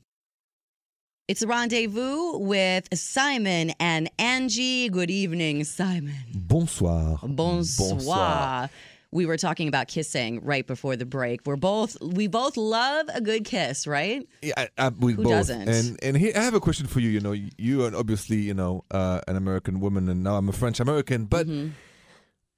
It's 1.30 1.44
a 1.44 1.48
rendezvous 1.48 2.40
with 2.40 2.88
Simon 2.98 3.70
and 3.80 4.10
Angie. 4.18 4.90
Good 4.90 5.12
evening, 5.12 5.64
Simon. 5.64 6.16
Bonsoir. 6.34 7.20
Bonsoir. 7.22 8.68
We 9.12 9.28
were 9.28 9.38
talking 9.38 9.68
about 9.68 9.88
kissing 9.90 10.44
right 10.44 10.66
before 10.66 10.96
the 10.96 11.06
break. 11.06 11.42
We're 11.46 11.56
both 11.56 12.02
we 12.02 12.26
both 12.26 12.58
love 12.58 13.12
a 13.14 13.22
good 13.22 13.46
kiss, 13.46 13.86
right? 13.86 14.28
Yeah, 14.42 14.54
I, 14.58 14.70
I, 14.80 14.90
we 14.90 15.14
Who 15.14 15.22
both. 15.22 15.34
doesn't? 15.34 15.70
And 15.70 16.00
and 16.02 16.18
here 16.18 16.34
I 16.36 16.40
have 16.40 16.56
a 16.56 16.60
question 16.60 16.88
for 16.88 17.00
you. 17.00 17.10
You 17.10 17.20
know, 17.20 17.36
you 17.60 17.86
are 17.86 17.96
obviously 17.96 18.38
you 18.38 18.56
know 18.56 18.84
uh, 18.90 19.22
an 19.28 19.36
American 19.36 19.82
woman, 19.82 20.10
and 20.10 20.24
now 20.24 20.36
I'm 20.36 20.50
a 20.50 20.52
French 20.52 20.80
American. 20.80 21.26
But 21.26 21.46
Mm-hmm. 21.46 21.70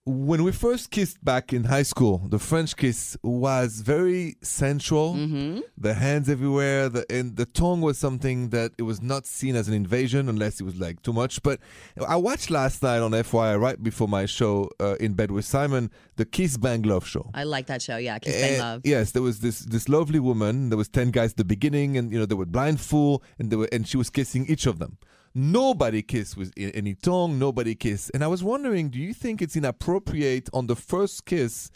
When 0.06 0.44
we 0.44 0.52
first 0.52 0.90
kissed 0.90 1.24
back 1.24 1.54
in 1.54 1.66
high 1.66 1.84
school, 1.84 2.24
the 2.30 2.40
French 2.40 2.76
kiss 2.76 3.16
was 3.22 3.82
very 3.82 4.36
sensual. 4.42 5.14
Mm-hmm. 5.14 5.60
The 5.78 5.94
hands 5.94 6.28
everywhere, 6.28 6.90
the 6.90 7.06
and 7.12 7.36
the 7.36 7.46
tongue 7.46 7.82
was 7.82 8.00
something 8.00 8.50
that 8.50 8.72
it 8.80 8.82
was 8.84 9.00
not 9.02 9.28
seen 9.28 9.56
as 9.56 9.68
an 9.68 9.76
invasion 9.76 10.28
unless 10.28 10.60
it 10.60 10.64
was 10.64 10.80
like 10.80 11.04
too 11.04 11.14
much. 11.14 11.44
But 11.44 11.60
I 12.08 12.16
watched 12.16 12.50
last 12.50 12.82
night 12.82 13.00
on 13.00 13.12
FYI 13.12 13.62
right 13.62 13.82
before 13.82 14.08
my 14.08 14.26
show 14.26 14.72
uh, 14.80 14.96
in 15.00 15.14
bed 15.14 15.30
with 15.30 15.46
Simon, 15.46 15.92
the 16.16 16.26
Kiss 16.26 16.58
Bang 16.58 16.82
Love 16.82 17.06
show. 17.06 17.30
I 17.36 17.44
like 17.44 17.68
that 17.68 17.84
show. 17.84 17.98
Yeah, 17.98 18.18
Kiss 18.18 18.42
Bang 18.42 18.54
And, 18.54 18.60
Love. 18.60 18.82
Yes, 18.84 19.12
there 19.12 19.22
was 19.22 19.42
this 19.42 19.60
this 19.60 19.88
lovely 19.88 20.20
woman. 20.20 20.70
There 20.70 20.78
was 20.78 20.90
ten 20.90 21.12
guys 21.12 21.32
at 21.32 21.38
the 21.38 21.46
beginning, 21.46 21.96
and 21.98 22.12
you 22.12 22.18
know 22.18 22.26
they 22.26 22.36
were 22.36 22.48
blindfold, 22.48 23.24
and 23.38 23.52
they 23.52 23.56
were 23.56 23.70
and 23.72 23.88
she 23.88 23.98
was 23.98 24.10
kissing 24.10 24.48
each 24.48 24.66
of 24.66 24.80
them. 24.80 24.98
Nobody 25.34 26.02
kissed 26.02 26.36
with 26.36 26.52
any 26.58 26.96
tongue. 26.96 27.40
Nobody 27.40 27.76
kissed, 27.76 28.12
and 28.14 28.24
I 28.24 28.28
was 28.28 28.44
wondering, 28.44 28.90
do 28.90 29.00
you 29.00 29.14
think 29.14 29.42
it's 29.42 29.56
inappropriate 29.56 30.50
on 30.54 30.68
the 30.68 30.76
first 30.76 31.26
kiss 31.26 31.72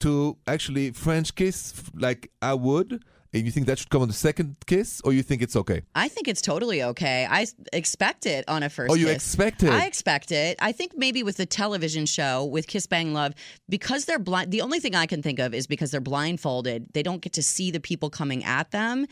to 0.00 0.36
actually 0.46 0.90
French 0.90 1.34
kiss 1.34 1.72
like 1.94 2.30
I 2.42 2.54
would? 2.54 3.02
And 3.34 3.46
you 3.46 3.50
think 3.50 3.66
that 3.66 3.78
should 3.78 3.88
come 3.88 4.02
on 4.02 4.08
the 4.08 4.14
second 4.14 4.56
kiss, 4.66 5.00
or 5.06 5.14
you 5.14 5.22
think 5.22 5.40
it's 5.40 5.56
okay? 5.56 5.80
I 5.94 6.08
think 6.08 6.28
it's 6.28 6.42
totally 6.42 6.82
okay. 6.82 7.26
I 7.30 7.46
expect 7.72 8.26
it 8.26 8.44
on 8.46 8.62
a 8.62 8.68
first 8.68 8.92
Oh, 8.92 8.94
you 8.94 9.06
kiss. 9.06 9.14
expect 9.14 9.62
it? 9.62 9.70
I 9.70 9.86
expect 9.86 10.32
it. 10.32 10.58
I 10.60 10.72
think 10.72 10.92
maybe 10.98 11.22
with 11.22 11.38
the 11.38 11.46
television 11.46 12.04
show 12.04 12.44
with 12.44 12.66
Kiss 12.66 12.86
Bang 12.86 13.14
Love, 13.14 13.32
because 13.70 14.04
they're 14.04 14.18
blind, 14.18 14.50
the 14.50 14.60
only 14.60 14.80
thing 14.80 14.94
I 14.94 15.06
can 15.06 15.22
think 15.22 15.38
of 15.38 15.54
is 15.54 15.66
because 15.66 15.90
they're 15.90 16.02
blindfolded, 16.02 16.88
they 16.92 17.02
don't 17.02 17.22
get 17.22 17.32
to 17.32 17.42
see 17.42 17.70
the 17.70 17.80
people 17.80 18.10
coming 18.10 18.44
at 18.44 18.70
them. 18.70 19.06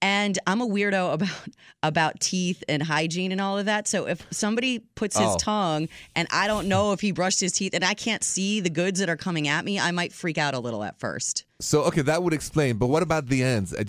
And 0.00 0.38
I'm 0.46 0.60
a 0.60 0.66
weirdo 0.66 1.12
about 1.14 1.48
about 1.82 2.20
teeth 2.20 2.62
and 2.68 2.82
hygiene 2.82 3.32
and 3.32 3.40
all 3.40 3.58
of 3.58 3.66
that. 3.66 3.88
So 3.88 4.06
if 4.06 4.26
somebody 4.30 4.80
puts 4.94 5.16
his 5.18 5.26
Oh. 5.28 5.36
tongue 5.38 5.88
and 6.14 6.26
I 6.30 6.46
don't 6.46 6.68
know 6.68 6.92
if 6.92 7.00
he 7.00 7.12
brushed 7.12 7.40
his 7.40 7.52
teeth 7.52 7.74
and 7.74 7.84
I 7.84 7.94
can't 7.94 8.22
see 8.24 8.60
the 8.60 8.70
goods 8.70 9.00
that 9.00 9.08
are 9.08 9.16
coming 9.16 9.48
at 9.48 9.64
me, 9.64 9.78
I 9.78 9.90
might 9.90 10.12
freak 10.12 10.38
out 10.38 10.54
a 10.54 10.60
little 10.60 10.82
at 10.84 10.98
first. 10.98 11.44
So 11.60 11.82
okay, 11.84 12.02
that 12.02 12.22
would 12.22 12.32
explain. 12.32 12.76
But 12.76 12.86
what 12.86 13.02
about 13.02 13.26
the 13.26 13.42
ends? 13.42 13.74
Uh, 13.74 13.82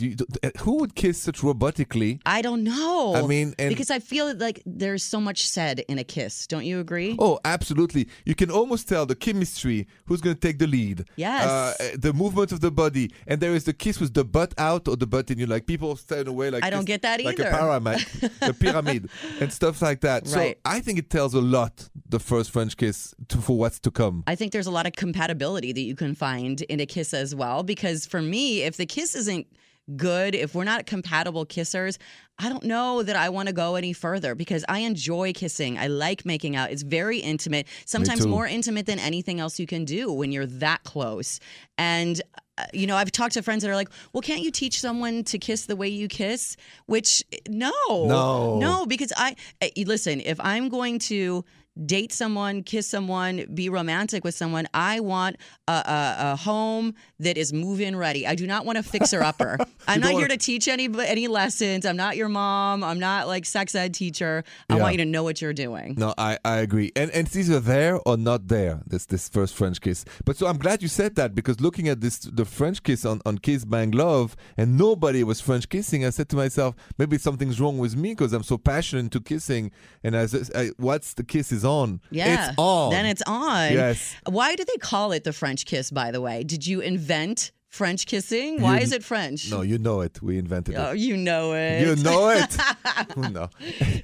uh, 0.43 0.49
who 0.61 0.77
would 0.79 0.95
kiss 0.95 1.19
such 1.19 1.41
robotically? 1.41 2.19
I 2.25 2.41
don't 2.41 2.63
know. 2.63 3.13
I 3.15 3.27
mean, 3.27 3.53
and- 3.59 3.69
because 3.69 3.91
I 3.91 3.99
feel 3.99 4.33
like 4.35 4.63
there's 4.65 5.03
so 5.03 5.21
much 5.21 5.47
said 5.47 5.81
in 5.87 5.99
a 5.99 6.03
kiss. 6.03 6.47
Don't 6.47 6.65
you 6.65 6.79
agree? 6.79 7.15
Oh, 7.19 7.39
absolutely. 7.45 8.07
You 8.25 8.33
can 8.33 8.49
almost 8.49 8.89
tell 8.89 9.05
the 9.05 9.13
chemistry, 9.15 9.85
who's 10.05 10.19
going 10.19 10.35
to 10.35 10.41
take 10.41 10.57
the 10.57 10.65
lead. 10.65 11.05
Yes. 11.15 11.45
Uh, 11.45 11.95
the 11.95 12.11
movement 12.11 12.51
of 12.51 12.61
the 12.61 12.71
body. 12.71 13.11
And 13.27 13.39
there 13.39 13.53
is 13.53 13.65
the 13.65 13.73
kiss 13.73 13.99
with 13.99 14.15
the 14.15 14.25
butt 14.25 14.55
out 14.57 14.87
or 14.87 14.95
the 14.95 15.05
butt 15.05 15.29
in. 15.29 15.37
You 15.37 15.45
like 15.45 15.67
people 15.67 15.95
stand 15.95 16.27
away 16.27 16.49
like 16.49 16.63
I 16.63 16.71
don't 16.71 16.85
get 16.85 17.03
that 17.03 17.19
either. 17.21 17.29
like 17.29 17.53
a 17.53 17.55
pyramid, 17.55 18.05
a 18.41 18.53
pyramid 18.65 19.09
and 19.39 19.53
stuff 19.53 19.79
like 19.83 20.01
that. 20.01 20.23
Right. 20.23 20.57
So 20.57 20.61
I 20.65 20.79
think 20.79 20.97
it 20.97 21.11
tells 21.11 21.35
a 21.35 21.41
lot, 21.41 21.87
the 22.07 22.19
first 22.19 22.49
French 22.49 22.75
kiss, 22.77 23.13
to, 23.27 23.37
for 23.37 23.55
what's 23.59 23.79
to 23.81 23.91
come. 23.91 24.23
I 24.25 24.33
think 24.33 24.53
there's 24.53 24.65
a 24.65 24.71
lot 24.71 24.87
of 24.87 24.93
compatibility 24.93 25.71
that 25.71 25.81
you 25.81 25.95
can 25.95 26.15
find 26.15 26.61
in 26.63 26.79
a 26.79 26.87
kiss 26.87 27.13
as 27.13 27.35
well. 27.35 27.58
Because 27.63 28.05
for 28.05 28.21
me, 28.21 28.63
if 28.63 28.77
the 28.77 28.85
kiss 28.85 29.15
isn't 29.15 29.47
good, 29.95 30.35
if 30.35 30.53
we're 30.53 30.63
not 30.63 30.85
compatible 30.85 31.45
kissers, 31.45 31.97
I 32.37 32.47
don't 32.47 32.63
know 32.63 33.03
that 33.03 33.15
I 33.15 33.29
want 33.29 33.47
to 33.47 33.53
go 33.53 33.75
any 33.75 33.91
further 33.91 34.35
because 34.35 34.63
I 34.69 34.79
enjoy 34.79 35.33
kissing. 35.33 35.77
I 35.77 35.87
like 35.87 36.25
making 36.25 36.55
out. 36.55 36.71
It's 36.71 36.83
very 36.83 37.17
intimate, 37.19 37.67
sometimes 37.85 38.25
more 38.25 38.47
intimate 38.47 38.85
than 38.85 38.99
anything 38.99 39.39
else 39.39 39.59
you 39.59 39.65
can 39.67 39.85
do 39.85 40.11
when 40.11 40.31
you're 40.31 40.45
that 40.45 40.83
close. 40.83 41.39
And 41.77 42.21
uh, 42.57 42.65
you 42.73 42.87
know, 42.87 42.97
I've 42.97 43.11
talked 43.11 43.33
to 43.33 43.41
friends 43.41 43.63
that 43.63 43.69
are 43.71 43.75
like, 43.75 43.89
"Well, 44.13 44.21
can't 44.21 44.41
you 44.41 44.51
teach 44.51 44.79
someone 44.79 45.23
to 45.25 45.37
kiss 45.39 45.65
the 45.65 45.75
way 45.75 45.87
you 45.87 46.07
kiss?" 46.07 46.55
Which 46.85 47.23
no, 47.47 47.71
No. 47.87 48.59
no, 48.59 48.85
because 48.85 49.13
I 49.15 49.35
eh, 49.61 49.69
listen. 49.85 50.21
If 50.21 50.39
I'm 50.41 50.69
going 50.69 50.99
to 50.99 51.45
date 51.85 52.11
someone, 52.11 52.63
kiss 52.63 52.87
someone, 52.87 53.45
be 53.53 53.69
romantic 53.69 54.23
with 54.23 54.35
someone, 54.35 54.67
I 54.73 54.99
want 54.99 55.37
a, 55.67 55.71
a, 55.71 56.15
a 56.31 56.35
home 56.35 56.93
that 57.19 57.37
is 57.37 57.53
move-in 57.53 57.95
ready. 57.95 58.27
I 58.27 58.35
do 58.35 58.45
not 58.47 58.65
want 58.65 58.77
a 58.77 58.83
fixer-upper. 58.83 59.57
I'm 59.87 60.01
not 60.01 60.11
here 60.11 60.21
wanna- 60.21 60.37
teach 60.37 60.67
any 60.67 60.89
any 61.05 61.27
lessons. 61.27 61.85
I'm 61.85 61.95
not 61.97 62.17
your 62.17 62.29
mom. 62.29 62.83
I'm 62.83 62.99
not 62.99 63.27
like 63.27 63.45
sex 63.45 63.75
ed 63.75 63.93
teacher. 63.93 64.43
I 64.69 64.75
Yeah. 64.75 64.81
want 64.81 64.93
you 64.93 64.97
to 64.99 65.05
know 65.05 65.23
what 65.23 65.41
you're 65.41 65.53
doing. 65.53 65.95
No, 65.97 66.13
I, 66.17 66.37
I 66.45 66.57
agree. 66.57 66.91
And 66.95 67.09
and 67.11 67.27
it's 67.27 67.35
either 67.35 67.59
there 67.59 67.99
or 68.05 68.17
not 68.17 68.47
there, 68.49 68.81
this 68.85 69.05
this 69.05 69.29
first 69.29 69.55
French 69.55 69.79
kiss. 69.81 70.05
But 70.25 70.37
so 70.37 70.47
I'm 70.47 70.57
glad 70.57 70.81
you 70.81 70.87
said 70.89 71.15
that 71.15 71.33
because 71.33 71.59
looking 71.61 71.87
at 71.87 72.01
this 72.01 72.19
the 72.19 72.45
French 72.45 72.83
kiss 72.83 73.05
on, 73.05 73.21
on 73.25 73.37
Kiss 73.37 73.65
Bang 73.65 73.91
Love 73.91 74.35
and 74.57 74.77
nobody 74.77 75.23
was 75.23 75.39
French 75.41 75.69
kissing, 75.69 76.05
I 76.05 76.09
said 76.11 76.29
to 76.29 76.35
myself, 76.35 76.75
maybe 76.97 77.17
something's 77.17 77.59
wrong 77.61 77.77
with 77.77 77.95
me 77.95 78.09
because 78.11 78.33
I'm 78.33 78.43
so 78.43 78.57
passionate 78.57 79.11
to 79.13 79.21
kissing 79.21 79.71
and 80.03 80.15
as 80.15 80.51
I, 80.55 80.69
what's 80.77 81.13
the 81.13 81.23
kiss 81.23 81.51
is 81.51 81.63
on. 81.65 81.68
Yeah. 82.11 82.49
It's 82.49 82.55
on. 82.57 82.91
Then 82.91 83.05
it's 83.05 83.23
on. 83.27 83.71
Yes. 83.73 84.15
Why 84.27 84.55
do 84.55 84.63
they 84.65 84.77
call 84.77 85.11
it 85.11 85.23
the 85.23 85.33
French 85.33 85.65
kiss, 85.65 85.91
by 85.91 86.11
the 86.11 86.21
way? 86.21 86.43
Did 86.43 86.65
you 86.67 86.79
invent 86.81 87.51
French 87.69 88.07
kissing? 88.07 88.61
Why 88.63 88.77
You- 88.77 88.83
is 88.83 88.91
it 88.91 89.03
French? 89.03 89.51
No, 89.51 89.61
you 89.61 89.77
know 89.77 90.01
it. 90.01 90.21
We 90.23 90.39
invented 90.39 90.73
Oh, 90.75 90.91
it. 90.93 90.97
you 90.97 91.15
know 91.15 91.53
it. 91.53 91.81
You 91.85 91.95
know 92.03 92.29
it. 92.29 92.57
no. 93.17 93.49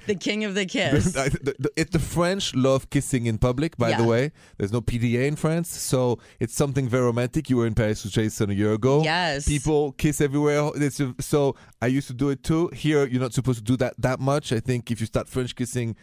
the 0.06 0.14
king 0.14 0.44
of 0.44 0.54
the 0.54 0.66
kiss. 0.76 1.12
the, 1.14 1.56
the, 1.58 1.70
it, 1.74 1.90
the 1.90 1.98
French 1.98 2.54
love 2.54 2.88
kissing 2.90 3.26
in 3.26 3.38
public, 3.38 3.76
by 3.76 3.90
Yeah. 3.90 4.02
the 4.02 4.04
way. 4.04 4.30
There's 4.56 4.72
no 4.72 4.80
PDA 4.80 5.26
in 5.26 5.34
France, 5.34 5.68
so 5.68 6.20
it's 6.38 6.54
something 6.54 6.88
very 6.88 7.04
romantic. 7.06 7.50
You 7.50 7.56
were 7.56 7.66
in 7.66 7.74
Paris 7.74 8.04
with 8.04 8.12
Jason 8.12 8.50
a 8.50 8.54
year 8.54 8.72
ago. 8.72 9.02
Yes. 9.02 9.48
People 9.48 9.92
kiss 9.92 10.20
everywhere. 10.20 10.70
It's 10.76 11.00
so 11.20 11.56
I 11.82 11.88
used 11.88 12.06
to 12.06 12.14
do 12.14 12.28
it 12.30 12.44
too. 12.44 12.68
Here, 12.72 13.04
you're 13.08 13.20
not 13.20 13.34
supposed 13.34 13.58
to 13.58 13.64
do 13.64 13.76
that 13.78 13.94
that 13.98 14.20
much. 14.20 14.52
I 14.52 14.60
think 14.60 14.92
if 14.92 15.00
you 15.00 15.06
start 15.06 15.28
French 15.28 15.56
kissing, 15.56 15.96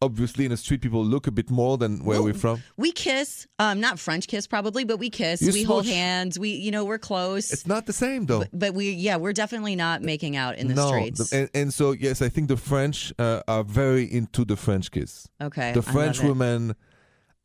obviously 0.00 0.44
in 0.44 0.50
the 0.50 0.56
street, 0.56 0.80
people 0.80 1.04
look 1.04 1.26
a 1.26 1.30
bit 1.30 1.50
more 1.50 1.76
than 1.78 2.04
where 2.04 2.22
we're 2.22 2.34
from. 2.34 2.62
We 2.76 2.92
kiss, 2.92 3.46
um, 3.58 3.80
not 3.80 3.98
French 3.98 4.26
kiss 4.28 4.46
probably, 4.46 4.84
but 4.84 4.98
we 4.98 5.10
kiss. 5.10 5.42
You 5.42 5.52
we 5.52 5.62
hold 5.62 5.86
hands. 5.86 6.38
We, 6.38 6.50
you 6.50 6.70
know, 6.70 6.84
we're 6.84 6.98
close. 6.98 7.52
It's 7.52 7.66
not 7.66 7.86
the 7.86 7.92
same 7.92 8.26
though. 8.26 8.44
but 8.52 8.74
we, 8.74 8.90
yeah, 8.90 9.16
we're 9.16 9.32
definitely 9.32 9.76
not 9.76 10.02
making 10.02 10.36
out 10.36 10.56
in 10.56 10.68
the 10.68 10.74
no, 10.74 10.88
streets. 10.88 11.30
the- 11.30 11.36
and, 11.40 11.50
and 11.54 11.74
so 11.74 11.92
yes, 11.92 12.22
I 12.22 12.28
think 12.28 12.48
the 12.48 12.56
French 12.56 13.12
uh, 13.18 13.42
are 13.48 13.64
very 13.64 14.04
into 14.04 14.44
the 14.44 14.56
French 14.56 14.90
kiss. 14.90 15.28
okay, 15.40 15.72
the 15.72 15.82
French 15.82 16.22
women. 16.22 16.74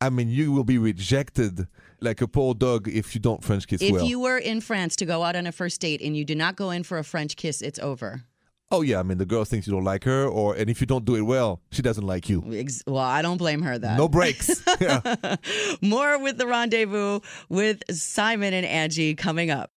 I 0.00 0.10
mean, 0.10 0.28
you 0.28 0.52
will 0.52 0.64
be 0.64 0.76
rejected 0.76 1.66
like 2.00 2.20
a 2.20 2.28
poor 2.28 2.52
dog 2.52 2.88
if 2.88 3.14
you 3.14 3.20
don't 3.20 3.42
French 3.42 3.66
kiss 3.66 3.80
If 3.80 3.92
well. 3.92 4.04
you 4.04 4.20
were 4.20 4.36
in 4.36 4.60
France 4.60 4.96
to 4.96 5.06
go 5.06 5.22
out 5.22 5.34
on 5.36 5.46
a 5.46 5.52
first 5.52 5.80
date 5.80 6.02
and 6.02 6.14
you 6.14 6.24
do 6.26 6.34
not 6.34 6.56
go 6.56 6.70
in 6.70 6.82
for 6.82 6.98
a 6.98 7.04
French 7.04 7.36
kiss, 7.36 7.62
it's 7.62 7.78
over. 7.78 8.24
Oh 8.70 8.82
yeah, 8.82 9.00
I 9.00 9.02
mean 9.02 9.18
the 9.18 9.26
girl 9.26 9.44
thinks 9.44 9.66
you 9.66 9.72
don't 9.72 9.84
like 9.84 10.04
her, 10.04 10.26
or 10.26 10.54
and 10.54 10.68
if 10.70 10.80
you 10.80 10.86
don't 10.86 11.04
do 11.04 11.16
it 11.16 11.22
well, 11.22 11.60
she 11.70 11.82
doesn't 11.82 12.06
like 12.06 12.28
you. 12.28 12.42
Well, 12.86 12.98
I 12.98 13.22
don't 13.22 13.36
blame 13.36 13.62
her 13.62 13.78
that. 13.78 13.96
No 13.96 14.08
breaks. 14.08 14.62
Yeah. 14.80 15.36
More 15.82 16.18
with 16.18 16.38
the 16.38 16.46
rendezvous 16.46 17.20
with 17.48 17.82
Simon 17.90 18.52
and 18.54 18.66
Angie 18.66 19.14
coming 19.14 19.50
up. 19.50 19.70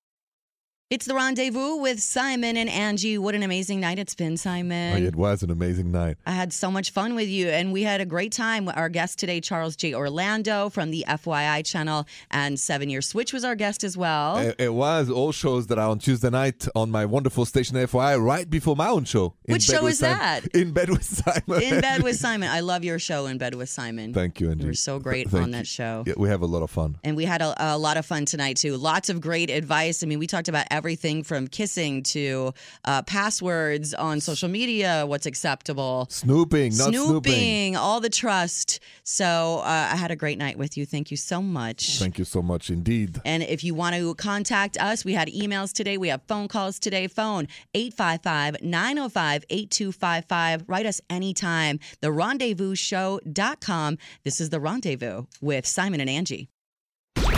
It's 0.90 1.06
the 1.06 1.16
rendezvous 1.16 1.76
with 1.76 2.00
Simon 2.02 2.56
and 2.56 2.70
Angie. 2.70 3.18
What 3.18 3.36
an 3.36 3.44
amazing 3.44 3.82
night 3.82 4.00
it's 4.00 4.16
been, 4.16 4.38
Simon. 4.38 4.94
Oh, 5.04 5.06
it 5.06 5.18
was 5.18 5.44
an 5.44 5.52
amazing 5.52 5.92
night. 5.92 6.16
I 6.26 6.32
had 6.32 6.54
so 6.54 6.72
much 6.72 6.92
fun 6.92 7.14
with 7.14 7.28
you, 7.28 7.50
and 7.50 7.74
we 7.74 7.84
had 7.84 8.00
a 8.00 8.06
great 8.06 8.32
time. 8.32 8.70
Our 8.70 8.88
guest 8.88 9.20
today, 9.20 9.42
Charles 9.42 9.76
J. 9.76 9.94
Orlando 9.94 10.70
from 10.70 10.92
the 10.92 11.04
FYI 11.06 11.66
channel, 11.66 12.08
and 12.32 12.58
Seven 12.58 12.90
Year 12.90 13.02
Switch 13.02 13.34
was 13.34 13.44
our 13.44 13.54
guest 13.54 13.84
as 13.84 13.98
well. 13.98 14.38
It, 14.38 14.56
it 14.60 14.74
was 14.74 15.10
all 15.10 15.34
shows 15.34 15.68
that 15.68 15.78
are 15.78 15.90
on 15.90 16.00
Tuesday 16.00 16.30
night 16.30 16.66
on 16.74 16.90
my 16.90 17.04
wonderful 17.04 17.44
station 17.44 17.76
FYI 17.76 18.24
right 18.24 18.50
before 18.50 18.78
my 18.78 18.88
own 18.88 19.04
show. 19.04 19.34
In 19.44 19.56
Which 19.56 19.68
Bed 19.68 19.80
show 19.80 19.88
is 19.88 20.00
Simon- 20.00 20.20
that? 20.20 20.48
In 20.56 20.72
Bed 20.72 20.90
with 20.90 21.04
Simon. 21.04 21.64
In 21.64 21.82
Bed 21.82 22.02
with 22.02 22.16
Simon. 22.26 22.48
I 22.50 22.62
love 22.62 22.86
your 22.86 22.98
show, 22.98 23.26
In 23.26 23.38
Bed 23.38 23.56
with 23.56 23.68
Simon. 23.68 24.14
Thank 24.14 24.40
you, 24.40 24.52
Angie. 24.52 24.62
You 24.62 24.68
were 24.70 24.74
so 24.74 25.00
great 25.00 25.30
Thank 25.30 25.44
on 25.44 25.52
that 25.52 25.68
show. 25.68 26.06
Yeah, 26.08 26.14
we 26.16 26.30
have 26.30 26.44
a 26.44 26.46
lot 26.48 26.64
of 26.64 26.70
fun. 26.72 26.98
And 27.04 27.18
we 27.18 27.26
had 27.26 27.42
a, 27.42 27.74
a 27.74 27.78
lot 27.78 27.98
of 27.98 28.06
fun 28.06 28.24
tonight 28.24 28.56
too. 28.56 28.78
Lots 28.78 29.10
of 29.10 29.20
great 29.20 29.50
advice. 29.50 30.02
I 30.02 30.06
mean, 30.06 30.20
we 30.20 30.28
talked 30.28 30.48
about 30.48 30.66
everything 30.78 31.24
from 31.24 31.48
kissing 31.48 32.04
to 32.04 32.54
uh, 32.86 33.02
passwords 33.04 33.94
on 33.94 34.22
social 34.22 34.48
media, 34.50 35.04
what's 35.06 35.26
acceptable, 35.26 36.08
Snooping, 36.10 36.72
not 36.78 36.90
snooping. 36.94 37.76
all 37.76 38.00
the 38.00 38.10
trust. 38.10 38.80
So 39.04 39.26
uh, 39.64 39.90
I 39.94 39.96
had 39.98 40.12
a 40.12 40.16
great 40.16 40.38
night 40.38 40.58
with 40.58 40.78
you. 40.78 40.86
Thank 40.86 41.12
you 41.12 41.18
so 41.18 41.42
much. 41.42 41.98
Thank 42.00 42.18
you 42.20 42.26
so 42.26 42.42
much 42.42 42.70
indeed. 42.70 43.20
And 43.26 43.44
if 43.44 43.64
you 43.64 43.74
want 43.74 43.96
to 43.96 44.16
contact 44.16 44.78
us, 44.78 45.04
we 45.04 45.14
had 45.14 45.28
emails 45.30 45.74
today. 45.74 45.98
We 45.98 46.10
have 46.10 46.22
phone 46.28 46.48
calls 46.48 46.80
today. 46.80 47.08
Phone 47.08 47.48
855 47.74 48.62
905 48.62 49.44
8255. 49.50 50.64
Write 50.68 50.86
us 50.86 51.02
anytime. 51.10 51.80
The 52.02 52.10
rendezvousshow.com. 52.10 53.98
This 54.24 54.40
is 54.42 54.50
The 54.50 54.60
Rendezvous 54.60 55.26
with 55.42 55.66
Simon 55.66 56.00
and 56.02 56.10
Angie. 56.10 56.50